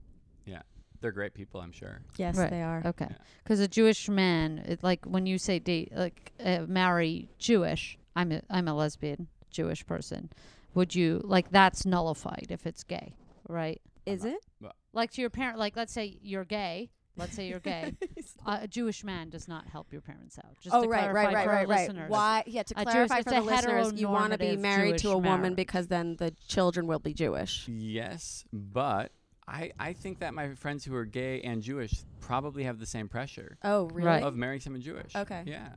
Yeah. 0.46 0.62
They're 1.00 1.12
great 1.12 1.34
people, 1.34 1.60
I'm 1.60 1.72
sure. 1.72 2.00
Yes, 2.16 2.36
Right. 2.36 2.50
they 2.50 2.62
are. 2.62 2.82
Okay. 2.86 3.08
Yeah. 3.10 3.16
Because 3.42 3.60
a 3.60 3.68
Jewish 3.68 4.08
man, 4.08 4.58
it, 4.58 4.82
like 4.82 5.04
when 5.04 5.26
you 5.26 5.38
say 5.38 5.58
date, 5.58 5.92
like 5.94 6.32
uh, 6.40 6.64
marry 6.68 7.28
Jewish, 7.38 7.98
I'm 8.16 8.32
a, 8.32 8.42
I'm 8.48 8.68
a 8.68 8.74
lesbian 8.74 9.28
Jewish 9.50 9.84
person. 9.86 10.30
Would 10.74 10.94
you 10.94 11.20
like 11.24 11.50
that's 11.50 11.84
nullified 11.86 12.46
if 12.50 12.66
it's 12.66 12.82
gay, 12.84 13.14
right? 13.48 13.80
Is 14.06 14.24
it? 14.24 14.44
Like 14.92 15.10
to 15.12 15.20
your 15.20 15.30
parent, 15.30 15.58
like 15.58 15.76
let's 15.76 15.92
say 15.92 16.18
you're 16.22 16.44
gay. 16.44 16.90
Let's 17.16 17.34
say 17.36 17.48
you're 17.48 17.60
gay. 17.60 17.92
uh, 18.46 18.58
a 18.62 18.68
Jewish 18.68 19.04
man 19.04 19.30
does 19.30 19.46
not 19.46 19.66
help 19.68 19.92
your 19.92 20.00
parents 20.00 20.38
out. 20.38 20.58
Just 20.60 20.74
oh 20.74 20.82
to 20.82 20.88
right, 20.88 21.10
clarify 21.10 21.24
right, 21.24 21.34
right, 21.34 21.46
right, 21.46 21.68
right. 21.68 21.80
listeners. 21.80 22.10
Why? 22.10 22.42
Yeah, 22.46 22.64
to 22.64 22.74
A 22.76 22.84
Jewish- 22.84 22.92
clarify 22.92 23.18
it's 23.18 23.28
for 23.28 23.34
a 23.36 23.40
the 23.40 23.46
listeners, 23.46 23.92
you 24.00 24.08
want 24.08 24.32
to 24.32 24.38
be 24.38 24.46
heteronormative 24.46 24.58
married 24.58 24.98
to 24.98 25.10
a 25.10 25.16
woman 25.18 25.40
marriage. 25.40 25.56
because 25.56 25.86
then 25.88 26.16
the 26.16 26.32
children 26.48 26.86
will 26.86 26.98
be 26.98 27.14
Jewish. 27.14 27.68
Yes, 27.68 28.44
but 28.52 29.12
I, 29.46 29.72
I 29.78 29.92
think 29.92 30.20
that 30.20 30.34
my 30.34 30.54
friends 30.54 30.84
who 30.84 30.94
are 30.94 31.04
gay 31.04 31.40
and 31.42 31.62
Jewish 31.62 32.02
probably 32.20 32.64
have 32.64 32.78
the 32.78 32.86
same 32.86 33.08
pressure 33.08 33.58
Oh 33.62 33.86
really? 33.92 34.06
Right. 34.06 34.22
of 34.22 34.34
marrying 34.34 34.60
someone 34.60 34.82
Jewish. 34.82 35.14
Okay. 35.14 35.42
Yeah. 35.46 35.68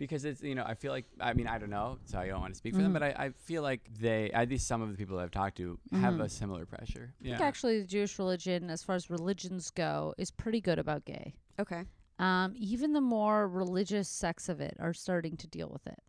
Because 0.00 0.24
it's 0.24 0.42
you 0.42 0.54
know 0.54 0.64
I 0.66 0.74
feel 0.74 0.92
like 0.92 1.04
I 1.20 1.34
mean 1.34 1.46
I 1.46 1.58
don't 1.58 1.70
know 1.70 1.98
so 2.06 2.18
I 2.18 2.26
don't 2.26 2.40
want 2.40 2.54
to 2.54 2.58
speak 2.58 2.74
for 2.74 2.82
them 2.82 2.90
Mhm. 2.92 2.94
but 2.94 3.02
I, 3.02 3.26
I 3.26 3.30
feel 3.30 3.62
like 3.62 3.82
they 4.00 4.30
at 4.32 4.48
least 4.48 4.66
some 4.66 4.80
of 4.82 4.88
the 4.90 4.96
people 4.96 5.18
I've 5.18 5.30
talked 5.30 5.58
to 5.58 5.78
have 5.92 6.14
Mhm. 6.14 6.22
a 6.24 6.28
similar 6.28 6.64
pressure. 6.66 7.12
I 7.20 7.24
think 7.24 7.40
actually 7.40 7.80
the 7.82 7.86
Jewish 7.86 8.18
religion, 8.18 8.70
as 8.70 8.82
far 8.82 8.96
as 8.96 9.10
religions 9.10 9.70
go, 9.70 10.14
is 10.16 10.30
pretty 10.30 10.60
good 10.62 10.78
about 10.78 11.04
gay. 11.04 11.34
Okay. 11.58 11.84
Um, 12.18 12.54
even 12.56 12.92
the 12.94 13.00
more 13.02 13.46
religious 13.46 14.08
sects 14.08 14.48
of 14.48 14.60
it 14.60 14.76
are 14.80 14.94
starting 14.94 15.36
to 15.36 15.46
deal 15.46 15.68
with 15.70 15.86
it. 15.86 16.02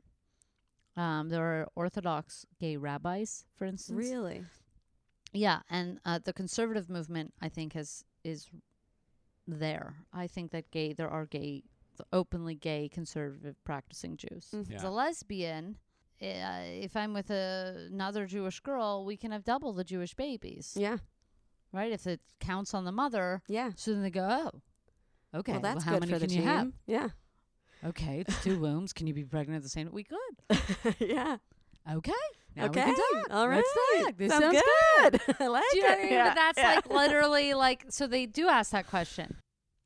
Um, 0.97 1.29
there 1.29 1.43
are 1.43 1.67
Orthodox 1.75 2.45
gay 2.59 2.77
rabbis, 2.77 3.45
for 3.55 3.65
instance. 3.65 3.97
Really? 3.97 4.43
Yeah, 5.33 5.61
and 5.69 5.99
uh, 6.05 6.19
the 6.23 6.33
conservative 6.33 6.89
movement, 6.89 7.33
I 7.41 7.47
think, 7.49 7.73
has 7.73 8.03
is 8.23 8.49
there. 9.47 9.95
I 10.13 10.27
think 10.27 10.51
that 10.51 10.69
gay 10.71 10.93
there 10.93 11.09
are 11.09 11.25
gay, 11.25 11.63
openly 12.13 12.55
gay 12.55 12.89
conservative 12.89 13.55
practicing 13.63 14.17
Jews. 14.17 14.49
Mhm. 14.53 14.73
As 14.75 14.83
a 14.83 14.89
lesbian, 14.89 15.77
uh, 16.21 16.61
if 16.65 16.95
I'm 16.95 17.13
with 17.13 17.29
a, 17.31 17.87
another 17.91 18.25
Jewish 18.25 18.59
girl, 18.59 19.05
we 19.05 19.17
can 19.17 19.31
have 19.31 19.43
double 19.43 19.73
the 19.73 19.83
Jewish 19.83 20.13
babies, 20.13 20.75
Yeah. 20.79 20.97
right? 21.71 21.91
If 21.91 22.05
it 22.07 22.21
counts 22.39 22.73
on 22.73 22.85
the 22.85 22.91
mother, 22.91 23.41
Yeah. 23.47 23.71
so 23.75 23.91
then 23.93 24.03
they 24.03 24.11
go, 24.11 24.51
oh, 25.33 25.39
okay. 25.39 25.53
well, 25.53 25.61
that's 25.61 25.83
how 25.83 25.93
good 25.93 26.01
many 26.01 26.11
for 26.13 26.19
the 26.19 26.27
can 26.27 26.35
team. 26.35 26.43
you 26.43 26.47
have? 26.49 26.71
Yeah. 26.85 27.09
Okay, 27.83 28.19
it's 28.19 28.43
two 28.43 28.59
wombs. 28.61 28.93
Can 28.93 29.07
you 29.07 29.13
be 29.13 29.23
pregnant 29.23 29.57
at 29.57 29.63
the 29.63 29.69
same? 29.69 29.87
time? 29.87 29.95
We 29.95 30.03
could. 30.03 30.95
yeah. 30.99 31.37
Okay. 31.91 32.11
Now 32.55 32.65
okay. 32.65 32.85
we 32.85 32.93
can 32.93 32.95
talk. 33.23 33.27
All 33.35 33.47
right. 33.49 33.63
Let's 33.95 34.03
talk. 34.05 34.17
This 34.17 34.31
Sounds 34.31 34.43
sounds 34.43 34.61
good. 35.01 35.35
I 35.39 35.47
like 35.47 35.63
Do 35.71 35.77
you 35.77 35.83
know 35.83 35.89
it. 35.89 35.91
what 35.91 35.97
I 35.99 36.03
mean? 36.03 36.13
Yeah. 36.13 36.27
But 36.27 36.35
that's 36.35 36.57
yeah. 36.59 36.75
like 36.75 36.89
literally 36.91 37.53
like 37.55 37.85
so 37.89 38.05
they 38.05 38.27
do 38.27 38.47
ask 38.49 38.71
that 38.71 38.85
question. 38.87 39.37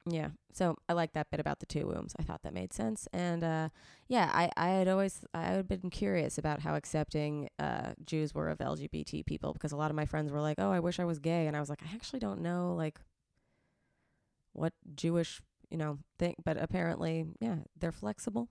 Yeah. 0.08 0.30
So 0.54 0.78
I 0.88 0.94
like 0.94 1.14
that 1.14 1.32
bit 1.32 1.40
about 1.40 1.60
the 1.60 1.66
two 1.66 1.88
wombs. 1.88 2.16
I 2.20 2.24
thought 2.24 2.44
that 2.44 2.54
made 2.54 2.74
sense. 2.74 3.08
And 3.12 3.44
uh, 3.44 3.70
yeah, 4.08 4.30
I, 4.34 4.52
I 4.56 4.70
had 4.70 4.88
always 4.88 5.26
I 5.34 5.44
had 5.44 5.68
been 5.68 5.90
curious 5.90 6.38
about 6.38 6.62
how 6.62 6.76
accepting 6.76 7.50
uh, 7.58 7.94
Jews 8.06 8.34
were 8.36 8.50
of 8.50 8.60
LGBT 8.60 9.26
people 9.26 9.54
because 9.54 9.72
a 9.72 9.78
lot 9.78 9.90
of 9.90 9.96
my 9.96 10.06
friends 10.06 10.32
were 10.32 10.42
like, 10.42 10.58
"Oh, 10.60 10.72
I 10.72 10.80
wish 10.80 11.00
I 11.00 11.06
was 11.06 11.18
gay," 11.20 11.48
and 11.48 11.58
I 11.58 11.60
was 11.60 11.70
like, 11.70 11.82
I 11.82 11.94
actually 11.96 12.20
don't 12.20 12.42
know 12.42 12.76
like 12.76 13.00
what 14.54 14.74
Jewish 14.96 15.42
you 15.72 15.78
know 15.78 15.98
thing, 16.20 16.36
but 16.44 16.58
apparently, 16.62 17.26
yeah, 17.40 17.58
they're 17.80 17.92
flexible. 17.92 18.50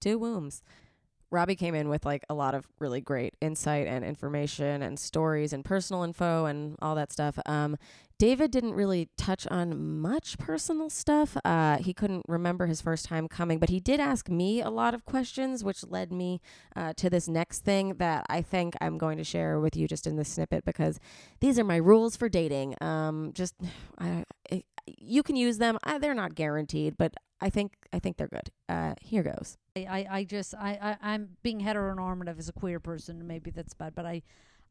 Two 0.00 0.18
wombs. 0.18 0.62
Robby 1.30 1.56
came 1.56 1.74
in 1.74 1.88
with 1.88 2.04
like 2.04 2.24
a 2.28 2.34
lot 2.34 2.54
of 2.54 2.66
really 2.78 3.00
great 3.00 3.34
insight 3.40 3.86
and 3.86 4.04
information 4.04 4.82
and 4.82 4.98
stories 4.98 5.52
and 5.52 5.64
personal 5.64 6.02
info 6.02 6.46
and 6.46 6.76
all 6.80 6.94
that 6.94 7.12
stuff. 7.12 7.38
Um, 7.46 7.76
David 8.18 8.52
didn't 8.52 8.74
really 8.74 9.08
touch 9.18 9.46
on 9.48 10.00
much 10.00 10.38
personal 10.38 10.88
stuff. 10.88 11.36
Uh, 11.44 11.78
he 11.78 11.92
couldn't 11.92 12.24
remember 12.28 12.66
his 12.66 12.80
first 12.80 13.06
time 13.06 13.26
coming, 13.26 13.58
but 13.58 13.70
he 13.70 13.80
did 13.80 13.98
ask 13.98 14.28
me 14.28 14.60
a 14.60 14.70
lot 14.70 14.94
of 14.94 15.04
questions, 15.04 15.64
which 15.64 15.84
led 15.84 16.12
me 16.12 16.40
uh, 16.76 16.92
to 16.96 17.10
this 17.10 17.28
next 17.28 17.64
thing 17.64 17.94
that 17.94 18.24
I 18.28 18.40
think 18.40 18.74
I'm 18.80 18.98
going 18.98 19.18
to 19.18 19.24
share 19.24 19.58
with 19.58 19.76
you 19.76 19.88
just 19.88 20.06
in 20.06 20.16
this 20.16 20.28
snippet 20.28 20.64
because 20.64 21.00
these 21.40 21.58
are 21.58 21.64
my 21.64 21.76
rules 21.76 22.16
for 22.16 22.28
dating. 22.28 22.76
Um, 22.80 23.32
just 23.34 23.54
I, 23.98 24.24
I, 24.52 24.62
you 24.86 25.22
can 25.22 25.34
use 25.34 25.58
them. 25.58 25.78
I, 25.82 25.98
they're 25.98 26.14
not 26.14 26.36
guaranteed, 26.36 26.96
but 26.96 27.14
I 27.44 27.50
think 27.50 27.74
I 27.92 27.98
think 27.98 28.16
they're 28.16 28.26
good. 28.26 28.50
Uh, 28.70 28.94
here 29.02 29.22
goes. 29.22 29.58
I, 29.76 29.80
I, 29.80 30.06
I 30.10 30.24
just 30.24 30.54
I, 30.54 30.96
I 31.02 31.12
I'm 31.12 31.36
being 31.42 31.60
heteronormative 31.60 32.38
as 32.38 32.48
a 32.48 32.54
queer 32.54 32.80
person. 32.80 33.26
Maybe 33.26 33.50
that's 33.50 33.74
bad, 33.74 33.94
but 33.94 34.06
I 34.06 34.22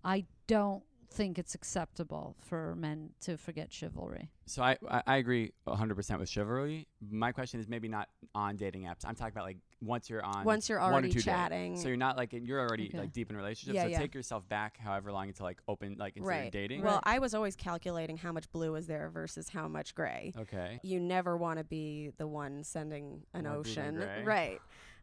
I 0.04 0.26
don't 0.48 0.82
think 1.14 1.38
it's 1.38 1.54
acceptable 1.56 2.36
for 2.40 2.76
men 2.76 3.12
to 3.22 3.38
forget 3.38 3.72
chivalry. 3.72 4.30
So 4.46 4.64
I, 4.64 4.78
I, 4.90 5.04
I 5.08 5.18
agree 5.18 5.52
100% 5.68 6.20
with 6.20 6.28
chivalry. 6.28 6.88
My 7.10 7.32
question 7.32 7.60
is 7.60 7.68
maybe 7.68 7.88
not 7.88 8.10
on 8.36 8.56
dating 8.58 8.84
apps. 8.84 9.06
I'm 9.06 9.16
talking 9.16 9.34
about 9.34 9.46
like 9.46 9.58
once 9.82 10.10
you're 10.10 10.24
on 10.24 10.44
Once 10.44 10.70
you're 10.70 10.80
one 10.80 10.90
or 10.90 10.94
already 10.94 11.10
two 11.10 11.16
dates. 11.16 11.26
chatting. 11.26 11.78
So 11.78 11.88
you're 11.88 11.98
not 11.98 12.18
like 12.18 12.30
you're 12.34 12.60
already 12.60 12.88
Okay. 12.88 12.98
like 12.98 13.14
deep 13.14 13.30
in 13.30 13.36
a 13.36 13.40
relationship. 13.40 13.76
Yeah, 13.76 13.84
so 13.84 13.88
yeah. 13.90 14.00
take 14.00 14.16
yourself 14.16 14.48
back 14.50 14.78
however 14.78 15.12
long 15.12 15.28
until 15.28 15.46
like 15.46 15.60
open 15.68 15.96
like 16.00 16.18
into 16.18 16.28
right. 16.28 16.52
dating. 16.52 16.82
Well, 16.84 17.02
I 17.04 17.20
was 17.20 17.34
always 17.34 17.56
calculating 17.56 18.18
how 18.18 18.32
much 18.32 18.52
blue 18.52 18.76
is 18.76 18.88
there 18.88 19.10
versus 19.10 19.50
how 19.50 19.68
much 19.68 19.94
gray. 19.96 20.34
okay. 20.38 20.80
You 20.84 21.00
never 21.00 21.38
want 21.38 21.60
to 21.60 21.64
be 21.64 22.12
the 22.18 22.28
one 22.28 22.64
sending 22.64 23.22
an 23.34 23.44
More 23.44 23.58
ocean, 23.58 24.04
right? 24.26 24.60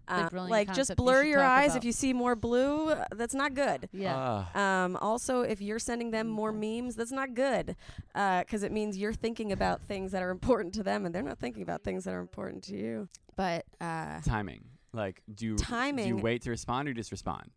The 0.09 0.15
Uh, 0.37 0.47
like 0.49 0.67
just 0.69 0.79
concept 0.79 1.01
you 1.01 1.05
blur 1.05 1.23
your 1.23 1.43
eyes 1.43 1.71
about. 1.73 1.79
if 1.79 1.85
you 1.85 1.93
see 1.93 2.13
more 2.13 2.35
blue. 2.35 2.91
uh, 2.91 3.05
That's 3.15 3.35
not 3.35 3.55
good. 3.55 3.89
Yeah. 3.93 4.45
Uh, 4.55 4.59
Um, 4.59 4.97
also, 4.97 5.43
if 5.43 5.61
you're 5.61 5.79
sending 5.79 6.11
them 6.11 6.27
more 6.27 6.53
memes, 6.53 6.97
that's 6.97 7.13
not 7.13 7.35
good, 7.35 7.77
because 8.13 8.63
it 8.63 8.73
means 8.73 8.99
you're 8.99 9.13
thinking 9.13 9.53
about 9.53 9.83
things 9.83 10.11
that 10.13 10.23
are 10.23 10.31
important 10.31 10.75
to 10.75 10.83
them, 10.83 11.07
and 11.07 11.15
they're 11.15 11.23
not 11.23 11.39
thinking 11.39 11.63
about 11.63 11.83
things 11.85 12.05
that 12.05 12.15
are 12.15 12.21
important 12.21 12.65
to 12.65 12.77
you. 12.77 13.09
But 13.37 13.67
uh, 13.81 14.21
timing. 14.23 14.65
Like 14.93 15.23
do 15.33 15.47
you 15.47 15.57
do 15.57 16.03
you 16.09 16.17
wait 16.17 16.43
to 16.43 16.51
respond 16.51 16.89
or 16.89 16.93
just 16.95 17.13
respond? 17.13 17.51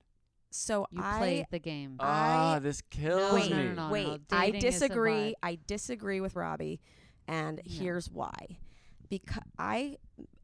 so 0.52 0.86
you 0.92 1.02
I 1.04 1.18
played 1.18 1.46
the 1.50 1.58
game. 1.58 1.96
Ah, 2.00 2.56
I- 2.58 2.60
this 2.60 2.82
kills 2.92 3.34
wait, 3.34 3.52
me. 3.52 3.64
no, 3.64 3.74
no, 3.74 3.90
wait. 3.90 4.06
no. 4.08 4.18
I 4.38 4.52
Dating 4.52 4.56
is 4.58 4.62
the 4.80 4.86
disagree. 4.88 5.34
I 5.42 5.58
disagree 5.66 6.22
with 6.22 6.36
Robby, 6.36 6.80
and 7.28 7.58
No. 7.58 7.64
here's 7.66 8.12
why. 8.12 8.60
Because 9.20 9.44
I, 9.60 9.98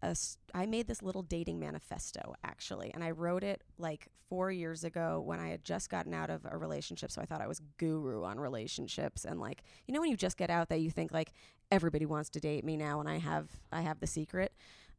uh, 0.04 0.14
I 0.54 0.66
made 0.66 0.88
this 0.88 1.02
little 1.02 1.24
dating 1.24 1.60
manifesto 1.60 2.36
actually, 2.44 2.92
and 2.94 3.04
I 3.04 3.12
wrote 3.12 3.44
it 3.44 3.64
like 3.78 4.08
four 4.30 4.52
years 4.52 4.84
ago 4.84 5.22
when 5.26 5.40
I 5.40 5.50
had 5.50 5.64
just 5.64 5.90
gotten 5.90 6.14
out 6.14 6.30
of 6.30 6.46
a 6.50 6.58
relationship. 6.58 7.12
So 7.12 7.22
I 7.22 7.26
thought 7.26 7.42
I 7.42 7.48
was 7.48 7.62
guru 7.78 8.24
on 8.24 8.40
relationships, 8.40 9.26
and 9.26 9.40
like 9.40 9.64
you 9.88 9.94
know 9.94 10.02
when 10.02 10.12
you 10.12 10.18
just 10.18 10.38
get 10.38 10.50
out 10.50 10.70
that 10.70 10.82
you 10.82 10.92
think 10.92 11.12
like 11.12 11.34
everybody 11.72 12.06
wants 12.06 12.30
to 12.32 12.40
date 12.40 12.64
me 12.64 12.78
now, 12.78 13.00
and 13.00 13.10
I 13.10 13.18
have 13.18 13.50
I 13.72 13.82
have 13.82 14.00
the 14.00 14.08
secret. 14.08 14.54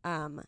Um, 0.05 0.43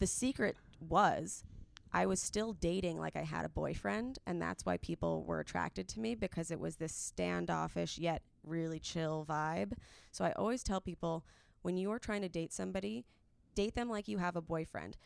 the 0.00 0.06
secret 0.06 0.56
was 0.80 1.44
I 1.92 2.06
was 2.06 2.20
still 2.20 2.54
dating 2.54 2.98
like 2.98 3.14
I 3.14 3.22
had 3.22 3.44
a 3.44 3.48
boyfriend, 3.48 4.18
and 4.26 4.42
that's 4.42 4.66
why 4.66 4.78
people 4.78 5.22
were 5.24 5.38
attracted 5.38 5.86
to 5.90 6.00
me 6.00 6.16
because 6.16 6.50
it 6.50 6.58
was 6.58 6.76
this 6.76 6.92
standoffish 6.92 7.98
yet 7.98 8.22
really 8.42 8.80
chill 8.80 9.24
vibe. 9.28 9.74
So 10.10 10.24
I 10.24 10.32
always 10.32 10.64
tell 10.64 10.80
people 10.80 11.24
when 11.64 11.76
you 11.76 11.90
are 11.90 11.98
trying 11.98 12.20
to 12.22 12.28
date 12.28 12.52
somebody, 12.52 13.04
date 13.54 13.74
them 13.74 13.88
like 13.88 14.06
you 14.06 14.18
have 14.18 14.36
a 14.36 14.42
boyfriend. 14.42 14.96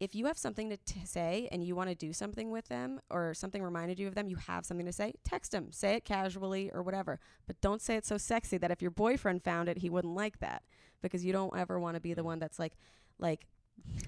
If 0.00 0.14
you 0.14 0.26
have 0.26 0.38
something 0.38 0.68
to 0.70 0.76
t- 0.76 1.04
say 1.04 1.48
and 1.52 1.62
you 1.64 1.74
want 1.76 1.88
to 1.88 1.94
do 1.94 2.12
something 2.12 2.50
with 2.50 2.68
them 2.68 3.00
or 3.10 3.34
something 3.34 3.62
reminded 3.62 3.98
you 3.98 4.06
of 4.08 4.14
them, 4.14 4.28
you 4.28 4.36
have 4.36 4.64
something 4.64 4.86
to 4.86 4.92
say, 4.92 5.14
text 5.24 5.52
them, 5.52 5.72
say 5.72 5.94
it 5.96 6.04
casually 6.04 6.70
or 6.72 6.82
whatever. 6.82 7.18
But 7.46 7.60
don't 7.60 7.80
say 7.82 7.96
it 7.96 8.04
so 8.06 8.16
sexy 8.16 8.58
that 8.58 8.70
if 8.70 8.80
your 8.82 8.90
boyfriend 8.92 9.42
found 9.42 9.68
it, 9.68 9.78
he 9.78 9.90
wouldn't 9.90 10.14
like 10.14 10.38
that 10.40 10.62
because 11.02 11.24
you 11.24 11.32
don't 11.32 11.56
ever 11.56 11.78
want 11.80 11.94
to 11.96 12.00
be 12.00 12.14
the 12.14 12.24
one 12.24 12.38
that's 12.38 12.58
like, 12.58 12.74
like, 13.18 13.46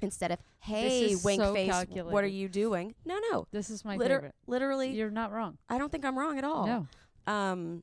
instead 0.01 0.31
of 0.31 0.39
hey 0.61 1.17
wink 1.25 1.41
so 1.43 1.53
face 1.53 1.73
what 2.05 2.23
are 2.23 2.29
you 2.29 2.49
doing 2.49 2.95
no 3.05 3.19
no 3.33 3.49
This 3.51 3.69
is 3.69 3.85
my 3.85 3.97
Liter- 3.97 4.15
favorite. 4.15 4.35
literally 4.47 4.91
You're 4.93 5.11
not 5.11 5.33
wrong. 5.33 5.59
i 5.69 5.77
don't 5.77 5.91
think 5.91 6.05
i'm 6.05 6.17
wrong 6.17 6.39
at 6.39 6.45
all 6.45 6.67
No. 6.69 6.87
um 7.33 7.83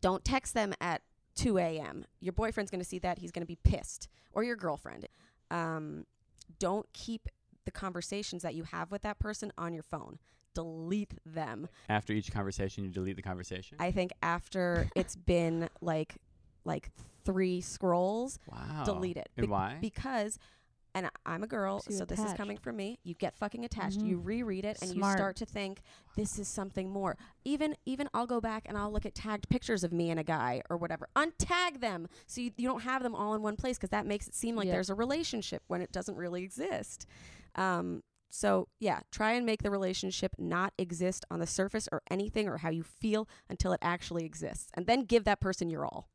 don't 0.00 0.24
text 0.24 0.54
them 0.54 0.72
at 0.80 1.02
2 1.34 1.58
a.m 1.58 2.04
your 2.20 2.32
boyfriend's 2.32 2.70
going 2.70 2.80
to 2.80 2.88
see 2.88 2.98
that 2.98 3.18
he's 3.18 3.30
going 3.32 3.42
to 3.42 3.46
be 3.46 3.58
pissed 3.64 4.08
or 4.32 4.44
your 4.44 4.56
girlfriend 4.56 5.06
um 5.50 6.04
don't 6.58 6.86
keep 6.92 7.28
the 7.64 7.70
conversations 7.70 8.42
that 8.42 8.54
you 8.54 8.64
have 8.64 8.90
with 8.90 9.02
that 9.02 9.18
person 9.18 9.52
on 9.56 9.72
your 9.72 9.82
phone 9.82 10.18
delete 10.54 11.14
them 11.24 11.68
After 11.88 12.12
each 12.12 12.30
conversation, 12.30 12.84
you 12.84 12.90
delete 12.90 13.16
the 13.16 13.22
conversation. 13.22 13.78
i 13.80 13.90
think 13.90 14.12
after 14.22 14.88
it's 14.96 15.16
been 15.16 15.68
like 15.80 16.16
like 16.64 16.90
three 17.24 17.60
scrolls 17.60 18.38
wow. 18.50 18.82
delete 18.84 19.16
it 19.16 19.30
And 19.36 19.48
why? 19.48 19.78
because 19.80 20.38
and 20.94 21.10
I'm 21.24 21.42
a 21.42 21.46
girl, 21.46 21.80
So 21.80 21.90
so 21.92 22.04
this 22.04 22.18
is 22.20 22.32
coming 22.34 22.56
from 22.58 22.76
me. 22.76 22.98
You 23.02 23.14
get 23.14 23.34
fucking 23.34 23.64
attached. 23.64 23.98
Mhm. 24.00 24.06
You 24.08 24.18
reread 24.18 24.64
it 24.64 24.78
and 24.82 24.90
Smart. 24.90 25.12
you 25.12 25.16
start 25.18 25.36
to 25.36 25.46
think 25.46 25.82
this 26.16 26.38
is 26.38 26.48
something 26.48 26.90
more. 26.90 27.16
Even 27.44 27.76
even 27.86 28.08
I'll 28.12 28.26
go 28.26 28.40
back 28.40 28.64
and 28.66 28.76
I'll 28.76 28.92
look 28.92 29.06
at 29.06 29.14
tagged 29.14 29.48
pictures 29.48 29.84
of 29.84 29.92
me 29.92 30.10
and 30.10 30.20
a 30.20 30.24
guy 30.24 30.62
or 30.68 30.76
whatever. 30.76 31.08
Untag 31.16 31.80
them 31.80 32.08
so 32.26 32.40
you, 32.40 32.50
you 32.56 32.68
don't 32.68 32.82
have 32.82 33.02
them 33.02 33.14
all 33.14 33.34
in 33.34 33.42
one 33.42 33.56
place 33.56 33.78
because 33.78 33.90
that 33.90 34.06
makes 34.06 34.28
it 34.28 34.34
seem 34.34 34.54
like 34.56 34.66
Yeah. 34.66 34.72
there's 34.72 34.90
a 34.90 34.94
relationship 34.94 35.62
when 35.66 35.80
it 35.80 35.92
doesn't 35.92 36.16
really 36.16 36.42
exist. 36.42 37.06
Um, 37.54 38.02
So, 38.34 38.68
yeah, 38.80 39.00
try 39.10 39.32
and 39.32 39.44
make 39.44 39.62
the 39.62 39.70
relationship 39.70 40.32
not 40.38 40.72
exist 40.78 41.26
on 41.30 41.38
the 41.38 41.46
surface 41.46 41.86
or 41.92 42.00
anything 42.10 42.48
or 42.48 42.56
how 42.58 42.70
you 42.70 42.82
feel 42.82 43.28
until 43.50 43.74
it 43.74 43.78
actually 43.82 44.24
exists. 44.24 44.70
And 44.72 44.86
then 44.86 45.04
give 45.04 45.24
that 45.24 45.38
person 45.38 45.68
your 45.68 45.84
all. 45.84 46.08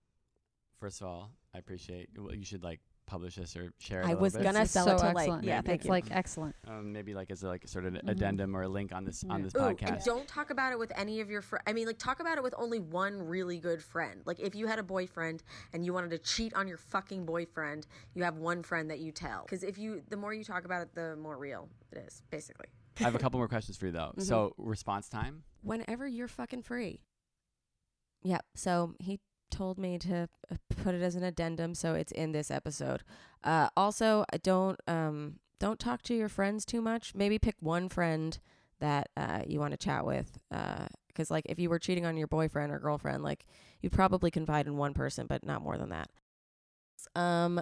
First 0.80 1.00
of 1.02 1.06
all, 1.08 1.34
I 1.54 1.60
appreciate. 1.60 2.10
Well, 2.18 2.34
you 2.34 2.44
should 2.44 2.64
like 2.64 2.82
publish 3.08 3.36
this 3.36 3.56
or 3.56 3.72
share. 3.80 4.02
It 4.02 4.04
a 4.04 4.06
I 4.06 4.10
little 4.10 4.22
was 4.22 4.34
bit. 4.34 4.44
gonna 4.44 4.62
It's 4.62 4.72
sell 4.72 4.86
so 4.86 4.92
it 4.96 4.98
to 5.00 5.06
excellent. 5.08 5.30
like, 5.30 5.44
yeah, 5.44 5.56
Maybe 5.56 5.66
thank 5.68 5.76
it's 5.80 5.86
you. 5.86 5.92
like 5.92 6.06
excellent. 6.12 6.56
Um, 6.68 6.92
maybe 6.94 7.16
like 7.16 7.32
as 7.32 7.42
a, 7.42 7.48
like 7.48 7.68
sort 7.68 7.86
of 7.86 7.96
an 7.96 8.02
Mhm. 8.06 8.12
addendum 8.12 8.56
or 8.56 8.64
a 8.64 8.68
link 8.68 8.94
on 8.94 9.06
this 9.06 9.24
on 9.30 9.42
this 9.42 9.56
Ooh, 9.56 9.60
podcast. 9.60 9.88
and 9.90 10.04
don't 10.04 10.28
talk 10.28 10.50
about 10.52 10.72
it 10.74 10.78
with 10.78 10.92
any 10.96 11.22
of 11.22 11.30
your 11.32 11.42
friends. 11.42 11.64
I 11.66 11.74
mean, 11.74 11.88
like, 11.88 11.98
talk 11.98 12.20
about 12.20 12.38
it 12.38 12.44
with 12.44 12.54
only 12.58 12.80
one 12.80 13.22
really 13.28 13.58
good 13.60 13.82
friend. 13.82 14.22
Like, 14.26 14.40
if 14.40 14.54
you 14.54 14.68
had 14.68 14.78
a 14.78 14.84
boyfriend 14.84 15.42
and 15.74 15.84
you 15.86 15.94
wanted 15.94 16.12
to 16.12 16.20
cheat 16.20 16.54
on 16.54 16.68
your 16.68 16.78
fucking 16.78 17.26
boyfriend, 17.26 17.88
you 18.14 18.24
have 18.24 18.38
one 18.38 18.62
friend 18.62 18.92
that 18.92 19.00
you 19.00 19.12
tell. 19.12 19.44
Because 19.44 19.64
if 19.64 19.78
you, 19.80 20.04
the 20.10 20.18
more 20.18 20.34
you 20.34 20.44
talk 20.44 20.66
about 20.66 20.82
it, 20.84 20.94
the 20.94 21.16
more 21.16 21.38
real 21.38 21.70
it 21.92 21.98
is, 22.00 22.22
basically. 22.30 22.68
I 23.00 23.04
have 23.04 23.16
a 23.16 23.20
couple 23.20 23.40
more 23.40 23.48
questions 23.48 23.78
for 23.78 23.86
you 23.88 23.92
though. 23.94 24.14
Mhm. 24.18 24.24
So 24.24 24.54
response 24.58 25.08
time. 25.08 25.44
Whenever 25.62 26.08
you're 26.08 26.28
fucking 26.28 26.64
free. 26.64 27.02
Yep. 28.24 28.46
So 28.56 28.96
he 29.00 29.20
told 29.50 29.78
me 29.78 29.98
to 30.00 30.28
uh, 30.52 30.56
put 30.84 30.96
it 30.96 31.02
as 31.02 31.16
an 31.16 31.24
addendum, 31.24 31.74
so 31.74 31.94
it's 31.94 32.12
in 32.12 32.32
this 32.32 32.52
episode. 32.52 33.04
Uh, 33.44 33.70
also, 33.76 34.26
uh, 34.34 34.38
don't 34.42 34.80
um 34.88 35.40
don't 35.60 35.80
talk 35.80 36.02
to 36.04 36.16
your 36.16 36.30
friends 36.30 36.66
too 36.66 36.82
much. 36.82 37.16
Maybe 37.16 37.40
pick 37.40 37.56
one 37.60 37.90
friend 37.90 38.38
that 38.80 39.10
uh, 39.18 39.42
you 39.48 39.60
want 39.60 39.72
to 39.72 39.78
chat 39.78 40.06
with. 40.06 40.38
Because 41.08 41.32
like 41.32 41.46
if 41.48 41.60
you 41.60 41.70
were 41.70 41.80
cheating 41.80 42.06
on 42.06 42.18
your 42.18 42.28
boyfriend 42.28 42.72
or 42.72 42.80
girlfriend, 42.80 43.24
like 43.24 43.46
you'd 43.82 43.92
probably 43.92 44.30
confide 44.30 44.68
in 44.68 44.78
one 44.78 44.94
person, 44.94 45.26
but 45.28 45.46
not 45.46 45.62
more 45.62 45.78
than 45.78 45.90
that. 45.90 46.10
Um. 47.16 47.62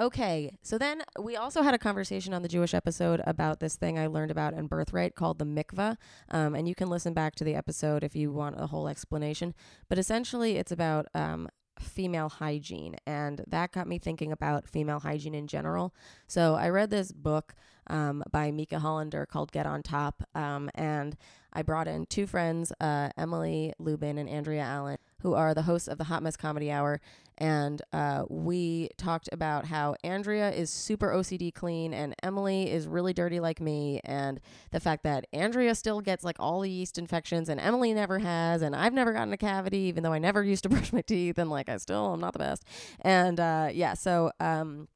Okay, 0.00 0.56
so 0.60 0.76
then 0.76 1.02
we 1.20 1.36
also 1.36 1.62
had 1.62 1.72
a 1.72 1.78
conversation 1.78 2.34
on 2.34 2.42
the 2.42 2.48
Jewish 2.48 2.74
episode 2.74 3.22
about 3.28 3.60
this 3.60 3.76
thing 3.76 3.96
I 3.96 4.08
learned 4.08 4.32
about 4.32 4.52
in 4.52 4.66
Birthright 4.66 5.14
called 5.14 5.38
the 5.38 5.44
mikvah. 5.44 5.96
Um, 6.32 6.56
and 6.56 6.66
you 6.66 6.74
can 6.74 6.90
listen 6.90 7.14
back 7.14 7.36
to 7.36 7.44
the 7.44 7.54
episode 7.54 8.02
if 8.02 8.16
you 8.16 8.32
want 8.32 8.60
a 8.60 8.66
whole 8.66 8.88
explanation. 8.88 9.54
But 9.88 9.98
essentially, 9.98 10.56
it's 10.56 10.72
about 10.72 11.06
um, 11.14 11.48
female 11.78 12.28
hygiene. 12.28 12.96
And 13.06 13.44
that 13.46 13.70
got 13.70 13.86
me 13.86 14.00
thinking 14.00 14.32
about 14.32 14.68
female 14.68 14.98
hygiene 14.98 15.34
in 15.34 15.46
general. 15.46 15.94
So 16.26 16.56
I 16.56 16.70
read 16.70 16.90
this 16.90 17.12
book 17.12 17.54
um, 17.88 18.24
by 18.32 18.50
Mika 18.50 18.80
Hollander 18.80 19.26
called 19.26 19.52
Get 19.52 19.64
on 19.64 19.84
Top. 19.84 20.24
Um, 20.34 20.70
and 20.74 21.16
I 21.52 21.62
brought 21.62 21.86
in 21.86 22.06
two 22.06 22.26
friends, 22.26 22.72
uh, 22.80 23.10
Emily 23.16 23.72
Lubin 23.78 24.18
and 24.18 24.28
Andrea 24.28 24.62
Allen, 24.62 24.98
who 25.24 25.32
are 25.32 25.54
the 25.54 25.62
hosts 25.62 25.88
of 25.88 25.96
the 25.96 26.04
Hot 26.04 26.22
Mess 26.22 26.36
Comedy 26.36 26.70
Hour. 26.70 27.00
And 27.38 27.80
uh, 27.94 28.24
we 28.28 28.90
talked 28.98 29.30
about 29.32 29.64
how 29.64 29.96
Andrea 30.04 30.50
is 30.50 30.68
super 30.68 31.08
OCD 31.08 31.52
clean 31.52 31.94
and 31.94 32.14
Emily 32.22 32.70
is 32.70 32.86
really 32.86 33.14
dirty 33.14 33.40
like 33.40 33.58
me. 33.58 34.02
And 34.04 34.38
the 34.70 34.80
fact 34.80 35.02
that 35.04 35.26
Andrea 35.32 35.74
still 35.74 36.02
gets 36.02 36.24
like 36.24 36.36
all 36.38 36.60
the 36.60 36.70
yeast 36.70 36.98
infections 36.98 37.48
and 37.48 37.58
Emily 37.58 37.94
never 37.94 38.18
has. 38.18 38.60
And 38.60 38.76
I've 38.76 38.92
never 38.92 39.14
gotten 39.14 39.32
a 39.32 39.38
cavity, 39.38 39.78
even 39.78 40.02
though 40.02 40.12
I 40.12 40.18
never 40.18 40.44
used 40.44 40.62
to 40.64 40.68
brush 40.70 40.92
my 40.92 41.00
teeth. 41.00 41.38
And 41.38 41.48
like, 41.48 41.70
I 41.70 41.78
still 41.78 42.12
am 42.12 42.20
not 42.20 42.34
the 42.34 42.38
best. 42.40 42.62
And 43.00 43.40
uh, 43.40 43.70
yeah, 43.72 43.94
so 43.94 44.30
um, 44.40 44.88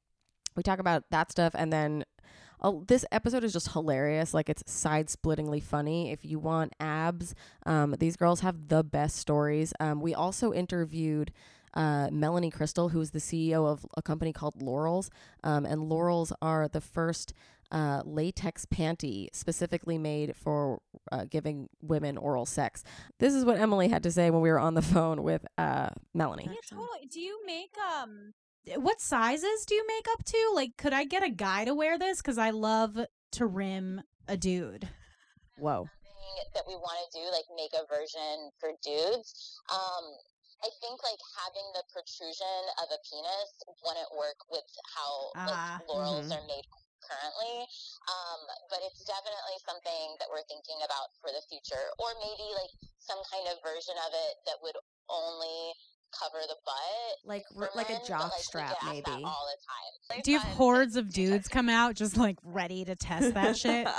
we 0.57 0.63
talk 0.63 0.79
about 0.79 1.05
that 1.11 1.31
stuff. 1.31 1.55
And 1.57 1.73
then 1.73 2.05
uh, 2.61 2.73
this 2.87 3.05
episode 3.13 3.45
is 3.45 3.53
just 3.53 3.73
hilarious. 3.73 4.35
Like 4.35 4.49
it's 4.49 4.71
side 4.71 5.09
splittingly 5.09 5.63
funny. 5.63 6.13
If 6.13 6.25
you 6.25 6.39
want 6.39 6.75
abs, 6.81 7.35
um, 7.67 7.95
these 7.99 8.17
girls 8.17 8.41
have 8.41 8.69
the 8.69 8.83
best 8.83 9.17
stories. 9.17 9.73
Um, 9.81 10.01
we 10.01 10.15
also 10.15 10.53
interviewed 10.53 11.33
uh, 11.75 12.09
Melanie 12.11 12.51
Cristol, 12.51 12.91
who's 12.91 13.11
the 13.11 13.19
CEO 13.19 13.67
of 13.67 13.87
a 13.97 14.03
company 14.03 14.33
called 14.33 14.61
Lorals. 14.61 15.11
Um, 15.45 15.65
and 15.65 15.83
Lorals 15.83 16.33
are 16.43 16.69
the 16.69 16.81
first 16.81 17.35
uh, 17.71 18.03
latex 18.05 18.65
panty 18.67 19.29
specifically 19.33 19.99
made 19.99 20.35
for 20.35 20.81
uh, 21.13 21.27
giving 21.29 21.69
women 21.83 22.17
oral 22.17 22.47
sex. 22.47 22.83
This 23.19 23.35
is 23.35 23.45
what 23.45 23.59
Emily 23.59 23.89
had 23.89 24.03
to 24.05 24.11
say 24.11 24.31
when 24.31 24.41
we 24.41 24.51
were 24.51 24.59
on 24.59 24.75
the 24.75 24.83
phone 24.95 25.23
with 25.23 25.47
uh, 25.59 25.91
Melanie. 26.15 26.47
Yeah, 26.47 26.55
totally. 26.69 27.07
Do 27.11 27.21
you 27.21 27.41
make 27.47 27.75
um 28.01 28.33
what 28.77 29.01
sizes 29.01 29.65
do 29.67 29.75
you 29.75 29.87
make 29.87 30.07
up 30.13 30.25
to? 30.25 30.51
Like 30.55 30.77
could 30.77 30.93
I 30.93 31.05
get 31.05 31.23
a 31.23 31.31
guy 31.31 31.65
to 31.65 31.75
wear 31.75 31.99
this 31.99 32.23
cuz 32.23 32.39
I 32.39 32.51
love 32.51 32.99
to 33.33 33.47
rim 33.47 34.03
a 34.27 34.37
dude. 34.37 34.89
Whoa. 35.59 35.89
that 36.55 36.63
we 36.69 36.77
want 36.77 36.99
to 37.03 37.09
do, 37.19 37.25
like 37.35 37.49
make 37.57 37.75
a 37.75 37.83
version 37.91 38.51
for 38.61 38.71
dudes. 38.79 39.59
Um, 39.69 40.05
I 40.63 40.71
think 40.83 41.03
like 41.03 41.19
having 41.35 41.67
the 41.75 41.83
protrusion 41.91 42.63
of 42.83 42.91
a 42.91 42.99
penis 43.03 43.51
wouldn't 43.83 44.11
work 44.15 44.39
with 44.51 44.67
how 44.95 45.11
Ah, 45.35 45.79
like 45.79 45.89
Lorals 45.91 46.31
mhm. 46.31 46.39
are 46.39 46.47
made 46.47 46.67
currently. 47.03 47.67
Um, 48.11 48.41
but 48.71 48.83
it's 48.83 49.03
definitely 49.07 49.59
something 49.67 50.19
that 50.19 50.29
we're 50.31 50.47
thinking 50.51 50.79
about 50.83 51.15
for 51.23 51.31
the 51.31 51.43
future, 51.47 51.91
or 51.99 52.11
maybe 52.23 52.47
like 52.55 52.75
some 52.99 53.19
kind 53.31 53.47
of 53.49 53.63
version 53.63 53.95
of 54.07 54.11
it 54.15 54.35
that 54.47 54.59
would 54.63 54.77
only 55.09 55.75
cover 56.13 56.39
the 56.47 56.57
butt. 56.65 56.75
Like 57.25 57.45
for 57.55 57.69
like 57.75 57.89
a 57.89 57.93
men, 57.93 58.01
but, 58.03 58.09
jock 58.09 58.33
like, 58.33 58.41
strap 58.41 58.69
get 58.69 58.77
asked 58.83 59.05
that 59.07 59.11
maybe. 59.13 59.25
all 59.25 59.47
the 59.47 59.59
time. 59.67 60.17
Like, 60.17 60.25
Do 60.25 60.33
you 60.33 60.39
have 60.39 60.49
fun. 60.49 60.57
hordes 60.57 60.97
of 60.97 61.13
dudes 61.13 61.49
come 61.49 61.69
out 61.69 61.95
just 61.95 62.17
like 62.17 62.37
ready 62.43 62.85
to 62.85 62.97
test 62.97 63.35
that 63.35 63.57
shit? 63.57 63.89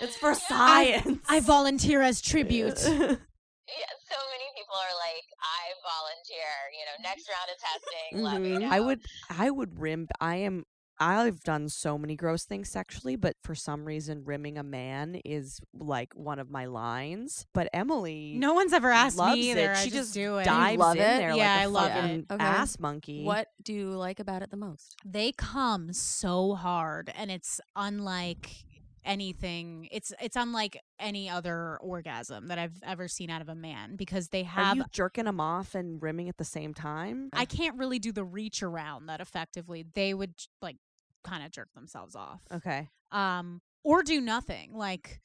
It's 0.00 0.16
for 0.16 0.30
I, 0.30 0.34
science. 0.34 1.20
I 1.28 1.40
volunteer 1.40 2.02
as 2.02 2.20
tribute. 2.20 2.80
Yeah, 3.66 3.96
so 4.08 4.16
many 4.30 4.44
people 4.54 4.76
are 4.76 4.96
like, 5.00 5.24
I 5.40 5.72
volunteer. 5.82 6.52
You 6.76 6.84
know, 6.84 7.08
next 7.08 7.28
round 7.30 7.48
of 7.50 7.58
testing, 7.58 8.22
let 8.22 8.40
me 8.40 8.48
mm-hmm. 8.48 8.58
Mm-hmm. 8.58 8.70
know. 8.70 8.76
I 8.76 8.80
would 8.80 9.00
I 9.30 9.50
would 9.50 9.80
rim 9.80 10.06
I 10.20 10.36
am 10.36 10.64
I've 10.98 11.40
done 11.42 11.68
so 11.68 11.98
many 11.98 12.14
gross 12.16 12.44
things 12.44 12.68
sexually, 12.70 13.16
but 13.16 13.36
for 13.42 13.54
some 13.54 13.84
reason 13.84 14.24
rimming 14.24 14.58
a 14.58 14.62
man 14.62 15.16
is 15.24 15.60
like 15.72 16.12
one 16.14 16.38
of 16.38 16.50
my 16.50 16.66
lines. 16.66 17.46
But 17.52 17.68
Emily 17.72 18.34
No 18.38 18.54
one's 18.54 18.72
ever 18.72 18.90
asked 18.90 19.16
me 19.16 19.22
loves 19.22 19.38
either. 19.40 19.72
It. 19.72 19.76
I 19.78 19.84
She 19.84 19.90
just 19.90 19.94
just 19.94 20.14
do 20.14 20.36
it. 20.36 20.40
You 20.40 20.44
dives 20.44 20.78
love 20.78 20.96
in 20.96 21.02
it? 21.02 21.18
there 21.18 21.34
Yeah, 21.34 21.54
like 21.54 21.58
I 21.58 21.62
a 21.62 21.68
love 21.68 21.90
it. 21.90 21.92
fucking 21.94 22.26
Okay. 22.30 22.44
ass 22.44 22.78
monkey. 22.78 23.24
What 23.24 23.48
do 23.62 23.72
you 23.72 23.90
like 23.90 24.20
about 24.20 24.42
it 24.42 24.50
the 24.50 24.56
most? 24.56 24.94
they 25.04 25.32
come 25.32 25.92
so 25.92 26.54
hard 26.54 27.12
and 27.16 27.30
it's 27.30 27.60
unlike 27.76 28.50
anything 29.04 29.88
it's 29.90 30.12
it's 30.20 30.36
unlike 30.36 30.80
any 30.98 31.28
other 31.28 31.76
orgasm 31.82 32.48
that 32.48 32.58
I've 32.58 32.80
ever 32.82 33.06
seen 33.08 33.30
out 33.30 33.42
of 33.42 33.48
a 33.48 33.54
man 33.54 33.96
because 33.96 34.28
they 34.28 34.40
Are 34.42 34.44
have 34.44 34.76
you 34.76 34.84
jerking 34.90 35.24
them 35.26 35.40
off 35.40 35.74
and 35.74 36.02
rimming 36.02 36.28
at 36.28 36.38
the 36.38 36.44
same 36.44 36.72
time? 36.74 37.28
I 37.32 37.44
can't 37.44 37.76
really 37.76 37.98
do 37.98 38.12
the 38.12 38.24
reach 38.24 38.62
around 38.62 39.06
that 39.06 39.20
effectively. 39.20 39.84
They 39.94 40.14
would 40.14 40.34
like 40.62 40.76
kind 41.22 41.44
of 41.44 41.50
jerk 41.50 41.68
themselves 41.74 42.16
off. 42.16 42.40
Okay. 42.52 42.88
Um 43.12 43.60
or 43.82 44.02
do 44.02 44.20
nothing. 44.20 44.72
Like 44.74 45.20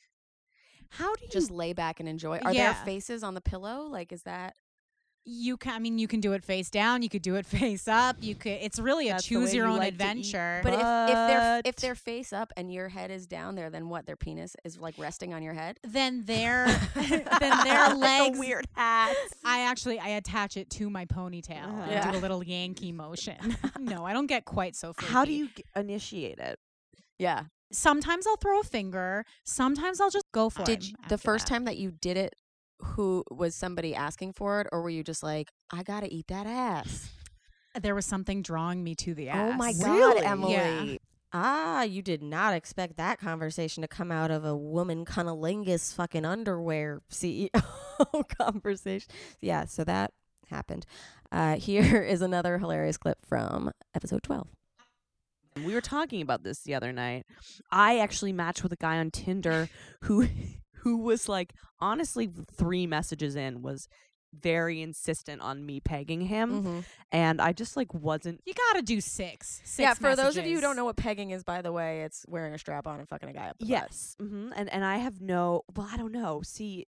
how 0.90 1.16
do 1.16 1.24
you 1.24 1.30
Just 1.30 1.52
lay 1.52 1.74
back 1.74 2.00
and 2.00 2.10
enjoy. 2.10 2.40
Are 2.40 2.52
Yeah. 2.54 2.74
there 2.74 2.86
faces 2.86 3.24
on 3.24 3.34
the 3.34 3.42
pillow? 3.42 3.84
Like 3.84 4.12
is 4.12 4.24
that 4.24 4.56
you 5.26 5.58
can 5.58 5.74
I 5.74 5.80
mean 5.80 6.00
you 6.00 6.08
can 6.08 6.20
do 6.22 6.34
it 6.34 6.44
face 6.44 6.70
down, 6.70 7.02
you 7.02 7.10
could 7.10 7.22
do 7.22 7.36
it 7.36 7.46
face 7.60 7.88
up. 7.88 8.18
You 8.20 8.36
could 8.36 8.54
it's 8.54 8.80
really 8.80 9.10
a 9.10 9.14
That's 9.14 9.24
the 9.28 9.36
choose 9.36 9.54
your 9.54 9.68
you 9.68 9.72
own 9.74 9.80
like 9.80 9.90
adventure. 9.94 10.62
But 10.64 10.74
if, 10.74 10.80
if 10.80 10.84
they're 11.28 11.58
if 11.60 11.64
But- 11.64 11.76
they're 11.78 11.96
face 11.96 12.34
up 12.34 12.52
and 12.58 12.72
your 12.74 12.90
head 12.90 13.12
is 13.12 13.28
down 13.28 13.56
there, 13.56 13.70
then 13.70 13.90
what? 13.90 14.06
Their 14.06 14.16
penis 14.16 14.56
is 14.64 14.78
like 14.80 14.96
resting 14.98 15.34
on 15.34 15.44
your 15.44 15.54
head. 15.54 15.78
then 15.84 16.24
their 16.26 16.66
then 16.96 17.64
their 17.64 17.94
legs 17.96 18.00
like 18.00 18.36
a 18.36 18.40
weird 18.40 18.66
hat. 18.76 19.16
I 19.46 19.62
actually 19.62 20.00
I 20.00 20.10
attach 20.10 20.58
it 20.58 20.70
to 20.72 20.90
my 20.90 21.06
ponytail 21.06 21.64
Uh-huh. 21.66 21.82
and 21.92 22.12
do 22.12 22.18
a 22.18 22.22
little 22.22 22.44
Yankee 22.44 22.92
motion. 22.92 23.56
no, 23.80 24.06
I 24.06 24.14
don't 24.14 24.28
get 24.28 24.46
quite 24.46 24.76
so 24.76 24.94
freaky. 24.94 25.12
How 25.14 25.26
do 25.26 25.32
you 25.34 25.50
g- 25.56 25.64
initiate 25.76 26.40
it? 26.40 26.58
Yeah. 27.20 27.44
Sometimes 27.72 28.26
I'll 28.26 28.38
throw 28.38 28.62
a 28.62 28.64
finger. 28.64 29.26
Sometimes 29.44 30.02
I'll 30.02 30.10
just 30.10 30.32
go 30.32 30.50
for 30.50 30.64
Did 30.64 30.80
it. 30.80 30.88
you, 30.88 30.96
after 31.04 31.10
the 31.16 31.18
first 31.20 31.46
that. 31.46 31.54
time 31.54 31.66
that 31.66 31.78
you 31.78 31.92
did 31.92 32.18
it, 32.18 32.34
who 32.82 33.24
was 33.30 33.56
somebody 33.56 33.94
asking 33.94 34.34
for 34.34 34.62
it, 34.62 34.68
or 34.72 34.82
were 34.82 34.90
you 34.90 35.04
just 35.04 35.24
like, 35.24 35.50
I 35.72 35.84
gotta 35.84 36.14
eat 36.14 36.28
that 36.28 36.48
ass? 36.48 37.10
there 37.80 37.94
was 37.96 38.06
something 38.06 38.42
drawing 38.42 38.84
me 38.84 38.96
to 38.96 39.14
the 39.14 39.30
ass. 39.30 39.54
Oh 39.54 39.58
my 39.58 39.74
god, 39.74 39.96
Really? 39.96 40.26
Emily. 40.26 40.54
Yeah. 40.54 40.98
Ah, 41.32 41.84
you 41.84 42.02
did 42.02 42.24
not 42.24 42.56
expect 42.56 42.98
that 42.98 43.20
conversation 43.20 43.82
to 43.82 43.88
come 43.88 44.12
out 44.12 44.32
of 44.32 44.44
a 44.44 44.56
woman 44.58 45.06
cunnilingus 45.06 45.94
fucking 45.94 46.26
underwear 46.26 47.02
CEO 47.12 47.50
conversation. 48.40 49.08
Yeah, 49.40 49.66
so 49.66 49.84
that 49.84 50.12
happened. 50.50 50.88
Uh, 51.32 51.56
here 51.58 52.02
is 52.02 52.22
another 52.22 52.58
hilarious 52.58 52.98
clip 52.98 53.20
from 53.26 53.72
episode 53.94 54.24
12. 54.24 54.48
We 55.64 55.74
were 55.74 55.82
talking 55.82 56.22
about 56.22 56.44
this 56.44 56.62
the 56.62 56.74
other 56.74 56.92
night. 56.92 57.26
I 57.72 58.00
actually 58.00 58.34
matched 58.34 58.64
with 58.64 58.72
a 58.72 58.78
guy 58.78 58.98
on 58.98 59.12
Tinder 59.12 59.70
who 60.02 60.28
who 60.82 60.98
was 60.98 61.28
like 61.30 61.54
honestly 61.80 62.30
3 62.56 62.88
messages 62.88 63.36
in 63.36 63.62
was 63.62 63.88
very 64.32 64.80
insistent 64.82 65.42
on 65.42 65.66
me 65.66 65.80
pegging 65.80 66.22
him 66.22 66.64
Mhm. 66.64 66.86
and 67.12 67.42
I 67.42 67.52
just 67.52 67.76
like 67.76 67.92
wasn't 67.96 68.42
You 68.46 68.54
gotta 68.54 68.84
do 68.84 69.02
six. 69.02 69.60
Six 69.64 69.80
yeah, 69.80 69.94
for 69.96 70.16
those 70.16 70.38
of 70.38 70.46
you 70.46 70.56
who 70.56 70.62
don't 70.62 70.76
know 70.76 70.86
what 70.86 70.98
pegging 70.98 71.32
is, 71.32 71.44
by 71.44 71.64
the 71.64 71.72
way, 71.72 72.04
it's 72.04 72.26
wearing 72.28 72.54
a 72.54 72.60
strap 72.60 72.86
on 72.86 73.00
and 73.00 73.10
fucking 73.10 73.28
a 73.30 73.34
guy 73.34 73.48
up. 73.50 73.56
Yes. 73.60 74.16
hmm 74.20 74.52
And 74.56 74.70
and 74.72 74.86
I 74.86 74.98
have 74.98 75.20
no 75.20 75.64
well, 75.76 75.88
I 75.92 75.98
don't 75.98 76.12
know. 76.12 76.42
See 76.44 76.86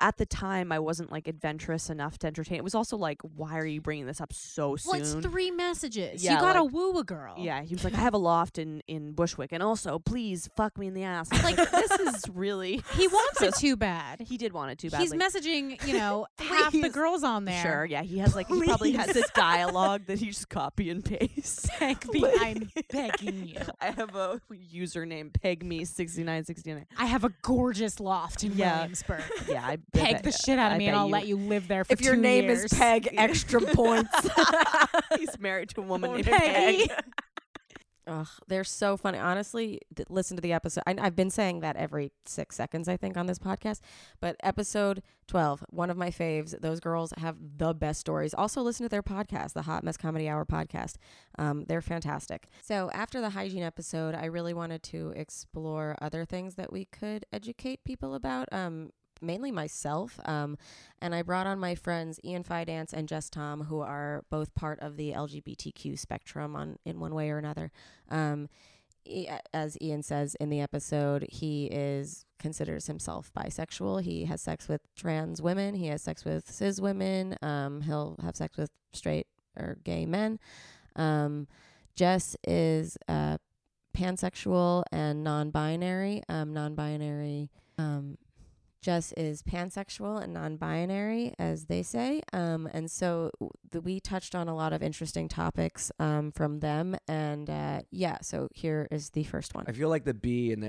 at 0.00 0.16
the 0.16 0.26
time 0.26 0.70
I 0.72 0.78
wasn't 0.78 1.10
like 1.10 1.26
adventurous 1.28 1.90
enough 1.90 2.18
to 2.20 2.26
entertain. 2.26 2.56
It 2.58 2.64
was 2.64 2.74
also 2.74 2.96
like, 2.96 3.20
why 3.22 3.58
are 3.58 3.66
you 3.66 3.80
bringing 3.80 4.06
this 4.06 4.20
up 4.20 4.32
so 4.32 4.76
soon? 4.76 4.92
Well, 4.92 5.00
it's 5.00 5.14
three 5.14 5.50
messages. 5.50 6.22
Yeah, 6.22 6.34
you 6.34 6.40
gotta 6.40 6.62
like- 6.62 6.72
woo 6.72 6.98
a 6.98 7.04
girl. 7.04 7.34
Yeah, 7.38 7.62
he 7.62 7.74
was 7.74 7.84
like, 7.84 7.94
I 7.94 7.98
have 8.00 8.14
a 8.14 8.18
loft 8.18 8.58
in 8.58 8.82
in 8.86 9.12
Bushwick, 9.12 9.52
and 9.52 9.62
also, 9.62 9.98
please 9.98 10.48
fuck 10.56 10.78
me 10.78 10.86
in 10.86 10.94
the 10.94 11.04
ass. 11.04 11.30
Like, 11.42 11.56
this 11.56 11.90
is 12.00 12.24
really. 12.32 12.82
He 12.94 13.08
wants 13.08 13.42
it 13.42 13.54
too 13.58 13.76
bad. 13.76 14.20
He 14.20 14.36
did 14.36 14.52
want 14.52 14.70
it 14.70 14.78
too 14.78 14.90
bad. 14.90 15.00
He's 15.00 15.12
messaging, 15.12 15.84
you 15.86 15.94
know, 15.98 16.26
half 16.38 16.72
the 16.72 16.88
girls 16.90 17.24
on 17.24 17.44
there. 17.44 17.62
Sure, 17.62 17.84
yeah, 17.84 18.02
he 18.02 18.18
has 18.18 18.34
like 18.34 18.48
he 18.48 18.62
probably 18.62 18.92
has 18.92 19.08
this 19.12 19.28
dialogue 19.34 20.02
that 20.06 20.18
he 20.18 20.26
just 20.26 20.48
copy 20.48 20.90
and 20.90 21.04
paste. 21.04 21.68
Peg 21.78 22.04
me, 22.12 22.24
I'm 22.40 22.70
begging 22.90 23.46
you. 23.48 23.60
I 23.80 23.90
have 23.90 24.14
a 24.14 24.40
username 24.74 25.32
peg 25.32 25.64
me 25.64 25.84
sixty 25.84 26.22
nine 26.24 26.44
sixty 26.44 26.72
nine. 26.72 26.86
I 26.96 27.06
have 27.06 27.24
a 27.24 27.30
gorgeous 27.42 28.00
loft 28.00 28.44
in 28.44 28.52
Yeah. 28.52 28.76
Williamsburg. 28.78 29.22
Yeah, 29.48 29.64
I 29.66 29.78
Peg 29.92 30.14
bet- 30.16 30.22
the 30.24 30.32
shit 30.32 30.58
out 30.58 30.72
of 30.72 30.76
I 30.76 30.78
me, 30.78 30.86
and 30.88 30.96
I'll 30.96 31.06
you- 31.06 31.12
let 31.12 31.26
you 31.26 31.36
live 31.36 31.68
there 31.68 31.84
for 31.84 31.92
If 31.92 32.00
your 32.02 32.16
name 32.16 32.44
years. 32.44 32.64
is 32.64 32.72
Peg, 32.78 33.08
extra 33.16 33.60
points. 33.60 34.14
He's 35.18 35.38
married 35.38 35.70
to 35.70 35.80
a 35.80 35.84
woman 35.84 36.12
named. 36.12 36.26
Peg. 36.26 36.90
Ugh, 38.06 38.26
they're 38.46 38.64
so 38.64 38.96
funny. 38.96 39.18
Honestly, 39.18 39.82
th- 39.94 40.08
listen 40.08 40.34
to 40.38 40.40
the 40.40 40.54
episode. 40.54 40.82
I, 40.86 40.94
I've 40.98 41.14
been 41.14 41.28
saying 41.28 41.60
that 41.60 41.76
every 41.76 42.10
six 42.24 42.56
seconds, 42.56 42.88
I 42.88 42.96
think, 42.96 43.18
on 43.18 43.26
this 43.26 43.38
podcast. 43.38 43.80
But 44.18 44.36
episode 44.42 45.02
12, 45.26 45.62
one 45.68 45.90
of 45.90 45.98
my 45.98 46.08
faves. 46.10 46.58
Those 46.58 46.80
girls 46.80 47.12
have 47.18 47.36
the 47.58 47.74
best 47.74 48.00
stories. 48.00 48.32
Also, 48.32 48.62
listen 48.62 48.84
to 48.84 48.88
their 48.88 49.02
podcast, 49.02 49.52
the 49.52 49.60
Hot 49.62 49.84
Mess 49.84 49.98
Comedy 49.98 50.26
Hour 50.26 50.46
podcast. 50.46 50.94
Um, 51.38 51.66
they're 51.68 51.82
fantastic. 51.82 52.46
So, 52.62 52.90
after 52.94 53.20
the 53.20 53.28
hygiene 53.28 53.62
episode, 53.62 54.14
I 54.14 54.24
really 54.24 54.54
wanted 54.54 54.82
to 54.84 55.12
explore 55.14 55.94
other 56.00 56.24
things 56.24 56.54
that 56.54 56.72
we 56.72 56.86
could 56.86 57.26
educate 57.30 57.84
people 57.84 58.14
about. 58.14 58.48
Um, 58.52 58.88
mainly 59.20 59.50
myself. 59.50 60.18
Um, 60.24 60.58
and 61.00 61.14
I 61.14 61.22
brought 61.22 61.46
on 61.46 61.58
my 61.58 61.74
friends 61.74 62.20
Ian 62.24 62.44
Fidance 62.44 62.92
and 62.92 63.10
Jes 63.10 63.30
Tom, 63.30 63.64
who 63.64 63.80
are 63.80 64.24
both 64.30 64.54
part 64.54 64.80
of 64.80 64.96
the 64.96 65.12
LGBTQ 65.12 65.98
spectrum 65.98 66.56
on 66.56 66.78
in 66.84 67.00
one 67.00 67.14
way 67.14 67.30
or 67.30 67.38
another. 67.38 67.70
Um, 68.10 68.48
as 69.54 69.78
Ian 69.80 70.02
says 70.02 70.34
in 70.36 70.50
the 70.50 70.60
episode, 70.60 71.26
he 71.30 71.66
is 71.66 72.24
considers 72.38 72.86
himself 72.86 73.30
bisexual. 73.36 74.02
He 74.02 74.26
has 74.26 74.40
sex 74.40 74.68
with 74.68 74.82
trans 74.94 75.40
women. 75.40 75.74
He 75.74 75.86
has 75.86 76.02
sex 76.02 76.24
with 76.24 76.50
cis 76.50 76.80
women. 76.80 77.36
Um, 77.42 77.82
he'll 77.82 78.16
have 78.22 78.36
sex 78.36 78.56
with 78.56 78.70
straight 78.92 79.26
or 79.56 79.78
gay 79.84 80.06
men. 80.06 80.38
Um, 80.96 81.48
Jes 81.96 82.36
is 82.46 82.96
uh, 83.08 83.38
pansexual 83.96 84.84
and 84.92 85.24
non-binary. 85.24 86.22
Um, 86.28 86.52
non-binary. 86.52 87.50
Jes 88.84 89.12
is 89.16 89.42
pansexual 89.42 90.22
and 90.22 90.32
non-binary, 90.32 91.34
as 91.38 91.66
they 91.66 91.82
say, 91.82 92.22
um, 92.32 92.68
and 92.72 92.88
so 92.90 93.30
the, 93.70 93.80
we 93.80 93.98
touched 94.00 94.34
on 94.36 94.46
a 94.48 94.54
lot 94.54 94.72
of 94.72 94.82
interesting 94.82 95.28
topics 95.28 95.90
um, 95.98 96.30
from 96.30 96.60
them, 96.60 96.96
and 97.08 97.50
uh, 97.50 97.80
yeah. 97.90 98.18
So 98.22 98.48
here 98.54 98.86
is 98.90 99.10
the 99.10 99.24
first 99.24 99.54
one. 99.54 99.64
I 99.66 99.72
feel 99.72 99.88
like 99.88 100.04
the 100.04 100.14
B 100.14 100.52
in 100.52 100.60
the 100.60 100.68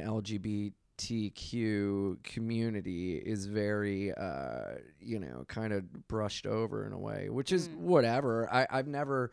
LGBTQ 0.98 2.24
community 2.24 3.18
is 3.18 3.46
very, 3.46 4.12
uh, 4.14 4.76
you 5.00 5.20
know, 5.20 5.46
kind 5.48 5.72
of 5.74 6.08
brushed 6.08 6.46
over 6.48 6.86
in 6.86 6.94
a 6.94 7.00
way, 7.00 7.30
which 7.30 7.52
is 7.52 7.70
whatever. 7.78 8.52
I, 8.52 8.68
I've 8.70 8.88
never 8.88 9.32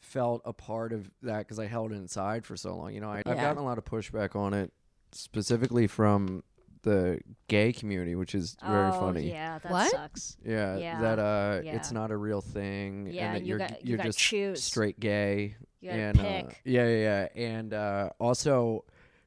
felt 0.00 0.42
a 0.44 0.52
part 0.52 0.92
of 0.92 1.10
that 1.22 1.38
because 1.38 1.58
I 1.58 1.66
held 1.66 1.92
it 1.92 1.96
inside 1.96 2.44
for 2.44 2.56
so 2.56 2.76
long. 2.76 2.92
You 2.92 3.00
know, 3.00 3.10
I, 3.10 3.22
I've 3.24 3.36
Yeah. 3.36 3.42
gotten 3.42 3.58
a 3.58 3.64
lot 3.64 3.78
of 3.78 3.84
pushback 3.84 4.36
on 4.36 4.52
it, 4.52 4.72
specifically 5.12 5.86
from 5.86 6.42
the 6.82 7.20
gay 7.48 7.72
community, 7.72 8.14
which 8.14 8.34
is 8.34 8.56
very 8.64 8.88
Oh, 8.90 9.00
funny. 9.00 9.28
yeah, 9.28 9.58
that 9.58 9.70
What? 9.72 9.90
sucks. 9.90 10.36
Yeah, 10.44 10.76
Yeah, 10.76 11.00
that 11.00 11.18
uh, 11.18 11.60
it's 11.64 11.92
not 11.92 12.10
a 12.10 12.16
real 12.16 12.40
thing, 12.40 13.06
Yeah, 13.10 13.26
and 13.26 13.36
that 13.36 13.42
you 13.42 13.48
you're 13.48 13.58
got- 13.58 13.70
you 13.84 13.90
you're 13.90 13.96
gotta 13.98 14.08
just 14.10 14.18
choose. 14.18 14.62
straight 14.62 14.98
gay. 15.00 15.56
You 15.80 15.90
gotta 15.90 16.02
and, 16.02 16.18
uh, 16.20 16.22
pick. 16.22 16.60
yeah, 16.64 16.86
yeah, 16.88 16.96
yeah, 17.36 17.42
and 17.42 17.74
uh, 17.74 18.10
also 18.20 18.84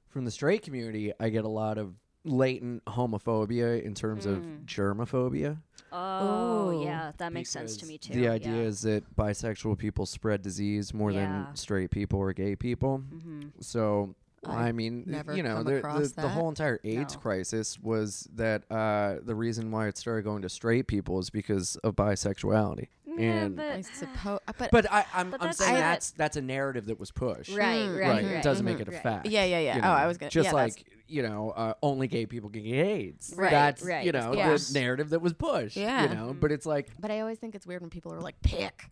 from 0.10 0.26
the 0.26 0.32
straight 0.32 0.62
community, 0.62 1.12
I 1.20 1.30
get 1.30 1.44
a 1.46 1.50
lot 1.50 1.78
of 1.78 1.96
latent 2.24 2.84
homophobia 2.86 3.82
in 3.84 3.94
terms 3.94 4.26
of 4.26 4.40
Mm. 4.40 4.66
germophobia. 4.66 5.58
Oh, 5.92 6.72
Ooh. 6.72 6.84
yeah, 6.84 7.12
that 7.18 7.32
makes 7.32 7.50
sense 7.52 7.78
to 7.78 7.86
me 7.86 7.98
too. 7.98 8.14
The 8.14 8.28
idea 8.28 8.54
yeah. 8.56 8.62
is 8.64 8.82
that 8.82 9.16
bisexual 9.16 9.78
people 9.78 10.06
spread 10.06 10.42
disease 10.42 10.94
more 10.94 11.12
Yeah. 11.12 11.46
than 11.46 11.56
straight 11.56 11.92
people 11.92 12.20
or 12.20 12.34
gay 12.34 12.56
people. 12.56 13.04
Mhm. 13.14 13.52
So. 13.64 14.16
I've 14.48 14.68
I 14.68 14.72
mean, 14.72 15.04
never 15.08 15.36
you 15.36 15.44
know, 15.44 15.64
the, 15.64 15.82
the, 15.82 16.14
the 16.22 16.30
whole 16.30 16.50
entire 16.50 16.80
AIDS 16.84 17.14
No. 17.16 17.20
crisis 17.20 17.80
was 17.80 18.28
that 18.36 18.64
uh, 18.72 19.16
the 19.24 19.36
reason 19.36 19.72
why 19.72 19.88
it 19.88 19.98
started 19.98 20.24
going 20.24 20.42
to 20.44 20.50
straight 20.50 20.88
people 20.88 21.20
is 21.20 21.30
because 21.30 21.76
of 21.78 21.96
bisexuality. 21.96 22.88
Yeah, 23.18 23.46
and 23.46 23.56
but 23.56 23.66
I 23.68 23.82
suppose, 23.82 24.40
but, 24.58 24.72
but 24.72 24.92
I, 24.92 25.06
I'm, 25.14 25.32
But 25.32 25.42
I'm 25.42 25.48
that's 25.48 25.58
saying 25.60 25.76
that's 25.76 26.12
that's 26.12 26.36
a 26.36 26.42
narrative 26.42 26.88
that 26.88 27.00
was 27.00 27.12
pushed. 27.12 27.56
Right, 27.56 27.88
right, 27.88 27.98
Right. 27.98 28.10
right. 28.26 28.26
It 28.26 28.44
doesn't 28.44 28.66
make 28.66 28.78
Mhm. 28.80 28.82
it 28.82 28.88
a 28.90 28.92
fact. 28.92 29.28
Yeah, 29.28 29.46
yeah, 29.46 29.60
yeah. 29.60 29.76
you 29.78 29.82
Oh, 29.84 29.88
I 29.90 30.06
was 30.06 30.18
gonna- 30.18 30.30
just 30.32 30.48
yeah, 30.48 30.52
like 30.52 30.84
you 31.08 31.22
know, 31.24 31.52
uh, 31.52 31.76
only 31.82 32.08
gay 32.10 32.26
people 32.26 32.50
can 32.50 32.64
get 32.64 32.74
AIDS. 32.86 33.34
Right, 33.38 33.52
That's 33.52 33.84
right, 33.84 34.06
you 34.06 34.12
know 34.12 34.34
course. 34.34 34.70
the 34.70 34.80
narrative 34.82 35.12
that 35.12 35.22
was 35.22 35.32
pushed. 35.32 35.78
Yeah. 35.78 36.10
you 36.10 36.16
know, 36.16 36.36
but 36.38 36.52
it's 36.52 36.66
like, 36.66 36.90
but 37.00 37.10
I 37.10 37.22
always 37.22 37.38
think 37.40 37.56
it's 37.56 37.66
weird 37.66 37.80
when 37.82 37.90
people 37.90 38.12
are 38.14 38.20
like, 38.20 38.36
pick. 38.42 38.84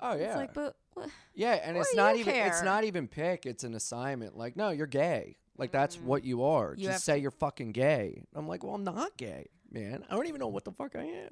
oh 0.00 0.16
yeah, 0.16 0.24
It's 0.28 0.36
like, 0.36 0.52
but 0.54 0.64
what? 0.64 0.76
Yeah, 1.34 1.60
and 1.62 1.76
it's 1.76 1.94
not 1.94 2.16
even 2.16 2.34
it's 2.34 2.62
not 2.62 2.84
even 2.84 3.08
pick. 3.08 3.46
It's 3.46 3.64
an 3.64 3.74
assignment. 3.74 4.36
Like, 4.36 4.56
no, 4.56 4.70
you're 4.70 4.86
gay. 4.86 5.36
Like 5.58 5.72
that's 5.72 5.96
what 5.96 6.24
you 6.24 6.44
are. 6.44 6.74
You 6.76 6.88
Just 6.88 7.04
say 7.04 7.18
you're 7.18 7.30
fucking 7.30 7.72
gay. 7.72 8.22
I'm 8.34 8.46
like, 8.46 8.62
well, 8.62 8.74
I'm 8.74 8.84
not 8.84 9.16
gay, 9.16 9.46
man. 9.70 10.04
I 10.08 10.14
don't 10.14 10.26
even 10.26 10.40
know 10.40 10.48
what 10.48 10.64
the 10.64 10.72
fuck 10.72 10.96
I 10.96 11.04
am. 11.04 11.30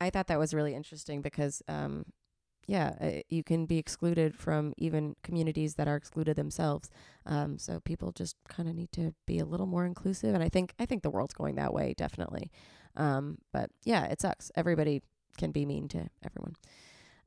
I 0.00 0.10
thought 0.10 0.26
that 0.26 0.38
was 0.38 0.52
really 0.52 0.74
interesting 0.74 1.22
because, 1.22 1.62
um, 1.68 2.04
yeah, 2.66 2.96
uh, 3.00 3.10
you 3.30 3.42
can 3.42 3.64
be 3.64 3.78
excluded 3.78 4.34
from 4.34 4.74
even 4.76 5.16
communities 5.22 5.76
that 5.76 5.88
are 5.88 5.96
excluded 5.96 6.36
themselves. 6.36 6.90
Um, 7.24 7.58
so 7.58 7.80
people 7.80 8.12
just 8.12 8.36
kind 8.48 8.68
of 8.68 8.74
need 8.74 8.92
to 8.92 9.14
be 9.26 9.38
a 9.38 9.46
little 9.46 9.66
more 9.66 9.86
inclusive, 9.86 10.34
and 10.34 10.42
I 10.42 10.48
think 10.48 10.74
I 10.78 10.84
think 10.86 11.02
the 11.02 11.10
world's 11.10 11.34
going 11.34 11.54
that 11.54 11.72
way 11.72 11.94
definitely. 11.96 12.50
Um, 12.96 13.38
but 13.52 13.70
yeah, 13.84 14.04
it 14.06 14.20
sucks. 14.20 14.50
Everybody 14.54 15.02
can 15.38 15.52
be 15.52 15.64
mean 15.64 15.88
to 15.88 16.08
everyone. 16.24 16.56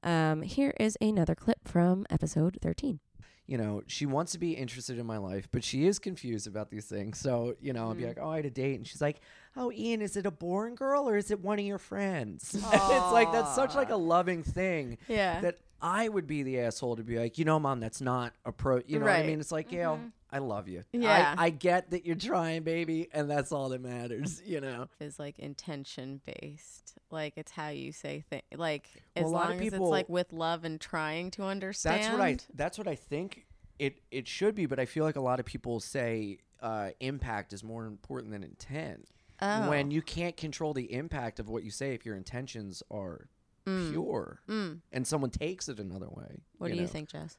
Um, 0.04 0.42
here 0.44 0.74
is 0.80 0.98
another 1.02 1.36
clip 1.36 1.68
from 1.68 2.06
episode 2.10 2.58
thirteen. 2.62 3.00
you 3.48 3.58
know, 3.58 3.82
she 3.88 4.06
wants 4.06 4.32
to 4.34 4.38
be 4.38 4.52
interested 4.52 5.00
in 5.00 5.06
my 5.08 5.18
life, 5.18 5.48
but 5.52 5.64
she 5.64 5.88
is 5.88 5.98
confused 5.98 6.46
about 6.46 6.70
these 6.70 6.86
things. 6.86 7.18
So, 7.18 7.56
you 7.60 7.74
know, 7.74 7.88
I'll 7.88 7.96
Mm. 7.96 7.98
be 7.98 8.06
like, 8.06 8.20
oh, 8.22 8.30
I 8.30 8.36
had 8.36 8.46
a 8.46 8.52
date. 8.52 8.76
And 8.76 8.86
she's 8.86 9.02
like, 9.02 9.22
oh, 9.58 9.72
Ian, 9.72 10.02
is 10.02 10.16
it 10.18 10.26
a 10.26 10.32
born 10.32 10.76
girl 10.76 11.10
or 11.10 11.18
is 11.18 11.32
it 11.32 11.42
one 11.42 11.60
of 11.60 11.66
your 11.66 11.78
friends? 11.80 12.54
It's 12.74 13.12
like, 13.12 13.32
that's 13.32 13.54
such 13.56 13.76
like 13.76 13.90
a 13.90 13.96
loving 13.98 14.44
thing 14.44 14.98
Yeah. 15.08 15.42
that 15.42 15.58
I 15.82 16.10
would 16.10 16.28
be 16.28 16.44
the 16.44 16.60
asshole 16.60 16.98
to 16.98 17.04
be 17.04 17.18
like, 17.18 17.38
you 17.38 17.46
know, 17.46 17.60
mom, 17.60 17.80
that's 17.80 18.02
not 18.02 18.34
a 18.46 18.52
pro. 18.52 18.82
You 18.86 19.00
know 19.00 19.06
what 19.06 19.12
I 19.14 19.18
Right. 19.20 19.26
mean? 19.28 19.40
It's 19.40 19.52
like, 19.52 19.70
Gail, 19.70 20.00
I 20.32 20.40
love 20.40 20.68
you. 20.68 20.84
Yeah. 20.92 21.36
I, 21.38 21.46
I 21.46 21.50
get 21.52 21.92
that 21.92 22.06
you're 22.06 22.16
trying, 22.18 22.64
baby. 22.64 23.08
And 23.14 23.30
that's 23.32 23.52
all 23.52 23.70
that 23.70 23.82
matters, 23.82 24.42
you 24.46 24.60
know? 24.62 24.88
is 25.00 25.18
like 25.20 25.40
intention 25.40 26.22
based. 26.26 26.96
Like 27.12 27.34
it's 27.38 27.52
how 27.52 27.70
you 27.70 27.92
say 27.92 28.24
things. 28.30 28.44
Like 28.56 28.90
Well, 29.16 29.26
as 29.26 29.32
a 29.32 29.34
lot 29.34 29.50
long 29.50 29.56
of 29.60 29.62
as 29.62 29.74
it's 29.74 29.80
like 29.80 30.10
with 30.10 30.32
love 30.34 30.64
and 30.66 30.80
trying 30.82 31.32
to 31.32 31.44
understand. 31.44 32.04
That's 32.04 32.12
what 32.12 32.22
I. 32.22 32.38
That's 32.54 32.78
what 32.78 32.88
I 32.88 32.96
think 32.96 33.46
it 33.80 34.02
it 34.12 34.28
should 34.28 34.54
be. 34.56 34.66
But 34.68 34.80
I 34.80 34.86
feel 34.86 35.06
like 35.06 35.16
a 35.16 35.22
lot 35.22 35.40
of 35.40 35.46
people 35.46 35.80
say 35.80 36.40
uh, 36.62 36.90
impact 37.00 37.54
is 37.54 37.64
more 37.64 37.86
important 37.86 38.32
than 38.34 38.44
intent. 38.44 39.08
Oh. 39.42 39.70
When 39.70 39.92
you 39.92 40.02
can't 40.02 40.36
control 40.36 40.74
the 40.74 40.92
impact 40.94 41.40
of 41.40 41.48
what 41.50 41.64
you 41.64 41.72
say 41.72 41.94
if 41.94 42.06
your 42.06 42.16
intentions 42.16 42.84
are 42.92 43.30
Mm. 43.66 43.92
pure, 43.92 44.42
Mm. 44.48 44.82
and 44.92 45.06
someone 45.06 45.30
takes 45.30 45.70
it 45.70 45.80
another 45.80 46.10
way. 46.10 46.42
What 46.58 46.72
do 46.72 46.78
you 46.78 46.88
think, 46.88 47.14
Jes? 47.14 47.38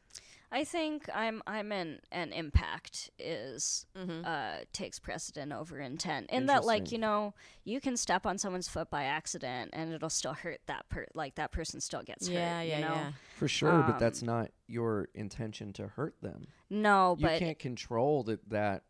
I 0.52 0.64
think 0.64 1.08
I'm 1.14 1.42
I'm 1.46 1.70
an 1.72 2.00
an 2.12 2.32
impact 2.32 3.10
is 3.18 3.86
Mhm. 3.96 4.24
uh 4.26 4.64
takes 4.72 4.98
precedent 4.98 5.52
over 5.52 5.78
intent. 5.80 6.28
In 6.30 6.46
that 6.46 6.64
like, 6.64 6.92
you 6.92 6.98
know, 6.98 7.34
you 7.64 7.80
can 7.80 7.96
step 7.96 8.26
on 8.26 8.36
someone's 8.36 8.68
foot 8.68 8.90
by 8.90 9.04
accident 9.04 9.70
and 9.72 9.92
it'll 9.92 10.10
still 10.10 10.34
hurt 10.34 10.60
that 10.66 10.88
per 10.88 11.06
like 11.14 11.36
that 11.36 11.52
person 11.52 11.80
still 11.80 12.02
gets 12.02 12.28
Yeah, 12.28 12.58
hurt. 12.58 12.66
yeah, 12.66 12.76
you 12.76 12.84
know? 12.84 12.94
yeah. 12.94 13.12
For 13.36 13.48
sure, 13.48 13.82
but 13.82 13.94
Um, 13.94 13.98
that's 14.00 14.22
not 14.22 14.50
your 14.66 15.08
intention 15.14 15.72
to 15.74 15.88
hurt 15.88 16.20
them. 16.20 16.48
No, 16.68 17.16
you 17.18 17.22
but 17.26 17.32
you 17.34 17.38
can't 17.46 17.58
control 17.58 18.24
that 18.24 18.48
that 18.50 18.84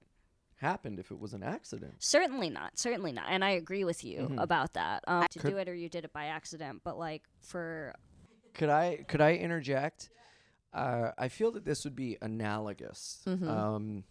happened 0.61 0.99
if 0.99 1.11
it 1.11 1.19
was 1.19 1.33
an 1.33 1.43
accident. 1.43 1.95
Certainly 2.01 2.51
not. 2.51 2.79
Certainly 2.79 3.13
not. 3.13 3.25
And 3.31 3.43
I 3.43 3.51
agree 3.51 3.85
with 3.85 4.05
you 4.05 4.29
Mhm. 4.29 4.43
about 4.43 4.75
that. 4.75 5.03
Um, 5.09 5.27
to 5.31 5.39
Could- 5.39 5.51
do 5.53 5.57
it 5.57 5.69
or 5.69 5.75
you 5.75 5.89
did 5.89 6.05
it 6.05 6.13
by 6.13 6.27
accident, 6.27 6.83
but 6.85 6.99
like 6.99 7.23
for 7.41 7.95
Could 8.53 8.69
I 8.69 9.05
could 9.09 9.21
I 9.23 9.35
interject? 9.37 10.11
Uh, 10.73 11.13
I 11.17 11.29
feel 11.29 11.51
that 11.53 11.65
this 11.65 11.85
would 11.85 11.97
be 11.97 12.19
analogous. 12.21 13.23
Mhm. 13.27 13.49
Um, 13.49 14.05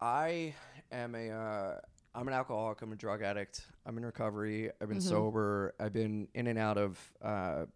I 0.00 0.54
am 0.90 1.14
a 1.14 1.30
uh, 1.30 1.80
I'm 2.14 2.26
an 2.28 2.34
alcoholic. 2.34 2.82
I'm 2.82 2.92
a 2.92 2.96
drug 2.96 3.22
addict. 3.22 3.66
I'm 3.84 3.96
in 3.98 4.04
recovery. 4.04 4.70
I've 4.80 4.88
been 4.88 4.98
Mhm. 4.98 5.02
sober. 5.02 5.74
I've 5.78 5.92
been 5.92 6.28
in 6.34 6.46
and 6.48 6.58
out 6.58 6.78
of 6.78 7.14
uh, 7.22 7.66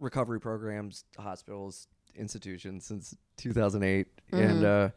recovery 0.00 0.40
programs, 0.40 1.04
hospitals, 1.18 1.86
institutions 2.14 2.84
since 2.86 3.14
2008, 3.36 4.08
and 4.32 4.62
Mhm. 4.62 4.64
uh, 4.64 4.90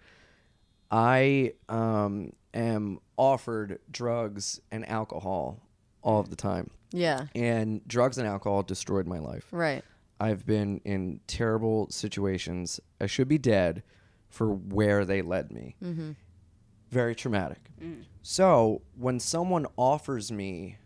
I 0.91 1.53
um, 1.67 2.33
am 2.53 2.99
offered 3.17 3.79
drugs 3.91 4.59
and 4.71 4.87
alcohol 4.89 5.59
all 6.01 6.19
of 6.19 6.29
the 6.29 6.35
time. 6.35 6.69
Yeah. 6.91 7.27
And 7.35 7.87
drugs 7.87 8.17
and 8.17 8.27
alcohol 8.27 8.63
destroyed 8.63 9.05
my 9.07 9.19
life. 9.19 9.45
Right. 9.51 9.83
I've 10.19 10.45
been 10.45 10.81
in 10.85 11.19
terrible 11.27 11.87
situations. 11.91 12.79
I 12.99 13.05
should 13.05 13.27
be 13.27 13.37
dead 13.37 13.83
for 14.29 14.51
where 14.53 15.05
they 15.05 15.21
led 15.21 15.51
me. 15.51 15.75
Mhm. 15.83 16.15
Very 16.89 17.13
traumatic. 17.15 17.69
Mm. 17.81 18.03
So 18.21 18.81
when 18.97 19.19
someone 19.19 19.65
offers 19.77 20.31
me 20.31 20.77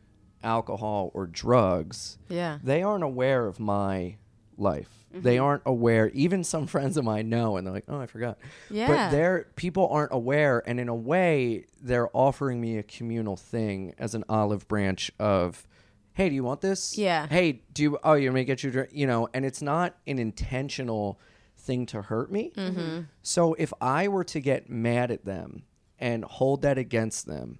alcohol 0.44 1.10
or 1.14 1.26
drugs, 1.26 2.18
Yeah. 2.30 2.60
they 2.62 2.84
aren't 2.84 3.04
aware 3.04 3.48
of 3.48 3.60
my 3.60 4.18
life. 4.58 4.90
They 5.12 5.38
Mhm. 5.38 5.44
aren't 5.44 5.62
aware. 5.66 6.10
Even 6.10 6.44
some 6.44 6.66
friends 6.76 6.98
of 6.98 7.06
mine 7.06 7.30
know, 7.30 7.58
and 7.58 7.66
they're 7.68 7.74
like, 7.74 7.86
"Oh, 7.88 8.00
I 8.00 8.08
forgot." 8.08 8.38
Yeah. 8.70 8.88
But 8.88 9.12
they're 9.12 9.48
people 9.56 9.88
aren't 9.90 10.12
aware, 10.12 10.64
and 10.66 10.80
in 10.80 10.90
a 10.90 10.96
way, 10.96 11.66
they're 11.82 12.10
offering 12.16 12.60
me 12.60 12.78
a 12.78 12.84
communal 12.84 13.36
thing 13.36 13.94
as 14.00 14.16
an 14.16 14.24
olive 14.28 14.68
branch 14.68 15.12
of, 15.20 15.68
"Hey, 16.14 16.30
do 16.30 16.36
you 16.36 16.44
want 16.44 16.62
this? 16.62 16.98
Yeah. 16.98 17.28
Hey, 17.28 17.62
do 17.74 17.84
you? 17.84 18.00
Oh, 18.04 18.14
you 18.14 18.32
may 18.32 18.44
get 18.44 18.64
you, 18.64 18.72
drink," 18.72 18.90
you 18.92 19.06
know." 19.06 19.28
And 19.36 19.46
it's 19.46 19.62
not 19.62 19.96
an 20.08 20.18
intentional 20.20 21.20
thing 21.58 21.86
to 21.88 22.02
hurt 22.02 22.32
me. 22.32 22.52
Mhm. 22.58 23.06
So 23.22 23.54
if 23.54 23.72
I 23.80 24.08
were 24.08 24.24
to 24.26 24.40
get 24.40 24.70
mad 24.70 25.12
at 25.12 25.26
them 25.26 25.64
and 26.00 26.26
hold 26.26 26.62
that 26.64 26.78
against 26.78 27.26
them, 27.28 27.60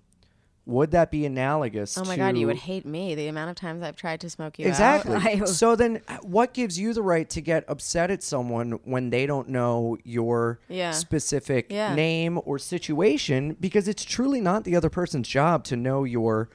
would 0.66 0.92
that 0.92 1.12
be 1.12 1.26
analogous? 1.26 1.98
Oh 1.98 2.04
my 2.06 2.16
to 2.16 2.18
god, 2.22 2.38
you 2.38 2.48
would 2.48 2.56
hate 2.58 2.86
me. 2.86 3.16
The 3.16 3.28
amount 3.28 3.50
of 3.50 3.56
times 3.58 3.84
I've 3.84 3.96
tried 3.98 4.22
to 4.22 4.30
smoke 4.30 4.58
you 4.60 4.68
Exactly. 4.68 5.16
out. 5.42 5.48
so 5.62 5.76
then, 5.76 6.02
what 6.22 6.54
gives 6.54 6.80
you 6.80 6.94
the 6.94 7.02
right 7.02 7.30
to 7.32 7.42
get 7.42 7.66
upset 7.68 8.10
at 8.12 8.24
someone 8.24 8.80
when 8.86 9.10
they 9.10 9.26
don't 9.26 9.50
know 9.50 9.98
your 10.04 10.60
Yeah. 10.70 10.92
specific 10.92 11.68
Yeah. 11.70 11.94
name 11.94 12.40
or 12.46 12.58
situation? 12.60 13.58
Because 13.60 13.88
it's 13.88 14.06
truly 14.06 14.40
not 14.40 14.64
the 14.64 14.76
other 14.76 14.90
person's 14.90 15.28
job 15.28 15.64
to 15.66 15.76
know 15.76 16.06
your 16.06 16.50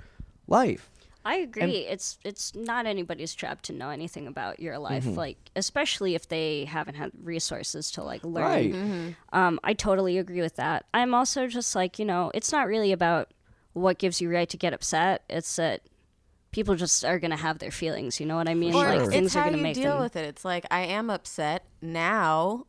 life. 0.46 0.90
I 1.24 1.34
agree. 1.36 1.62
And- 1.64 1.72
it's 1.72 2.18
it's 2.24 2.54
not 2.54 2.86
anybody's 2.86 3.34
job 3.34 3.60
to 3.62 3.74
know 3.74 3.90
anything 3.90 4.26
about 4.26 4.60
your 4.60 4.78
life, 4.78 5.04
Mhm. 5.04 5.16
like 5.16 5.36
especially 5.54 6.14
if 6.14 6.26
they 6.28 6.64
haven't 6.64 6.94
had 6.94 7.10
resources 7.22 7.90
to 7.90 8.02
like 8.02 8.24
learn. 8.24 8.44
Right. 8.44 8.72
Mm-hmm. 8.72 9.08
Um, 9.38 9.60
I 9.62 9.74
totally 9.74 10.16
agree 10.16 10.40
with 10.40 10.56
that. 10.56 10.86
I'm 10.94 11.12
also 11.12 11.46
just 11.46 11.74
like 11.76 11.98
you 11.98 12.06
know, 12.06 12.30
it's 12.32 12.50
not 12.50 12.66
really 12.66 12.92
about 12.92 13.28
what 13.78 13.98
gives 13.98 14.20
you 14.20 14.30
right 14.30 14.48
to 14.48 14.56
get 14.56 14.72
upset. 14.72 15.22
It's 15.28 15.56
that 15.56 15.82
people 16.50 16.74
just 16.74 17.04
are 17.04 17.18
gonna 17.18 17.36
have 17.36 17.58
their 17.58 17.70
feelings. 17.70 18.20
You 18.20 18.26
know 18.26 18.36
what 18.36 18.48
I 18.48 18.54
mean? 18.54 18.74
Or 18.74 18.84
Like 18.86 19.00
it's 19.00 19.08
things 19.10 19.34
how 19.34 19.40
are 19.40 19.44
gonna 19.44 19.58
you 19.58 19.62
make 19.62 19.74
deal 19.76 19.94
them. 19.94 20.00
with 20.02 20.16
it. 20.16 20.24
It's 20.24 20.44
like 20.44 20.66
I 20.70 20.80
am 20.80 21.10
upset 21.10 21.64
now. 21.82 22.66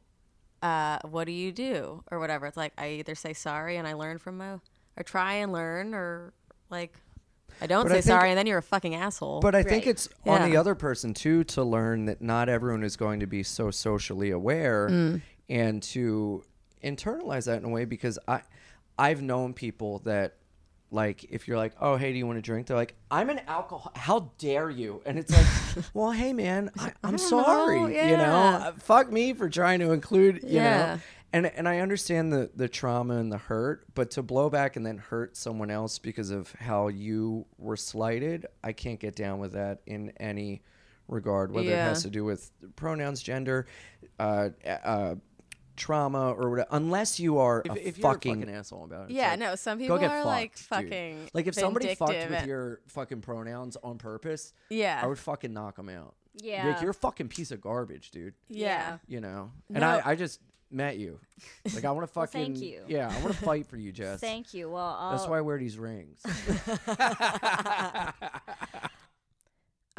Uh, 0.62 0.99
what 1.07 1.24
do 1.26 1.32
you 1.32 1.51
do 1.53 2.03
or 2.12 2.20
whatever? 2.20 2.45
It's 2.45 2.57
like 2.57 2.74
I 2.78 2.89
either 2.93 3.16
say 3.16 3.32
sorry 3.34 3.78
and 3.78 3.88
I 3.88 3.93
learn 3.93 4.18
from 4.18 4.38
my, 4.38 4.55
or 4.97 5.03
try 5.05 5.36
and 5.36 5.53
learn, 5.53 5.93
or 5.93 6.34
like 6.70 6.93
I 7.62 7.68
don't 7.68 7.84
But 7.84 7.91
say 7.91 7.97
I 7.97 8.01
think- 8.01 8.20
sorry 8.20 8.30
and 8.32 8.38
then 8.38 8.45
you're 8.47 8.57
a 8.57 8.62
fucking 8.64 8.93
asshole. 8.93 9.39
But 9.39 9.55
I 9.55 9.64
think 9.64 9.86
Right. 9.86 9.91
it's 9.91 10.10
on 10.26 10.49
the 10.49 10.57
other 10.57 10.76
person 10.76 11.14
too 11.14 11.43
to 11.45 11.64
learn 11.64 12.05
that 12.05 12.22
not 12.22 12.49
everyone 12.49 12.84
is 12.84 12.97
going 12.97 13.22
to 13.22 13.26
be 13.28 13.41
so 13.43 13.72
socially 13.72 14.32
aware 14.32 14.89
Mm. 14.89 15.22
and 15.49 15.82
to 15.84 16.43
internalize 16.84 17.45
that 17.45 17.57
in 17.60 17.66
a 17.66 17.70
way 17.70 17.86
because 17.86 18.20
I 18.28 18.41
I've 18.97 19.22
known 19.22 19.53
people 19.53 19.99
that 19.99 20.36
like 20.92 21.24
if 21.26 21.48
you're 21.48 21.58
like, 21.58 21.74
"Oh, 21.80 21.96
hey, 21.98 22.12
do 22.12 22.18
you 22.18 22.26
want 22.26 22.38
a 22.40 22.42
drink?" 22.42 22.68
They're 22.68 22.78
like, 22.78 22.96
"I'm 23.12 23.30
an 23.30 23.40
alcohol. 23.48 23.92
How 23.96 24.32
dare 24.38 24.70
you?" 24.70 25.02
And 25.06 25.18
it's 25.20 25.32
like, 25.32 25.86
"Well, 25.94 26.12
hey 26.12 26.34
man, 26.34 26.72
I, 26.78 26.94
I'm 27.04 27.12
don't 27.12 27.20
sorry. 27.20 27.82
know, 27.82 27.88
You 27.88 28.18
know. 28.18 28.34
Uh, 28.34 28.72
fuck 28.80 29.12
me 29.12 29.34
for 29.34 29.50
trying 29.50 29.80
to 29.80 29.92
include, 29.92 30.42
you 30.44 30.50
Yeah. 30.62 30.64
know." 30.96 31.00
And 31.32 31.46
and 31.46 31.68
I 31.70 31.80
understand 31.80 32.34
the 32.34 32.50
the 32.56 32.68
trauma 32.68 33.18
and 33.18 33.32
the 33.32 33.38
hurt, 33.38 33.86
but 33.94 34.10
to 34.12 34.24
blow 34.24 34.50
back 34.50 34.76
and 34.78 34.84
then 34.86 34.98
hurt 34.98 35.38
someone 35.38 35.70
else 35.70 36.00
because 36.00 36.32
of 36.32 36.52
how 36.54 36.88
you 36.88 37.46
were 37.60 37.78
slighted, 37.78 38.48
I 38.64 38.72
can't 38.74 39.00
get 39.00 39.16
down 39.16 39.38
with 39.38 39.52
that 39.54 39.82
in 39.86 40.12
any 40.20 40.64
regard, 41.08 41.52
whether 41.52 41.72
it 41.72 41.80
has 41.82 42.02
to 42.04 42.10
do 42.10 42.24
with 42.24 42.52
pronouns, 42.76 43.22
gender, 43.22 43.68
uh, 44.20 44.50
uh, 44.84 45.16
trauma, 45.80 46.34
or 46.34 46.50
whatever. 46.50 46.68
Unless 46.72 47.20
you 47.20 47.40
are 47.40 47.62
If- 47.66 47.72
a 47.72 47.88
if 47.88 47.98
you're 47.98 48.08
a 48.08 48.14
fucking, 48.14 48.42
fucking 48.42 48.56
asshole 48.56 48.84
about 48.84 49.10
it. 49.10 49.14
Yeah, 49.16 49.32
like, 49.32 49.40
no, 49.40 49.56
some 49.56 49.78
go 49.78 49.84
people 49.84 49.98
get 49.98 50.12
are, 50.12 50.26
like, 50.26 50.56
fucked, 50.58 50.82
dude. 50.84 50.90
fucking 50.92 51.30
Like 51.34 51.48
if 51.48 51.56
somebody 51.56 51.96
fucked 51.96 52.12
with 52.12 52.32
and- 52.32 52.48
your 52.48 52.82
fucking 52.88 53.22
pronouns 53.22 53.78
on 53.84 53.98
purpose, 53.98 54.54
Yeah. 54.70 55.00
I 55.04 55.08
would 55.08 55.20
fucking 55.20 55.54
knock 55.54 55.78
them 55.78 55.90
out. 55.90 56.16
Yeah. 56.42 56.68
like 56.68 56.82
you're 56.82 56.92
a 56.92 56.94
fucking 56.94 57.28
piece 57.30 57.52
of 57.52 57.60
garbage, 57.60 58.12
dude. 58.12 58.34
Yeah. 58.50 59.00
You 59.08 59.20
know, 59.20 59.52
and 59.70 59.80
No. 59.80 59.88
I, 59.90 60.12
I 60.12 60.16
just 60.16 60.40
met 60.72 60.98
you. 60.98 61.20
Like 61.74 61.84
I 61.84 61.92
want 61.92 62.08
to 62.08 62.14
Well, 62.20 62.26
fucking 62.28 62.54
thank 62.54 62.64
you. 62.64 62.84
yeah, 62.88 63.10
I 63.14 63.22
want 63.24 63.36
to 63.36 63.44
fight 63.44 63.66
for 63.68 63.76
you, 63.78 63.92
Jes. 63.92 64.20
Thank 64.22 64.54
you. 64.54 64.70
Well, 64.70 65.10
That's 65.12 65.24
I'll- 65.24 65.32
why 65.32 65.40
I 65.40 65.42
wear 65.42 65.58
these 65.58 65.78
rings. 65.78 66.22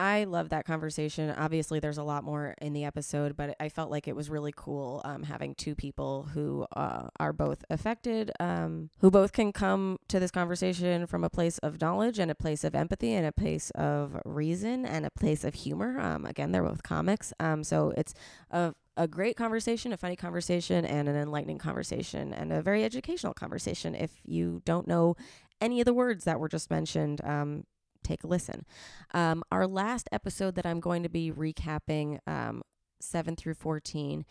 I 0.00 0.24
love 0.24 0.48
that 0.48 0.64
conversation. 0.64 1.28
Obviously, 1.28 1.78
there's 1.78 1.98
a 1.98 2.02
lot 2.02 2.24
more 2.24 2.54
in 2.62 2.72
the 2.72 2.84
episode, 2.84 3.36
but 3.36 3.54
I 3.60 3.68
felt 3.68 3.90
like 3.90 4.08
it 4.08 4.16
was 4.16 4.30
really 4.30 4.54
cool 4.56 5.02
um, 5.04 5.24
having 5.24 5.54
two 5.54 5.74
people 5.74 6.22
who 6.32 6.66
uh, 6.74 7.08
are 7.20 7.34
both 7.34 7.66
affected, 7.68 8.30
um, 8.40 8.88
who 9.00 9.10
both 9.10 9.32
can 9.32 9.52
come 9.52 9.98
to 10.08 10.18
this 10.18 10.30
conversation 10.30 11.06
from 11.06 11.22
a 11.22 11.28
place 11.28 11.58
of 11.58 11.82
knowledge 11.82 12.18
and 12.18 12.30
a 12.30 12.34
place 12.34 12.64
of 12.64 12.74
empathy 12.74 13.12
and 13.12 13.26
a 13.26 13.32
place 13.32 13.68
of 13.72 14.18
reason 14.24 14.86
and 14.86 15.04
a 15.04 15.10
place 15.10 15.44
of 15.44 15.52
humor. 15.52 16.00
Um, 16.00 16.24
again, 16.24 16.52
they're 16.52 16.62
both 16.62 16.82
comics. 16.82 17.34
Um, 17.38 17.62
so 17.62 17.92
it's 17.94 18.14
a, 18.50 18.72
a 18.96 19.06
great 19.06 19.36
conversation, 19.36 19.92
a 19.92 19.98
funny 19.98 20.16
conversation, 20.16 20.86
and 20.86 21.10
an 21.10 21.16
enlightening 21.16 21.58
conversation, 21.58 22.32
and 22.32 22.54
a 22.54 22.62
very 22.62 22.84
educational 22.84 23.34
conversation. 23.34 23.94
If 23.94 24.12
you 24.24 24.62
don't 24.64 24.88
know 24.88 25.16
any 25.60 25.78
of 25.82 25.84
the 25.84 25.92
words 25.92 26.24
that 26.24 26.40
were 26.40 26.48
just 26.48 26.70
mentioned, 26.70 27.20
um, 27.22 27.64
take 28.02 28.24
a 28.24 28.26
listen. 28.26 28.64
Um, 29.12 29.42
our 29.50 29.66
last 29.66 30.08
episode 30.12 30.54
that 30.56 30.66
I'm 30.66 30.80
going 30.80 31.02
to 31.02 31.08
be 31.08 31.30
recapping, 31.30 32.18
um, 32.26 32.62
7 33.00 33.36
through 33.36 33.54
14, 33.54 34.24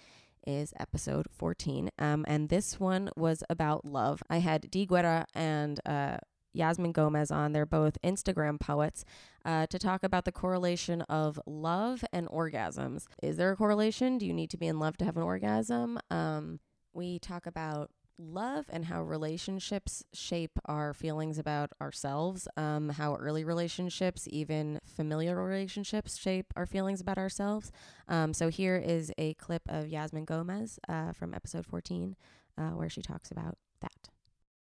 is 0.45 0.73
episode 0.79 1.27
14. 1.31 1.89
Um, 1.99 2.25
and 2.27 2.49
this 2.49 2.79
one 2.79 3.09
was 3.15 3.43
about 3.49 3.85
love. 3.85 4.23
I 4.29 4.37
had 4.37 4.71
Dee 4.71 4.85
Guerra 4.85 5.25
and 5.33 5.79
uh, 5.85 6.17
Yasmin 6.53 6.91
Gomez 6.91 7.31
on. 7.31 7.53
They're 7.53 7.65
both 7.65 7.97
Instagram 8.03 8.59
poets 8.59 9.05
uh, 9.45 9.67
to 9.67 9.79
talk 9.79 10.03
about 10.03 10.25
the 10.25 10.31
correlation 10.31 11.01
of 11.03 11.39
love 11.45 12.03
and 12.11 12.27
orgasms. 12.27 13.05
Is 13.21 13.37
there 13.37 13.51
a 13.51 13.55
correlation? 13.55 14.17
Do 14.17 14.25
you 14.25 14.33
need 14.33 14.49
to 14.51 14.57
be 14.57 14.67
in 14.67 14.79
love 14.79 14.97
to 14.97 15.05
have 15.05 15.17
an 15.17 15.23
orgasm? 15.23 15.99
Um, 16.09 16.59
we 16.93 17.19
talk 17.19 17.45
about 17.45 17.91
love 18.19 18.65
and 18.69 18.85
how 18.85 19.01
relationships 19.01 20.03
shape 20.13 20.59
our 20.65 20.93
feelings 20.93 21.39
about 21.39 21.71
ourselves, 21.81 22.47
um, 22.57 22.89
how 22.89 23.15
early 23.15 23.43
relationships, 23.43 24.27
even 24.29 24.79
familiar 24.85 25.41
relationships, 25.41 26.17
shape 26.17 26.53
our 26.55 26.65
feelings 26.65 27.01
about 27.01 27.17
ourselves. 27.17 27.71
Um, 28.07 28.33
so 28.33 28.49
here 28.49 28.75
is 28.75 29.11
a 29.17 29.33
clip 29.35 29.63
of 29.69 29.87
Yasmin 29.87 30.25
Gomez 30.25 30.79
uh, 30.87 31.13
from 31.13 31.33
episode 31.33 31.65
14 31.65 32.15
uh, 32.57 32.61
where 32.71 32.89
she 32.89 33.01
talks 33.01 33.31
about 33.31 33.57
that. 33.81 34.09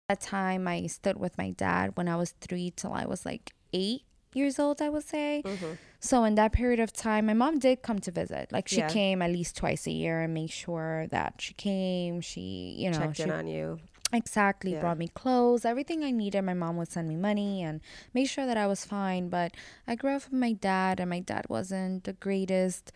That 0.07 0.21
time 0.21 0.67
I 0.67 0.87
stood 0.87 1.17
with 1.17 1.37
my 1.37 1.51
dad 1.51 1.91
when 1.95 2.07
I 2.07 2.15
was 2.15 2.33
three 2.39 2.71
till 2.71 2.93
I 2.93 3.05
was 3.05 3.25
like 3.25 3.51
eight 3.73 4.03
years 4.33 4.59
old, 4.59 4.81
I 4.81 4.89
would 4.89 5.03
say. 5.03 5.41
Mm-hmm. 5.45 5.73
So 5.99 6.23
in 6.23 6.35
that 6.35 6.53
period 6.53 6.79
of 6.79 6.93
time, 6.93 7.25
my 7.25 7.33
mom 7.33 7.59
did 7.59 7.81
come 7.81 7.99
to 7.99 8.11
visit. 8.11 8.51
Like 8.51 8.67
she 8.67 8.77
Yeah. 8.77 8.89
came 8.89 9.21
at 9.21 9.31
least 9.31 9.57
twice 9.57 9.85
a 9.87 9.91
year 9.91 10.21
and 10.21 10.33
made 10.33 10.51
sure 10.51 11.07
that 11.11 11.35
she 11.39 11.53
came. 11.55 12.21
She, 12.21 12.75
you 12.77 12.89
know, 12.91 12.99
Checked 12.99 13.17
she 13.17 13.23
in 13.23 13.31
on 13.31 13.47
you. 13.47 13.79
Exactly. 14.11 14.73
Yeah. 14.73 14.81
Brought 14.81 14.97
me 14.97 15.07
clothes, 15.09 15.65
everything 15.65 16.03
I 16.03 16.11
needed. 16.11 16.41
My 16.41 16.53
mom 16.55 16.77
would 16.77 16.91
send 16.91 17.07
me 17.07 17.15
money 17.15 17.61
and 17.61 17.81
make 18.13 18.29
sure 18.29 18.45
that 18.45 18.57
I 18.57 18.65
was 18.65 18.85
fine. 18.85 19.29
But 19.29 19.53
I 19.87 19.95
grew 19.95 20.15
up 20.15 20.23
with 20.23 20.33
my 20.33 20.53
dad, 20.53 20.99
and 20.99 21.09
my 21.09 21.19
dad 21.19 21.45
wasn't 21.49 22.05
the 22.05 22.13
greatest. 22.13 22.91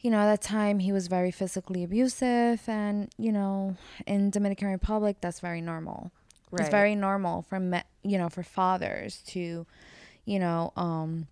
You 0.00 0.10
know, 0.10 0.18
at 0.18 0.26
that 0.26 0.40
time, 0.40 0.78
he 0.78 0.92
was 0.92 1.08
very 1.08 1.30
physically 1.30 1.84
abusive. 1.84 2.66
And, 2.66 3.10
you 3.18 3.32
know, 3.32 3.76
in 4.06 4.30
Dominican 4.30 4.68
Republic, 4.68 5.16
that's 5.20 5.40
very 5.40 5.60
normal. 5.60 6.10
It's 6.52 6.70
very 6.70 6.96
normal 6.96 7.42
for, 7.42 7.60
me, 7.60 7.82
you 8.02 8.18
know, 8.18 8.28
for 8.28 8.42
fathers 8.42 9.22
to, 9.28 9.66
you 10.24 10.38
know, 10.38 10.72
um, 10.76 11.26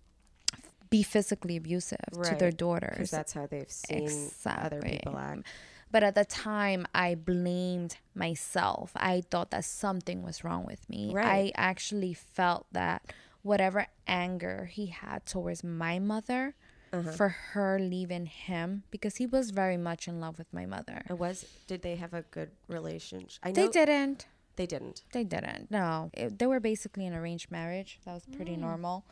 be 0.89 1.03
physically 1.03 1.55
abusive 1.57 1.99
to 2.23 2.35
their 2.35 2.51
daughters. 2.51 2.93
Because 2.93 3.11
that's 3.11 3.33
how 3.33 3.45
they've 3.45 3.69
seen 3.71 4.09
other 4.45 4.81
people 4.81 5.17
act. 5.17 5.43
But 5.91 6.03
at 6.03 6.13
the 6.15 6.25
time, 6.25 6.85
I 6.93 7.15
blamed 7.15 7.97
myself. 8.13 8.91
I 8.95 9.21
thought 9.21 9.49
that 9.51 9.65
something 9.65 10.21
was 10.23 10.43
wrong 10.43 10.65
with 10.65 10.87
me. 10.89 11.11
Right. 11.13 11.25
I 11.27 11.51
actually 11.55 12.13
felt 12.13 12.67
that 12.71 13.11
whatever 13.41 13.87
anger 14.07 14.65
he 14.71 14.87
had 14.87 15.25
towards 15.25 15.63
my 15.63 15.97
mother 15.99 16.53
Uh-huh. 16.91 17.11
for 17.11 17.29
her 17.53 17.77
leaving 17.79 18.25
him, 18.25 18.81
because 18.89 19.17
he 19.17 19.25
was 19.27 19.51
very 19.51 19.77
much 19.77 20.07
in 20.07 20.19
love 20.19 20.37
with 20.39 20.51
my 20.51 20.65
mother. 20.65 21.03
It 21.07 21.19
was. 21.19 21.45
Did 21.67 21.83
they 21.83 21.95
have 21.97 22.13
a 22.15 22.23
good 22.23 22.49
relationship? 22.67 23.39
I 23.43 23.51
They 23.51 23.67
didn't. 23.67 24.25
They 24.59 24.65
didn't. 24.67 25.03
They 25.13 25.23
didn't. 25.23 25.71
No, 25.71 26.09
it, 26.13 26.37
they 26.37 26.45
were 26.45 26.59
basically 26.59 27.05
an 27.07 27.13
arranged 27.13 27.49
marriage. 27.49 27.91
That 28.05 28.13
was 28.13 28.25
pretty 28.37 28.55
Mm. 28.57 28.59
normal. 28.69 29.05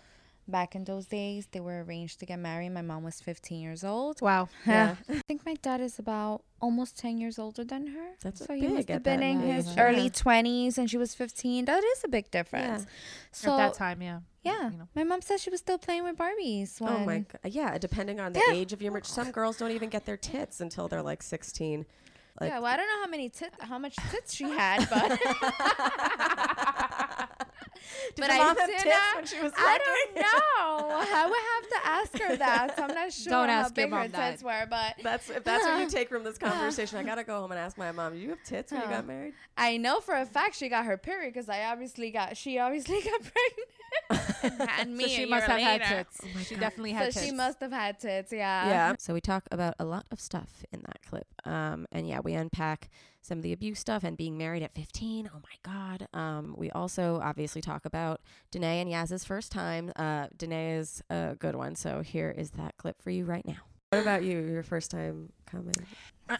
back 0.49 0.75
in 0.75 0.85
those 0.85 1.05
days, 1.07 1.45
they 1.51 1.59
were 1.59 1.83
arranged 1.83 2.21
to 2.21 2.25
get 2.25 2.39
married. 2.39 2.69
My 2.71 2.81
mom 2.81 3.03
was 3.03 3.19
15 3.19 3.59
years 3.67 3.83
old. 3.83 4.21
Wow. 4.21 4.47
Yeah. 4.65 4.95
I 5.09 5.19
think 5.27 5.45
my 5.45 5.55
dad 5.67 5.81
is 5.81 5.99
about 5.99 6.37
almost 6.61 6.97
10 6.97 7.17
years 7.17 7.37
older 7.37 7.65
than 7.65 7.87
her. 7.87 8.07
That's 8.23 8.45
so 8.45 8.53
he 8.53 8.61
big 8.61 8.69
must 8.71 8.89
at 8.89 8.93
have 8.93 9.03
been 9.03 9.21
in 9.23 9.41
age. 9.41 9.55
his 9.55 9.75
Yeah. 9.75 9.83
early 9.83 10.09
20s 10.09 10.77
and 10.77 10.89
she 10.89 10.97
was 10.97 11.13
15. 11.15 11.65
That 11.65 11.83
is 11.83 11.99
a 12.05 12.07
big 12.07 12.31
difference. 12.31 12.85
So 13.33 13.51
At 13.51 13.57
that 13.57 13.73
time, 13.73 14.01
yeah. 14.01 14.19
Yeah. 14.43 14.71
My 14.95 15.03
mom 15.03 15.21
said 15.21 15.41
she 15.41 15.49
was 15.49 15.59
still 15.59 15.77
playing 15.77 16.03
with 16.05 16.15
Barbies 16.17 16.79
when 16.79 16.93
Oh 16.93 16.99
my 17.11 17.19
god! 17.31 17.51
Yeah, 17.59 17.77
depending 17.77 18.21
on 18.21 18.31
the 18.31 18.41
Yeah. 18.47 18.53
age 18.59 18.71
of 18.71 18.81
your, 18.81 18.93
marriage. 18.93 19.05
some 19.19 19.31
girls 19.31 19.57
don't 19.57 19.71
even 19.71 19.89
get 19.89 20.05
their 20.05 20.15
tits 20.31 20.61
until 20.61 20.87
they're 20.87 21.03
like 21.11 21.21
sixteen. 21.23 21.85
Like, 22.39 22.51
yeah, 22.51 22.59
well, 22.59 22.71
I 22.71 22.77
don't 22.77 22.87
know 22.87 23.01
how 23.01 23.07
many 23.09 23.29
tit, 23.29 23.51
how 23.59 23.79
much 23.79 23.95
tits 24.11 24.33
she 24.33 24.43
had, 24.43 24.87
but 24.89 25.19
Did 28.15 28.21
but 28.21 28.27
your 28.29 28.37
mom 28.37 28.57
I 28.57 28.61
have 28.61 28.69
did 28.69 28.79
tits 28.79 29.15
when 29.15 29.25
she 29.25 29.39
was 29.41 29.51
I 29.57 29.77
don't 29.77 30.15
know. 30.15 30.95
I 30.99 31.25
would 31.25 31.37
have 31.53 31.81
to 31.83 31.87
ask 31.89 32.19
her 32.29 32.35
that. 32.37 32.75
So 32.77 32.83
I'm 32.83 32.93
not 32.93 33.13
sure 33.13 33.29
Don't 33.31 33.49
how 33.49 33.61
ask 33.61 33.77
your 33.77 33.85
big 33.87 33.93
her 33.93 33.99
mom 34.03 34.11
that. 34.11 34.31
tits 34.31 34.43
were, 34.43 34.65
but 34.69 34.95
that's 35.03 35.29
if 35.29 35.43
that's 35.43 35.63
what 35.65 35.79
you 35.79 35.89
take 35.97 36.09
from 36.09 36.23
this 36.23 36.37
conversation. 36.37 36.97
I 36.97 37.03
gotta 37.03 37.23
go 37.23 37.39
home 37.41 37.51
and 37.51 37.59
ask 37.59 37.77
my 37.77 37.91
mom. 37.91 38.13
Do 38.13 38.19
you 38.19 38.29
have 38.29 38.43
tits 38.43 38.71
when 38.71 38.81
you 38.81 38.87
got 38.87 39.05
married? 39.07 39.33
I 39.57 39.77
know 39.77 39.99
for 39.99 40.15
a 40.15 40.25
fact 40.25 40.55
she 40.55 40.69
got 40.69 40.85
her 40.85 40.97
period 40.97 41.33
because 41.33 41.49
I 41.49 41.65
obviously 41.65 42.11
got 42.11 42.37
she 42.37 42.57
obviously 42.59 43.01
got 43.01 43.21
pregnant. 43.21 44.69
and 44.79 44.95
me 44.95 45.03
So 45.05 45.09
she 45.09 45.25
must 45.25 45.47
year 45.47 45.57
have 45.57 45.79
had 45.81 45.97
tits. 45.97 46.21
Oh 46.23 46.39
she 46.43 46.55
God. 46.55 46.61
definitely 46.61 46.91
had 46.91 47.13
so 47.13 47.19
she 47.19 47.25
tits. 47.27 47.37
must 47.37 47.59
have 47.61 47.71
had 47.71 47.99
tits. 47.99 48.31
Yeah. 48.31 48.67
Yeah. 48.67 48.95
So 48.99 49.13
we 49.13 49.21
talk 49.21 49.43
about 49.51 49.75
a 49.79 49.85
lot 49.85 50.05
of 50.11 50.19
stuff 50.19 50.63
in 50.71 50.81
that 50.81 50.99
clip. 51.07 51.27
Um, 51.45 51.87
and 51.91 52.07
yeah, 52.07 52.19
we 52.23 52.33
unpack 52.33 52.89
some 53.27 53.39
of 53.39 53.43
the 53.43 53.53
abuse 53.53 53.79
stuff 53.79 54.03
and 54.03 54.15
being 54.17 54.37
married 54.37 54.63
at 54.63 54.73
15. 54.73 55.29
Oh 55.33 55.39
my 55.43 55.71
God. 55.71 56.07
Um, 56.13 56.55
we 56.57 56.71
also 56.71 57.19
obviously 57.21 57.61
talk 57.61 57.85
about 57.85 58.21
Danae 58.51 58.79
and 58.81 58.89
Yaz's 58.89 59.23
first 59.25 59.51
time. 59.51 59.91
Uh, 59.95 60.27
Danae 60.37 60.77
is 60.77 61.03
a 61.09 61.35
good 61.37 61.55
one. 61.55 61.75
So 61.75 62.01
here 62.01 62.33
is 62.35 62.51
that 62.51 62.77
clip 62.77 63.01
for 63.01 63.09
you 63.11 63.25
right 63.25 63.45
now. 63.45 63.57
What 63.91 64.01
about 64.01 64.23
you? 64.23 64.39
Your 64.39 64.63
first 64.63 64.91
time 64.91 65.31
coming? 65.45 65.73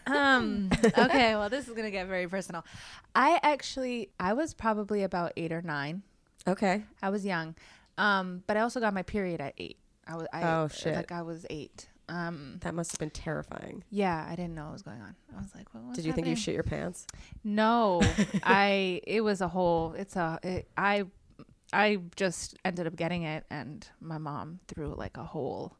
um 0.08 0.70
okay 0.98 1.34
well 1.36 1.50
this 1.50 1.66
is 1.70 1.74
gonna 1.74 1.90
get 1.90 2.08
very 2.08 2.28
personal 2.28 2.66
i 3.16 3.40
actually 3.42 4.10
i 4.20 4.34
was 4.34 4.54
probably 4.54 5.02
about 5.04 5.32
eight 5.38 5.54
or 5.54 5.62
nine 5.62 6.02
Okay. 6.46 6.84
i 7.02 7.10
was 7.10 7.26
young 7.26 7.56
um 7.98 8.44
but 8.48 8.58
i 8.58 8.60
also 8.60 8.82
got 8.82 8.94
my 8.94 9.02
period 9.04 9.40
at 9.40 9.54
eight 9.58 9.78
i 10.06 10.16
was 10.18 10.28
I, 10.34 10.44
Oh, 10.44 10.68
shit. 10.68 10.94
like 10.94 11.14
i 11.14 11.22
was 11.22 11.46
eight 11.50 11.88
um 12.10 12.58
That 12.62 12.74
must 12.74 12.92
have 12.94 13.00
been 13.00 13.10
terrifying. 13.10 13.84
yeah 13.90 14.26
i 14.30 14.36
didn't 14.36 14.56
know 14.56 14.66
what 14.66 14.74
was 14.74 14.82
going 14.84 15.02
on 15.02 15.16
i 15.38 15.42
was 15.42 15.54
like 15.56 15.68
what, 15.74 15.94
Did 15.96 16.06
you 16.06 16.14
think 16.14 16.28
you 16.28 16.36
shit 16.36 16.54
your 16.54 16.64
pants? 16.64 17.06
no 17.44 18.02
i 18.44 19.02
it 19.06 19.22
was 19.22 19.42
a 19.42 19.48
whole 19.48 19.94
it's 19.98 20.16
a 20.16 20.40
it, 20.44 20.68
i 20.78 21.04
i 21.74 21.98
just 22.16 22.56
ended 22.64 22.88
up 22.88 22.96
getting 22.96 23.24
it 23.24 23.46
and 23.50 23.88
my 24.00 24.18
mom 24.18 24.60
threw 24.68 24.94
like 24.96 25.18
a 25.18 25.24
whole 25.24 25.76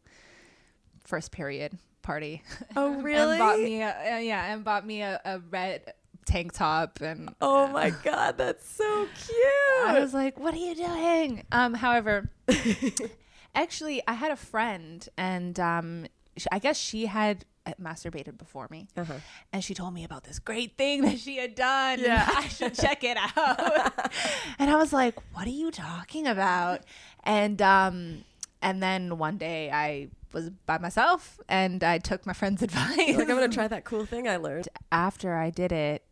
first 1.06 1.32
period 1.32 1.78
party 2.02 2.44
Oh, 2.76 3.02
really? 3.02 3.22
and 3.32 3.40
bought 3.40 3.60
me 3.60 3.82
a, 3.82 3.90
uh, 3.90 4.18
yeah 4.20 4.54
and 4.54 4.64
bought 4.64 4.86
me 4.86 5.02
a, 5.02 5.20
a 5.26 5.40
red 5.40 5.94
tank 6.26 6.52
top 6.54 7.00
and 7.02 7.34
Oh 7.42 7.68
my 7.68 7.90
God, 7.90 8.38
that's 8.38 8.68
so 8.70 9.08
cute. 9.16 9.88
I 9.88 10.00
was 10.00 10.14
like, 10.14 10.38
"What 10.40 10.54
are 10.54 10.58
you 10.58 10.76
doing?" 10.76 11.44
Um, 11.54 11.74
however, 11.74 12.30
actually, 13.56 14.02
I 14.08 14.14
had 14.14 14.32
a 14.32 14.36
friend, 14.36 15.08
and 15.18 15.58
um, 15.60 16.06
I 16.52 16.60
guess 16.60 16.78
she 16.78 17.06
had 17.08 17.46
uh, 17.66 17.74
masturbated 17.82 18.38
before 18.38 18.68
me, 18.70 18.88
Uh-huh. 18.96 19.14
and 19.52 19.64
she 19.64 19.74
told 19.74 19.94
me 19.94 20.04
about 20.04 20.24
this 20.24 20.40
great 20.40 20.78
thing 20.78 21.02
that 21.02 21.20
she 21.20 21.38
had 21.38 21.56
done. 21.56 22.00
Yeah. 22.00 22.26
I 22.34 22.48
should 22.48 22.74
check 22.76 23.04
it 23.04 23.18
out. 23.18 24.12
and 24.60 24.70
I 24.70 24.76
was 24.76 24.94
like, 24.94 25.16
"What 25.34 25.48
are 25.48 25.52
you 25.52 25.72
talking 25.72 26.28
about?" 26.28 26.82
And 27.24 27.62
um, 27.62 28.24
and 28.62 28.82
then 28.82 29.18
one 29.18 29.38
day 29.38 29.70
I 29.72 30.10
was 30.34 30.50
by 30.66 30.78
myself, 30.78 31.40
and 31.50 31.84
I 31.84 31.98
took 32.00 32.26
my 32.26 32.34
friend's 32.34 32.62
advice. 32.68 32.98
like, 32.98 33.20
I'm 33.20 33.28
going 33.28 33.50
to 33.50 33.54
try 33.56 33.68
that 33.68 33.84
cool 33.86 34.06
thing 34.06 34.28
I 34.28 34.38
learned. 34.38 34.68
after 34.92 35.36
I 35.36 35.50
did 35.50 35.72
it, 35.72 36.04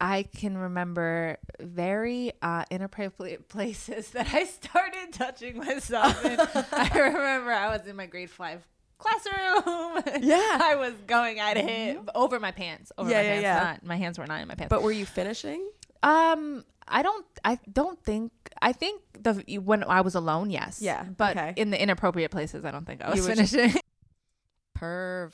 I 0.00 0.24
can 0.24 0.56
remember 0.58 1.38
very 1.60 2.32
uh, 2.42 2.64
inappropriate 2.70 3.48
places 3.48 4.10
that 4.10 4.32
I 4.34 4.44
started 4.44 5.12
touching 5.12 5.58
myself. 5.58 6.18
I 6.24 6.90
remember 6.94 7.52
I 7.52 7.76
was 7.76 7.86
in 7.86 7.96
my 7.96 8.06
grade 8.06 8.30
five 8.30 8.66
classroom. 9.04 10.22
Yeah. 10.22 10.58
I 10.62 10.76
was 10.76 10.94
going 11.06 11.38
at 11.40 11.56
it 11.56 11.98
over 12.14 12.40
my 12.40 12.50
pants. 12.50 12.90
Over 12.98 13.10
Yeah, 13.10 13.16
my 13.16 13.22
yeah, 13.22 13.28
pants. 13.30 13.42
yeah. 13.42 13.62
Not, 13.64 13.84
my 13.86 13.96
hands 13.96 14.18
were 14.18 14.26
not 14.26 14.40
in 14.40 14.48
my 14.48 14.54
pants. 14.54 14.70
But 14.70 14.82
were 14.82 14.92
you 14.92 15.06
finishing? 15.06 15.68
um, 16.02 16.64
I 16.86 17.02
don't. 17.02 17.24
I 17.44 17.58
don't 17.72 17.98
think. 18.02 18.32
I 18.60 18.72
think 18.72 19.00
the 19.18 19.58
when 19.58 19.84
I 19.84 20.02
was 20.02 20.14
alone, 20.14 20.50
yes. 20.50 20.80
Yeah, 20.82 21.04
But 21.16 21.36
okay. 21.36 21.52
in 21.56 21.70
the 21.70 21.80
inappropriate 21.82 22.30
places, 22.30 22.64
I 22.64 22.70
don't 22.70 22.86
think 22.86 23.02
I 23.02 23.10
was 23.10 23.26
were 23.26 23.34
just- 23.34 23.54
finishing. 23.54 23.80
Perv. 24.78 25.32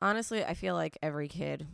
Honestly, 0.00 0.44
I 0.44 0.54
feel 0.54 0.74
like 0.74 0.96
every 1.02 1.28
kid 1.28 1.66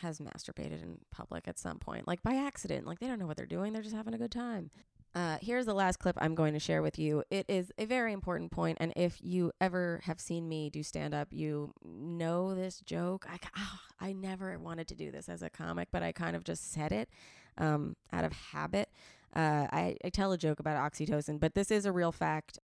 has 0.00 0.20
masturbated 0.20 0.82
in 0.82 0.98
public 1.10 1.46
at 1.48 1.58
some 1.58 1.78
point, 1.78 2.06
like 2.08 2.22
by 2.22 2.34
accident. 2.36 2.86
Like 2.86 3.00
they 3.00 3.06
don't 3.06 3.18
know 3.18 3.26
what 3.26 3.36
they're 3.36 3.44
doing, 3.46 3.72
they're 3.72 3.82
just 3.82 3.94
having 3.94 4.14
a 4.14 4.18
good 4.18 4.32
time. 4.32 4.70
Uh, 5.14 5.36
here's 5.42 5.66
the 5.66 5.74
last 5.74 5.98
clip 5.98 6.16
I'm 6.20 6.34
going 6.34 6.54
to 6.54 6.58
share 6.58 6.80
with 6.80 6.98
you. 6.98 7.22
It 7.30 7.44
is 7.48 7.70
a 7.76 7.84
very 7.84 8.14
important 8.14 8.50
point, 8.50 8.78
and 8.80 8.94
if 8.96 9.18
you 9.20 9.52
ever 9.60 10.00
have 10.04 10.18
seen 10.18 10.48
me 10.48 10.70
do 10.70 10.82
stand 10.82 11.12
up, 11.12 11.28
you 11.30 11.74
know 11.84 12.54
this 12.54 12.80
joke. 12.80 13.26
I, 13.30 13.38
ah, 13.56 13.80
I 14.00 14.12
never 14.14 14.58
wanted 14.58 14.88
to 14.88 14.94
do 14.94 15.10
this 15.10 15.28
as 15.28 15.42
a 15.42 15.50
comic, 15.50 15.88
but 15.92 16.02
I 16.02 16.12
kind 16.12 16.34
of 16.34 16.44
just 16.44 16.72
said 16.72 16.92
it 16.92 17.10
um, 17.58 17.94
out 18.10 18.24
of 18.24 18.32
habit. 18.32 18.88
Uh, 19.36 19.66
I, 19.70 19.96
I 20.02 20.08
tell 20.08 20.32
a 20.32 20.38
joke 20.38 20.60
about 20.60 20.76
oxytocin, 20.92 21.38
but 21.38 21.54
this 21.54 21.70
is 21.70 21.84
a 21.84 21.92
real 21.92 22.12
fact. 22.12 22.58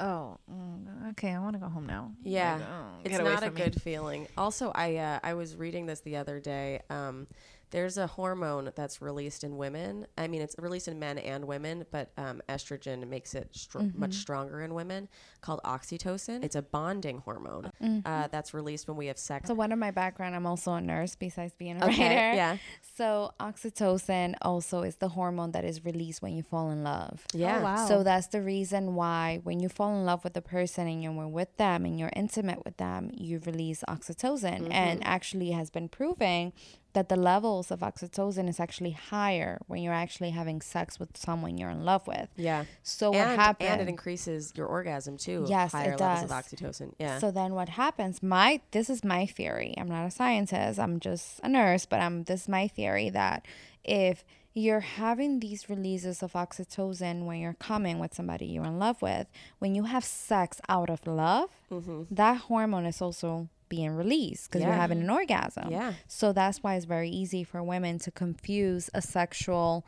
oh, 0.00 0.38
mm, 0.50 1.10
okay. 1.10 1.32
I 1.34 1.38
want 1.38 1.54
to 1.54 1.60
go 1.60 1.68
home 1.68 1.86
now. 1.86 2.12
Yeah, 2.22 2.54
Like, 2.56 2.62
oh, 2.66 2.86
it's 3.04 3.18
not 3.18 3.42
a 3.42 3.50
me. 3.50 3.60
good 3.60 3.80
feeling. 3.82 4.26
Also, 4.38 4.72
I 4.74 4.96
uh, 4.96 5.20
I 5.22 5.34
was 5.34 5.54
reading 5.56 5.84
this 5.86 6.00
the 6.00 6.16
other 6.16 6.40
day. 6.40 6.80
Um, 6.88 7.26
there's 7.74 7.98
a 7.98 8.06
hormone 8.06 8.70
that's 8.76 9.02
released 9.02 9.42
in 9.42 9.56
women. 9.56 10.06
I 10.16 10.28
mean, 10.28 10.40
it's 10.42 10.54
released 10.58 10.86
in 10.86 10.98
men 10.98 11.18
and 11.18 11.44
women, 11.46 11.84
but 11.90 12.12
um, 12.16 12.40
estrogen 12.48 13.06
makes 13.08 13.34
it 13.34 13.48
str- 13.52 13.80
much 13.94 14.10
Mhm. 14.10 14.14
stronger 14.14 14.62
in 14.62 14.74
women. 14.74 15.08
Called 15.40 15.60
oxytocin. 15.64 16.44
It's 16.44 16.54
a 16.54 16.62
bonding 16.62 17.18
hormone 17.18 17.70
Mhm. 17.82 18.02
uh, 18.06 18.28
that's 18.28 18.54
released 18.54 18.86
when 18.88 18.96
we 18.96 19.06
have 19.08 19.18
sex. 19.18 19.48
So 19.48 19.54
one 19.54 19.72
of 19.72 19.78
my 19.80 19.90
background, 19.90 20.36
I'm 20.36 20.46
also 20.46 20.72
a 20.74 20.80
nurse 20.80 21.16
besides 21.16 21.52
being 21.58 21.82
a 21.82 21.86
Okay, 21.86 22.08
writer. 22.08 22.36
yeah. 22.36 22.56
So 22.96 23.32
oxytocin 23.40 24.34
also 24.40 24.82
is 24.82 24.96
the 24.96 25.08
hormone 25.08 25.50
that 25.52 25.64
is 25.64 25.84
released 25.84 26.22
when 26.22 26.34
you 26.36 26.42
fall 26.44 26.70
in 26.70 26.84
love. 26.84 27.26
Yeah. 27.34 27.58
Oh, 27.58 27.62
wow. 27.64 27.86
So 27.88 28.02
that's 28.04 28.28
the 28.28 28.40
reason 28.40 28.94
why 28.94 29.40
when 29.42 29.58
you 29.58 29.68
fall 29.68 29.96
in 29.98 30.04
love 30.04 30.22
with 30.22 30.36
a 30.36 30.42
person 30.42 30.86
and 30.86 31.02
you're 31.02 31.26
with 31.28 31.56
them 31.56 31.84
and 31.84 31.98
you're 31.98 32.12
intimate 32.14 32.64
with 32.64 32.76
them, 32.76 33.10
you 33.14 33.40
release 33.44 33.82
oxytocin. 33.88 34.68
And 34.72 35.00
Mhm. 35.00 35.04
actually 35.06 35.50
has 35.50 35.70
been 35.70 35.88
proven 35.88 36.52
that 36.94 37.08
the 37.08 37.16
levels 37.16 37.70
of 37.70 37.80
oxytocin 37.80 38.48
is 38.48 38.58
actually 38.58 38.92
higher 38.92 39.60
when 39.66 39.82
you're 39.82 39.92
actually 39.92 40.30
having 40.30 40.60
sex 40.62 40.98
with 40.98 41.16
someone 41.16 41.58
you're 41.58 41.70
in 41.70 41.84
love 41.84 42.06
with. 42.06 42.28
Yeah. 42.36 42.64
So 42.82 43.10
what 43.10 43.28
happens? 43.28 43.70
And 43.70 43.80
it 43.82 43.88
increases 43.88 44.52
your 44.56 44.66
orgasm 44.66 45.16
too. 45.16 45.44
Yes, 45.48 45.72
higher 45.72 45.92
it 45.92 46.00
levels 46.00 46.30
does. 46.30 46.30
of 46.30 46.58
oxytocin. 46.58 46.94
Yeah. 46.98 47.18
So 47.18 47.30
then 47.30 47.54
what 47.54 47.68
happens? 47.68 48.22
My 48.22 48.60
this 48.70 48.88
is 48.88 49.04
my 49.04 49.26
theory. 49.26 49.74
I'm 49.76 49.88
not 49.88 50.06
a 50.06 50.10
scientist. 50.10 50.78
I'm 50.78 50.98
just 51.00 51.40
a 51.42 51.48
nurse, 51.48 51.84
but 51.84 52.00
I'm 52.00 52.24
this 52.24 52.42
is 52.42 52.48
my 52.48 52.68
theory 52.68 53.10
that 53.10 53.44
if 53.84 54.24
you're 54.56 54.80
having 54.80 55.40
these 55.40 55.68
releases 55.68 56.22
of 56.22 56.32
oxytocin 56.34 57.24
when 57.26 57.40
you're 57.40 57.54
coming 57.58 57.98
with 57.98 58.14
somebody 58.14 58.46
you're 58.46 58.64
in 58.64 58.78
love 58.78 59.02
with, 59.02 59.26
when 59.58 59.74
you 59.74 59.84
have 59.84 60.04
sex 60.04 60.60
out 60.68 60.88
of 60.88 61.04
love, 61.08 61.50
Mhm. 61.72 62.06
that 62.10 62.36
hormone 62.42 62.86
is 62.86 63.02
also 63.02 63.48
being 63.74 63.90
released 63.90 64.50
because 64.50 64.62
you're 64.62 64.72
having 64.72 65.00
an 65.00 65.10
orgasm. 65.10 65.70
Yeah. 65.70 65.94
So 66.06 66.32
that's 66.32 66.62
why 66.62 66.76
it's 66.76 66.84
very 66.84 67.08
easy 67.08 67.42
for 67.44 67.62
women 67.62 67.98
to 68.00 68.10
confuse 68.10 68.90
a 68.94 69.02
sexual 69.02 69.84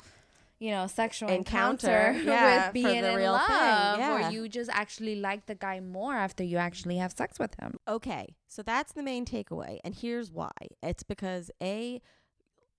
you 0.58 0.70
know, 0.70 0.86
sexual 0.86 1.28
Encounter, 1.28 2.08
encounter, 2.08 2.22
yeah, 2.24 2.66
with 2.66 2.72
being 2.72 2.86
in 2.86 3.04
thing, 3.04 3.28
love, 3.28 3.98
yeah. 3.98 4.28
or 4.28 4.30
you 4.30 4.48
just 4.48 4.70
actually 4.72 5.16
like 5.16 5.44
the 5.44 5.54
guy 5.54 5.80
more 5.80 6.14
after 6.14 6.42
you 6.42 6.56
actually 6.56 6.96
have 6.96 7.12
sex 7.12 7.38
with 7.38 7.54
him. 7.60 7.76
Okay, 7.86 8.34
so 8.48 8.62
that's 8.62 8.92
the 8.94 9.02
main 9.02 9.26
takeaway. 9.26 9.80
And 9.84 9.94
here's 9.94 10.32
why 10.32 10.52
it's 10.82 11.02
because 11.02 11.50
A, 11.62 12.00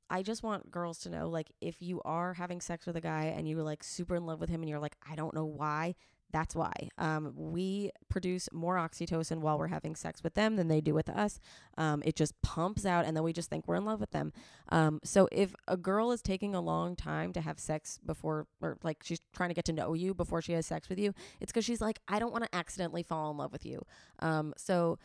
I 0.10 0.24
just 0.24 0.42
want 0.42 0.72
girls 0.72 0.98
to 1.00 1.10
know 1.10 1.30
like, 1.30 1.52
if 1.62 1.80
you 1.80 2.02
are 2.04 2.34
having 2.34 2.62
sex 2.62 2.88
with 2.88 2.96
a 2.96 3.02
guy 3.02 3.26
and 3.26 3.48
you're 3.48 3.62
like 3.62 3.84
super 3.84 4.16
in 4.16 4.26
love 4.26 4.40
with 4.40 4.50
him 4.50 4.62
and 4.62 4.70
you're 4.70 4.80
like, 4.80 4.98
I 5.08 5.16
don't 5.16 5.36
know 5.36 5.46
why, 5.46 5.94
that's 6.32 6.56
why. 6.56 6.74
Um, 6.98 7.34
we 7.36 7.92
produce 8.10 8.50
more 8.52 8.76
oxytocin 8.76 9.40
while 9.40 9.58
we're 9.58 9.68
having 9.68 9.96
sex 9.96 10.24
with 10.24 10.34
them 10.34 10.56
than 10.56 10.68
they 10.68 10.82
do 10.82 10.94
with 10.94 11.10
us. 11.10 11.40
Um, 11.78 12.02
it 12.06 12.16
just 12.16 12.40
pumps 12.42 12.86
out, 12.86 13.06
and 13.06 13.16
then 13.16 13.24
we 13.24 13.34
just 13.34 13.50
think 13.50 13.68
we're 13.68 13.76
in 13.76 13.86
love 13.86 14.00
with 14.00 14.12
them. 14.12 14.34
Um, 14.70 15.00
so 15.04 15.30
if 15.32 15.56
a 15.68 15.78
girl 15.78 16.12
is 16.12 16.22
taking 16.22 16.54
a 16.54 16.62
long 16.62 16.96
time 16.96 17.32
to 17.34 17.42
have 17.42 17.60
sex 17.60 18.00
before, 18.06 18.48
or 18.62 18.78
like 18.84 19.04
she's 19.04 19.22
trying 19.34 19.50
to 19.50 19.56
get 19.56 19.66
to 19.66 19.74
know 19.74 19.94
you 19.94 20.14
before 20.14 20.42
she 20.42 20.54
has 20.54 20.66
sex 20.66 20.90
with 20.90 21.00
you, 21.00 21.14
it's 21.40 21.52
because 21.52 21.66
she's 21.66 21.82
like, 21.82 22.00
I 22.08 22.20
don't 22.20 22.32
want 22.32 22.44
to 22.44 22.56
accidentally 22.56 23.04
fall 23.04 23.32
in 23.32 23.38
love 23.38 23.52
with 23.52 23.66
you. 23.66 23.86
Um, 24.20 24.54
so 24.58 25.00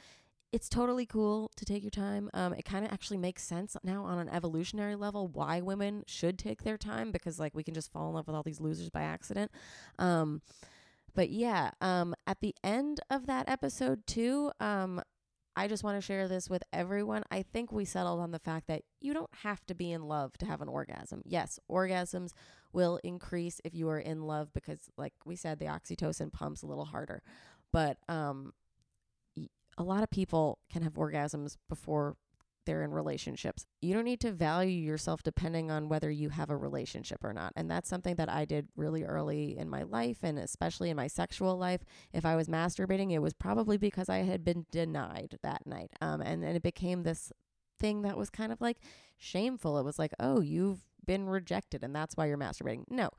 it's 0.53 0.69
totally 0.69 1.07
cool 1.07 1.51
to 1.57 1.65
take 1.65 1.83
your 1.83 1.91
time. 1.91 2.29
Um, 2.35 2.53
it 2.53 2.67
kind 2.67 2.85
of 2.85 2.93
actually 2.93 3.17
makes 3.17 3.43
sense 3.43 3.75
now 3.83 4.05
on 4.05 4.19
an 4.19 4.29
evolutionary 4.29 4.97
level 4.97 5.27
why 5.27 5.63
women 5.63 6.05
should 6.07 6.39
take 6.39 6.63
their 6.63 6.77
time 6.77 7.11
because 7.11 7.41
like 7.41 7.55
we 7.55 7.63
can 7.63 7.73
just 7.73 7.91
fall 7.91 8.09
in 8.09 8.15
love 8.15 8.27
with 8.27 8.37
all 8.37 8.43
these 8.43 8.61
losers 8.61 8.91
by 8.91 9.03
accident. 9.03 9.51
Um, 9.99 10.43
But 11.15 11.31
yeah, 11.31 11.71
um, 11.81 12.15
at 12.27 12.41
the 12.41 12.55
end 12.65 13.01
of 13.11 13.27
that 13.27 13.49
episode 13.49 14.07
too, 14.07 14.51
um, 14.61 15.03
I 15.55 15.69
just 15.69 15.85
want 15.85 15.99
to 15.99 16.07
share 16.07 16.29
this 16.29 16.49
with 16.49 16.63
everyone. 16.73 17.25
I 17.31 17.43
think 17.43 17.73
we 17.73 17.85
settled 17.85 18.21
on 18.21 18.31
the 18.31 18.39
fact 18.39 18.69
that 18.69 18.83
you 19.01 19.13
don't 19.13 19.35
have 19.43 19.65
to 19.67 19.75
be 19.75 19.93
in 19.93 20.03
love 20.03 20.33
to 20.39 20.47
have 20.47 20.63
an 20.63 20.69
orgasm. 20.69 21.21
Yes, 21.27 21.59
orgasms 21.71 22.31
will 22.73 22.99
increase 23.05 23.61
if 23.63 23.75
you 23.75 23.89
are 23.91 23.99
in 23.99 24.23
love 24.23 24.53
because, 24.55 24.89
like 24.97 25.13
we 25.27 25.37
said, 25.37 25.59
the 25.59 25.67
oxytocin 25.67 26.33
pumps 26.33 26.63
a 26.63 26.67
little 26.67 26.87
harder. 26.87 27.23
But 27.71 27.99
um, 28.09 28.55
a 29.77 29.83
lot 29.83 30.03
of 30.03 30.11
people 30.11 30.59
can 30.71 30.83
have 30.83 30.95
orgasms 30.95 31.57
before 31.69 32.17
they're 32.65 32.83
in 32.83 32.93
relationships. 32.93 33.67
You 33.81 33.95
don't 33.95 34.05
need 34.05 34.21
to 34.21 34.33
value 34.33 34.79
yourself 34.79 35.23
depending 35.23 35.71
on 35.71 35.89
whether 35.89 36.11
you 36.11 36.31
have 36.31 36.51
a 36.51 36.57
relationship 36.57 37.23
or 37.23 37.33
not. 37.33 37.53
And 37.57 37.71
that's 37.71 37.89
something 37.89 38.17
that 38.17 38.29
I 38.29 38.45
did 38.45 38.69
really 38.77 39.05
early 39.05 39.57
in 39.57 39.69
my 39.69 39.83
life 39.83 40.19
and 40.23 40.39
especially 40.39 40.91
in 40.91 40.97
my 40.97 41.07
sexual 41.07 41.57
life. 41.57 41.85
If 42.13 42.25
I 42.25 42.37
was 42.37 42.49
masturbating, 42.49 43.13
it 43.13 43.21
was 43.21 43.35
probably 43.35 43.77
because 43.77 44.09
I 44.09 44.19
had 44.19 44.45
been 44.45 44.67
denied 44.71 45.39
that 45.43 45.67
night. 45.67 45.93
Um, 46.01 46.21
and, 46.21 46.45
and 46.45 46.57
it 46.57 46.63
became 46.63 47.03
this 47.03 47.33
thing 47.79 48.03
that 48.03 48.17
was 48.17 48.31
kind 48.31 48.53
of 48.53 48.61
like 48.61 48.79
shameful. 49.17 49.79
It 49.79 49.85
was 49.85 49.99
like, 49.99 50.13
oh, 50.21 50.41
you've 50.41 50.81
been 51.05 51.29
rejected 51.29 51.83
and 51.83 51.95
that's 51.95 52.17
why 52.17 52.27
you're 52.27 52.39
masturbating. 52.39 52.85
No, 52.89 53.11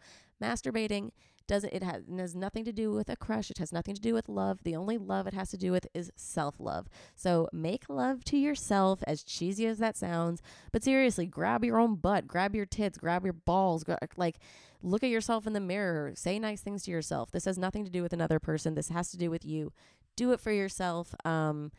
masturbating 0.41 1.11
doesn't 1.47 1.73
it 1.73 1.83
has, 1.83 2.03
it 2.07 2.19
has 2.19 2.35
nothing 2.35 2.65
to 2.65 2.71
do 2.71 2.91
with 2.91 3.09
a 3.09 3.15
crush 3.15 3.49
it 3.49 3.57
has 3.57 3.71
nothing 3.71 3.95
to 3.95 4.01
do 4.01 4.13
with 4.13 4.29
love 4.29 4.63
the 4.63 4.75
only 4.75 4.97
love 4.97 5.27
it 5.27 5.33
has 5.33 5.49
to 5.49 5.57
do 5.57 5.71
with 5.71 5.87
is 5.93 6.11
self-love. 6.15 6.87
So 7.15 7.47
make 7.51 7.89
love 7.89 8.23
to 8.25 8.37
yourself 8.37 9.03
as 9.05 9.23
cheesy 9.23 9.65
as 9.65 9.77
that 9.79 9.97
sounds 9.97 10.41
but 10.71 10.83
seriously 10.83 11.25
grab 11.25 11.63
your 11.63 11.79
own 11.79 11.95
butt 11.95 12.27
grab 12.27 12.55
your 12.55 12.65
tits 12.65 12.97
grab 12.97 13.23
your 13.23 13.33
balls 13.33 13.83
gra- 13.83 13.99
like 14.17 14.39
look 14.81 15.03
at 15.03 15.09
yourself 15.09 15.47
in 15.47 15.53
the 15.53 15.59
mirror 15.59 16.13
say 16.15 16.39
nice 16.39 16.61
things 16.61 16.83
to 16.83 16.91
yourself. 16.91 17.31
This 17.31 17.45
has 17.45 17.57
nothing 17.57 17.85
to 17.85 17.91
do 17.91 18.01
with 18.01 18.13
another 18.13 18.39
person 18.39 18.75
this 18.75 18.89
has 18.89 19.11
to 19.11 19.17
do 19.17 19.29
with 19.29 19.45
you. 19.45 19.71
Do 20.15 20.31
it 20.31 20.39
for 20.39 20.51
yourself 20.51 21.15
um 21.25 21.71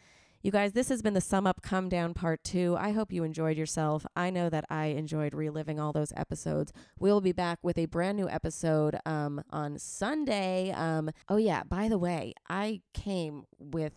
you 0.44 0.50
guys, 0.50 0.72
this 0.72 0.90
has 0.90 1.00
been 1.00 1.14
the 1.14 1.22
Sum 1.22 1.46
Up 1.46 1.62
Cum 1.62 1.88
Down 1.88 2.12
Part 2.12 2.44
2. 2.44 2.76
I 2.78 2.92
hope 2.92 3.10
you 3.10 3.24
enjoyed 3.24 3.56
yourself. 3.56 4.04
I 4.14 4.28
know 4.28 4.50
that 4.50 4.66
I 4.68 4.88
enjoyed 4.88 5.32
reliving 5.32 5.80
all 5.80 5.90
those 5.90 6.12
episodes. 6.18 6.70
We'll 6.98 7.22
be 7.22 7.32
back 7.32 7.60
with 7.62 7.78
a 7.78 7.86
brand 7.86 8.18
new 8.18 8.28
episode 8.28 8.98
um, 9.06 9.42
on 9.48 9.78
Sunday. 9.78 10.70
Um, 10.72 11.10
oh, 11.30 11.38
yeah, 11.38 11.62
by 11.62 11.88
the 11.88 11.96
way, 11.96 12.34
I 12.46 12.82
came 12.92 13.44
with 13.58 13.94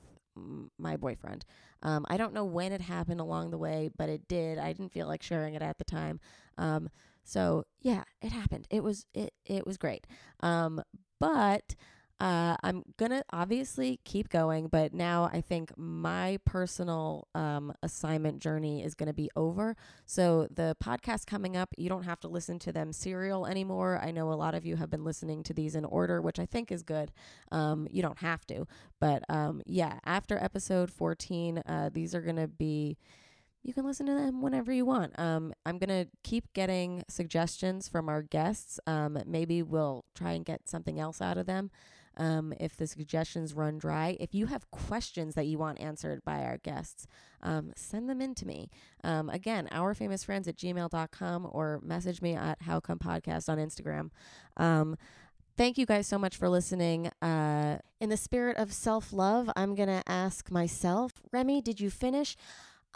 my 0.77 0.95
boyfriend. 0.95 1.43
Um, 1.83 2.05
I 2.09 2.15
don't 2.15 2.33
know 2.33 2.45
when 2.45 2.71
it 2.71 2.79
happened 2.79 3.19
along 3.19 3.51
the 3.51 3.57
way, 3.57 3.89
but 3.97 4.07
it 4.07 4.29
did. 4.29 4.57
I 4.57 4.71
didn't 4.71 4.93
feel 4.93 5.07
like 5.07 5.23
sharing 5.23 5.53
it 5.53 5.61
at 5.61 5.77
the 5.77 5.83
time. 5.83 6.21
Um, 6.57 6.89
so 7.25 7.65
yeah, 7.81 8.03
it 8.21 8.31
happened. 8.31 8.67
It 8.69 8.83
was 8.83 9.05
it 9.13 9.33
it 9.45 9.67
was 9.67 9.77
great. 9.77 10.07
Um, 10.39 10.81
but 11.19 11.75
uh, 12.19 12.57
I'm 12.63 12.83
gonna 12.97 13.23
obviously 13.31 13.99
keep 14.03 14.29
going, 14.29 14.67
but 14.67 14.91
now 14.91 15.29
I 15.31 15.41
think 15.41 15.71
my 15.77 16.39
personal 16.45 17.27
um, 17.35 17.73
assignment 17.83 18.39
journey 18.39 18.83
is 18.83 18.95
gonna 18.95 19.13
be 19.13 19.29
over. 19.35 19.75
So 20.05 20.47
the 20.49 20.75
podcast 20.83 21.27
coming 21.27 21.55
up, 21.55 21.69
you 21.77 21.89
don't 21.89 22.03
have 22.03 22.19
to 22.21 22.27
listen 22.27 22.57
to 22.59 22.71
them 22.71 22.91
serial 22.91 23.45
anymore. 23.45 23.99
I 24.03 24.09
know 24.09 24.31
a 24.31 24.35
lot 24.35 24.55
of 24.55 24.65
you 24.65 24.77
have 24.77 24.89
been 24.89 25.03
listening 25.03 25.43
to 25.43 25.53
these 25.53 25.75
in 25.75 25.85
order, 25.85 26.19
which 26.19 26.39
I 26.39 26.47
think 26.47 26.71
is 26.71 26.81
good. 26.81 27.11
Um, 27.51 27.87
you 27.91 28.01
don't 28.01 28.19
have 28.19 28.47
to, 28.47 28.65
but 28.99 29.23
um, 29.29 29.61
yeah, 29.67 29.99
after 30.03 30.37
episode 30.41 30.89
14, 30.89 31.59
uh, 31.59 31.89
these 31.93 32.15
are 32.15 32.21
gonna 32.21 32.47
be 32.47 32.97
you 33.63 33.73
can 33.73 33.85
listen 33.85 34.05
to 34.05 34.13
them 34.13 34.41
whenever 34.41 34.71
you 34.71 34.85
want. 34.85 35.17
Um, 35.19 35.53
I'm 35.65 35.77
going 35.77 35.89
to 35.89 36.09
keep 36.23 36.53
getting 36.53 37.03
suggestions 37.09 37.89
from 37.89 38.07
our 38.07 38.21
guests. 38.21 38.79
Um, 38.87 39.21
maybe 39.25 39.61
we'll 39.61 40.05
try 40.15 40.31
and 40.31 40.45
get 40.45 40.69
something 40.69 41.01
else 41.01 41.21
out 41.21 41.37
of 41.37 41.47
them 41.47 41.69
um, 42.17 42.53
if 42.59 42.75
the 42.75 42.87
suggestions 42.87 43.53
run 43.53 43.77
dry. 43.77 44.17
If 44.19 44.33
you 44.33 44.47
have 44.47 44.69
questions 44.71 45.35
that 45.35 45.45
you 45.45 45.57
want 45.57 45.79
answered 45.79 46.23
by 46.25 46.43
our 46.43 46.57
guests, 46.57 47.07
um, 47.41 47.71
send 47.75 48.09
them 48.09 48.21
in 48.21 48.35
to 48.35 48.45
me. 48.45 48.69
Um, 49.03 49.29
again, 49.29 49.69
ourfamousfriends 49.71 50.47
at 50.47 50.57
gmail.com 50.57 51.47
or 51.51 51.79
message 51.83 52.21
me 52.21 52.35
at 52.35 52.61
howcomepodcast 52.61 53.49
on 53.49 53.57
Instagram. 53.57 54.09
Um, 54.57 54.97
Thank 55.57 55.79
you 55.79 55.87
guys 55.87 56.05
so 56.05 56.19
much 56.19 56.37
for 56.37 56.49
listening. 56.49 57.07
Uh, 57.19 57.79
in 57.99 58.09
the 58.09 58.17
spirit 58.17 58.57
of 58.57 58.71
self 58.71 59.11
love, 59.11 59.49
I'm 59.55 59.73
going 59.73 59.89
to 59.89 60.03
ask 60.05 60.51
myself, 60.51 61.13
Remy, 61.31 61.61
did 61.63 61.79
you 61.81 61.89
finish? 61.89 62.37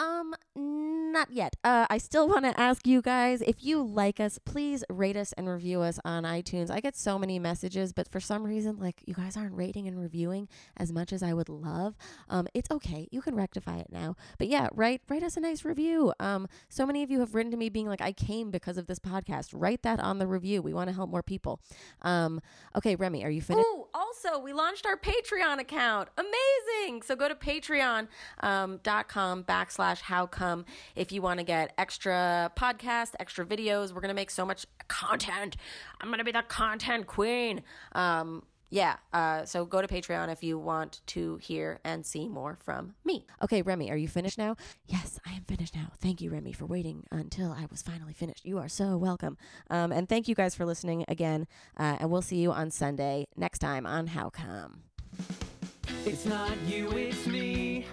Um, 0.01 0.33
not 0.55 1.31
yet. 1.31 1.55
Uh, 1.63 1.85
I 1.89 1.97
still 1.99 2.27
want 2.33 2.45
to 2.45 2.59
ask 2.59 2.87
you 2.87 3.01
guys 3.01 3.41
if 3.41 3.63
you 3.63 3.83
like 3.83 4.19
us, 4.19 4.39
please 4.39 4.83
rate 4.89 5.15
us 5.15 5.31
and 5.33 5.47
review 5.47 5.81
us 5.81 5.99
on 6.03 6.23
iTunes. 6.23 6.71
I 6.71 6.79
get 6.79 6.95
so 6.95 7.19
many 7.19 7.37
messages, 7.37 7.93
but 7.93 8.09
for 8.11 8.19
some 8.19 8.43
reason, 8.43 8.77
like 8.79 9.03
you 9.05 9.13
guys 9.13 9.37
aren't 9.37 9.55
rating 9.55 9.87
and 9.87 9.99
reviewing 9.99 10.47
as 10.75 10.91
much 10.91 11.13
as 11.13 11.21
I 11.21 11.33
would 11.33 11.49
love. 11.49 11.95
Um, 12.29 12.47
it's 12.53 12.71
okay. 12.71 13.07
You 13.11 13.21
can 13.21 13.35
rectify 13.35 13.77
it 13.77 13.87
now. 13.91 14.15
But 14.39 14.47
yeah, 14.47 14.69
write 14.73 15.01
write 15.07 15.23
us 15.23 15.37
a 15.37 15.39
nice 15.39 15.63
review. 15.63 16.13
Um, 16.19 16.47
so 16.69 16.85
many 16.85 17.03
of 17.03 17.11
you 17.11 17.19
have 17.19 17.35
written 17.35 17.51
to 17.51 17.57
me 17.57 17.69
being 17.69 17.87
like, 17.87 18.01
I 18.01 18.11
came 18.11 18.49
because 18.49 18.77
of 18.77 18.87
this 18.87 18.99
podcast. 18.99 19.49
Write 19.53 19.83
that 19.83 19.99
on 19.99 20.17
the 20.17 20.27
review. 20.27 20.61
We 20.63 20.73
want 20.73 20.89
to 20.89 20.95
help 20.95 21.11
more 21.11 21.23
people. 21.23 21.59
Um, 22.01 22.41
okay, 22.75 22.95
Remy, 22.95 23.23
are 23.23 23.29
you 23.29 23.41
finished? 23.41 23.67
Oh, 23.69 23.80
also, 23.93 24.39
we 24.39 24.53
launched 24.53 24.85
our 24.85 24.97
Patreon 24.97 25.59
account. 25.59 26.09
Amazing. 26.17 27.01
So 27.03 27.15
go 27.15 27.27
to 27.27 27.35
patreon.com 27.35 28.07
um, 28.41 29.43
backslash 29.43 30.01
how 30.01 30.25
come 30.25 30.65
if 30.95 31.11
you 31.11 31.21
want 31.21 31.39
to 31.39 31.45
get 31.45 31.73
extra 31.77 32.51
podcast, 32.55 33.11
extra 33.19 33.45
videos. 33.45 33.93
We're 33.93 34.01
going 34.01 34.09
to 34.09 34.15
make 34.15 34.31
so 34.31 34.45
much 34.45 34.65
content. 34.87 35.57
I'm 35.99 36.09
going 36.09 36.19
to 36.19 36.23
be 36.23 36.31
the 36.31 36.43
content 36.43 37.07
queen. 37.07 37.61
Um, 37.93 38.43
yeah, 38.71 38.95
uh, 39.11 39.43
so 39.43 39.65
go 39.65 39.81
to 39.81 39.87
Patreon 39.87 40.31
if 40.31 40.41
you 40.43 40.57
want 40.57 41.01
to 41.07 41.35
hear 41.37 41.81
and 41.83 42.05
see 42.05 42.29
more 42.29 42.57
from 42.63 42.95
me. 43.03 43.27
Okay, 43.43 43.61
Remy, 43.61 43.91
are 43.91 43.97
you 43.97 44.07
finished 44.07 44.37
now? 44.37 44.55
Yes, 44.87 45.19
I 45.25 45.33
am 45.33 45.43
finished 45.43 45.75
now. 45.75 45.91
Thank 45.99 46.21
you, 46.21 46.31
Remy, 46.31 46.53
for 46.53 46.65
waiting 46.65 47.03
until 47.11 47.51
I 47.51 47.65
was 47.69 47.81
finally 47.81 48.13
finished. 48.13 48.45
You 48.45 48.59
are 48.59 48.69
so 48.69 48.95
welcome. 48.95 49.37
Um, 49.69 49.91
and 49.91 50.07
thank 50.07 50.29
you 50.29 50.35
guys 50.35 50.55
for 50.55 50.65
listening 50.65 51.03
again. 51.09 51.47
Uh, 51.77 51.97
and 51.99 52.09
we'll 52.09 52.21
see 52.21 52.37
you 52.37 52.53
on 52.53 52.71
Sunday 52.71 53.25
next 53.35 53.59
time 53.59 53.85
on 53.85 54.07
How 54.07 54.29
Come. 54.29 54.83
It's 56.05 56.25
not 56.25 56.57
you, 56.65 56.89
it's 56.91 57.27
me. 57.27 57.85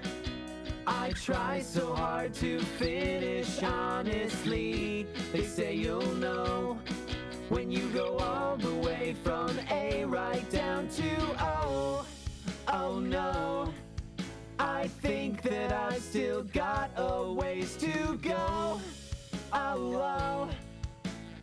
I 0.87 1.11
try 1.11 1.61
so 1.61 1.93
hard 1.93 2.33
to 2.35 2.61
finish 2.61 3.62
honestly. 3.64 5.07
They 5.33 5.45
say 5.45 5.74
you'll 5.74 6.14
know 6.14 6.79
when 7.49 7.70
you 7.70 7.88
go 7.90 8.16
all 8.18 8.57
the 8.57 8.74
way 8.74 9.14
from 9.24 9.59
A 9.70 10.05
right 10.05 10.49
down 10.51 10.88
to 10.88 11.16
O. 11.40 12.07
Oh 12.68 13.01
no, 13.01 13.72
I 14.59 14.88
think 14.88 15.42
that 15.42 15.72
I 15.72 15.99
still 15.99 16.42
got 16.42 16.90
a 16.96 17.32
ways 17.32 17.76
to 17.76 18.18
go. 18.22 18.80
Oh. 19.53 19.88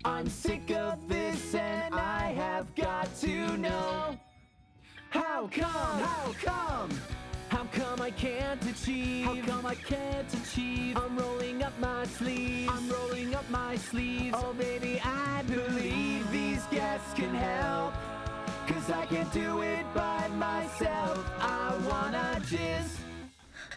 I'm 0.05 0.29
sick 0.29 0.71
of 0.71 1.09
this 1.09 1.55
and 1.55 1.93
I 1.93 2.31
have 2.33 2.73
got 2.75 3.13
to 3.21 3.57
know. 3.57 4.17
How 5.09 5.47
come? 5.51 5.99
How 5.99 6.33
come? 6.43 6.89
How 7.55 7.63
come 7.71 8.01
I 8.01 8.11
can't 8.11 8.61
achieve? 8.69 9.23
How 9.23 9.41
come 9.45 9.65
I 9.65 9.75
can't 9.75 10.33
achieve? 10.33 10.97
I'm 10.97 11.17
rolling 11.17 11.63
up 11.63 11.71
my 11.79 12.05
sleeves. 12.05 12.69
I'm 12.69 12.89
rolling 12.89 13.33
up 13.33 13.49
my 13.49 13.77
sleeves. 13.77 14.35
Oh 14.37 14.53
baby, 14.53 14.99
I 15.01 15.41
believe 15.43 16.29
these 16.33 16.65
guests 16.65 17.13
can 17.13 17.33
help. 17.33 17.93
Cause 18.67 18.91
I 18.91 19.05
can't 19.05 19.31
do 19.31 19.61
it 19.61 19.85
by 19.93 20.27
myself. 20.35 21.25
I 21.39 21.73
wanna 21.89 22.41
just 22.45 22.97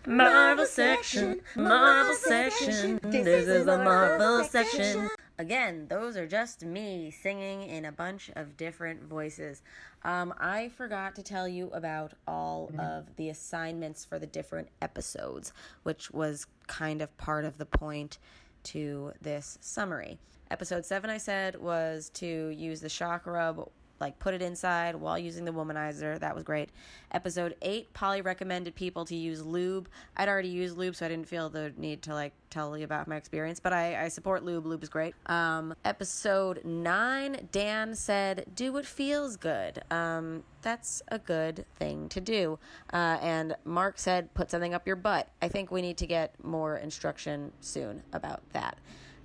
Marvel 0.04 0.66
section, 0.66 1.40
Marvel 1.54 2.16
section. 2.16 2.98
This 3.04 3.46
is 3.46 3.64
the 3.64 3.78
Marvel 3.78 4.42
section. 4.42 5.08
Again, 5.38 5.86
those 5.88 6.16
are 6.16 6.26
just 6.26 6.64
me 6.64 7.12
singing 7.12 7.62
in 7.62 7.84
a 7.84 7.92
bunch 7.92 8.28
of 8.34 8.56
different 8.56 9.04
voices. 9.04 9.62
Um, 10.04 10.32
I 10.38 10.68
forgot 10.68 11.14
to 11.16 11.22
tell 11.22 11.48
you 11.48 11.70
about 11.72 12.12
all 12.26 12.70
of 12.78 13.16
the 13.16 13.30
assignments 13.30 14.04
for 14.04 14.18
the 14.18 14.26
different 14.26 14.68
episodes, 14.80 15.52
which 15.82 16.10
was 16.10 16.46
kind 16.66 17.02
of 17.02 17.16
part 17.16 17.44
of 17.44 17.58
the 17.58 17.66
point 17.66 18.18
to 18.64 19.12
this 19.20 19.58
summary. 19.60 20.18
Episode 20.50 20.84
7, 20.86 21.10
I 21.10 21.18
said, 21.18 21.60
was 21.60 22.10
to 22.14 22.48
use 22.48 22.80
the 22.80 22.88
Chakrub 22.88 23.68
like 24.00 24.18
put 24.18 24.34
it 24.34 24.42
inside 24.42 24.94
while 24.94 25.18
using 25.18 25.44
the 25.44 25.52
womanizer. 25.52 26.18
That 26.18 26.34
was 26.34 26.44
great. 26.44 26.70
Episode 27.12 27.56
8, 27.62 27.92
Polly 27.94 28.20
recommended 28.20 28.74
people 28.74 29.04
to 29.06 29.14
use 29.14 29.44
lube. 29.44 29.88
I'd 30.16 30.28
already 30.28 30.48
used 30.48 30.76
lube, 30.76 30.94
so 30.94 31.06
I 31.06 31.08
didn't 31.08 31.28
feel 31.28 31.48
the 31.48 31.72
need 31.76 32.02
to 32.02 32.14
like 32.14 32.32
tell 32.50 32.76
you 32.76 32.84
about 32.84 33.08
my 33.08 33.16
experience, 33.16 33.60
but 33.60 33.72
I, 33.72 34.04
I 34.04 34.08
support 34.08 34.44
lube. 34.44 34.66
Lube 34.66 34.82
is 34.82 34.88
great. 34.88 35.14
Um, 35.26 35.74
episode 35.84 36.64
9, 36.64 37.48
Dan 37.52 37.94
said, 37.94 38.46
do 38.54 38.72
what 38.72 38.86
feels 38.86 39.36
good. 39.36 39.82
Um, 39.90 40.44
that's 40.62 41.02
a 41.08 41.18
good 41.18 41.64
thing 41.78 42.08
to 42.10 42.20
do. 42.20 42.58
Uh, 42.92 43.18
and 43.20 43.56
Mark 43.64 43.98
said, 43.98 44.32
put 44.34 44.50
something 44.50 44.74
up 44.74 44.86
your 44.86 44.96
butt. 44.96 45.28
I 45.40 45.48
think 45.48 45.70
we 45.70 45.82
need 45.82 45.96
to 45.98 46.06
get 46.06 46.32
more 46.42 46.76
instruction 46.76 47.52
soon 47.60 48.02
about 48.12 48.42
that. 48.52 48.78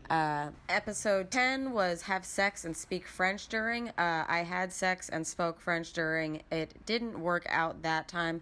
Uh, 0.09 0.49
episode 0.69 1.31
10 1.31 1.71
was 1.71 2.03
have 2.03 2.25
sex 2.25 2.65
and 2.65 2.75
speak 2.75 3.07
French 3.07 3.47
during. 3.47 3.89
Uh, 3.89 4.25
I 4.27 4.39
had 4.39 4.71
sex 4.71 5.09
and 5.09 5.25
spoke 5.25 5.59
French 5.59 5.93
during. 5.93 6.41
It 6.51 6.73
didn't 6.85 7.19
work 7.19 7.45
out 7.49 7.81
that 7.83 8.07
time. 8.07 8.41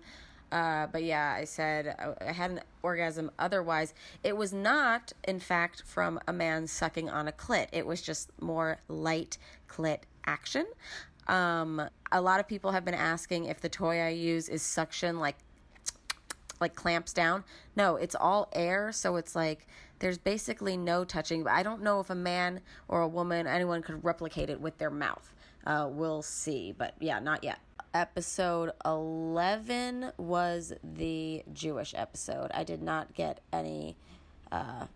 Uh, 0.52 0.88
but 0.88 1.04
yeah, 1.04 1.34
I 1.38 1.46
said 1.46 1.96
uh, 1.98 2.14
I 2.28 2.34
had 2.34 2.52
an 2.52 2.62
orgasm 2.84 3.32
otherwise. 3.40 3.94
It 4.24 4.36
was 4.36 4.52
not, 4.52 5.14
in 5.26 5.40
fact, 5.40 5.84
from 5.86 6.20
a 6.28 6.34
man 6.34 6.68
sucking 6.68 7.10
on 7.10 7.28
a 7.28 7.32
clit. 7.32 7.68
It 7.72 7.86
was 7.86 8.02
just 8.02 8.30
more 8.42 8.80
light 8.90 9.38
clit 9.70 10.00
action. 10.26 10.66
Um, 11.28 11.82
a 12.12 12.22
lot 12.22 12.40
of 12.40 12.48
people 12.48 12.72
have 12.72 12.84
been 12.84 12.94
asking 12.94 13.46
if 13.46 13.62
the 13.62 13.70
toy 13.70 14.02
I 14.02 14.10
use 14.10 14.50
is 14.50 14.62
suction, 14.62 15.20
like 15.20 15.38
like 16.60 16.76
clamps 16.76 17.14
down. 17.14 17.44
No, 17.76 17.96
it's 17.96 18.14
all 18.14 18.50
air, 18.54 18.92
so 18.92 19.16
it's 19.16 19.36
like 19.36 19.66
there's 20.02 20.18
basically 20.18 20.76
no 20.76 21.06
touching. 21.06 21.48
I 21.48 21.64
don't 21.64 21.84
know 21.84 22.00
if 22.00 22.10
a 22.10 22.16
man 22.16 22.62
or 22.88 23.02
a 23.02 23.08
woman, 23.08 23.48
anyone 23.48 23.82
could 23.84 24.04
replicate 24.04 24.50
it 24.50 24.60
with 24.60 24.78
their 24.80 24.90
mouth. 24.90 25.34
Uh, 25.66 25.88
we'll 25.90 26.24
see, 26.24 26.74
but 26.76 26.96
yeah, 27.00 27.20
not 27.20 27.44
yet. 27.44 27.60
Episode 27.94 28.72
11 28.84 30.12
was 30.18 30.74
the 30.84 31.44
Jewish 31.54 31.94
episode. 31.96 32.50
I 32.54 32.64
did 32.64 32.82
not 32.82 33.14
get 33.14 33.42
any 33.54 33.96
uh, 34.52 34.88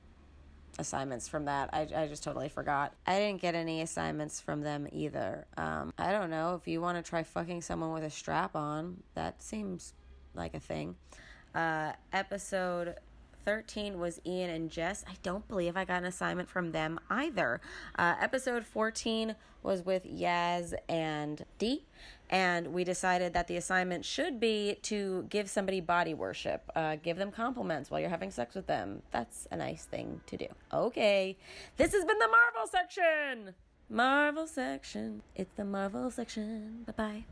assignments 0.79 1.27
from 1.27 1.45
that. 1.45 1.69
I, 1.71 1.87
I 1.95 2.07
just 2.07 2.23
totally 2.23 2.49
forgot. 2.49 2.93
I 3.05 3.19
didn't 3.19 3.41
get 3.41 3.53
any 3.53 3.81
assignments 3.81 4.39
from 4.39 4.61
them 4.61 4.87
either. 4.91 5.45
Um, 5.55 5.93
I 5.99 6.11
don't 6.13 6.31
know. 6.31 6.55
If 6.55 6.67
you 6.67 6.81
want 6.81 6.97
to 6.97 7.07
try 7.07 7.21
fucking 7.21 7.61
someone 7.61 7.93
with 7.93 8.03
a 8.03 8.09
strap 8.09 8.55
on, 8.55 9.03
that 9.13 9.43
seems 9.43 9.93
like 10.33 10.55
a 10.55 10.59
thing. 10.59 10.95
Uh, 11.53 11.91
episode 12.11 12.95
13 13.45 13.99
was 13.99 14.19
Ian 14.25 14.49
and 14.49 14.75
Jes. 14.75 15.05
I 15.07 15.13
don't 15.23 15.47
believe 15.47 15.77
I 15.77 15.85
got 15.85 15.99
an 15.99 16.05
assignment 16.05 16.49
from 16.49 16.71
them 16.71 16.99
either. 17.09 17.61
Uh, 17.97 18.15
episode 18.19 18.65
14 18.65 19.35
was 19.63 19.85
with 19.85 20.05
Yaz 20.05 20.73
and 20.89 21.45
Dee. 21.57 21.85
And 22.29 22.73
we 22.73 22.83
decided 22.83 23.33
that 23.33 23.47
the 23.47 23.57
assignment 23.57 24.03
should 24.03 24.39
be 24.39 24.77
to 24.83 25.25
give 25.29 25.49
somebody 25.49 25.79
body 25.79 26.13
worship, 26.13 26.71
uh, 26.75 26.95
give 26.95 27.17
them 27.17 27.31
compliments 27.31 27.91
while 27.91 27.99
you're 27.99 28.09
having 28.09 28.31
sex 28.31 28.55
with 28.55 28.65
them. 28.65 29.03
That's 29.11 29.47
a 29.51 29.57
nice 29.57 29.85
thing 29.85 30.21
to 30.27 30.37
do. 30.37 30.47
Okay, 30.73 31.37
this 31.77 31.93
has 31.93 32.03
been 32.03 32.17
the 32.17 32.27
Marvel 32.27 32.67
section. 32.67 33.53
Marvel 33.89 34.47
section. 34.47 35.21
It's 35.35 35.53
the 35.55 35.65
Marvel 35.65 36.09
section. 36.09 36.83
Bye 36.87 36.93
bye. 36.97 37.25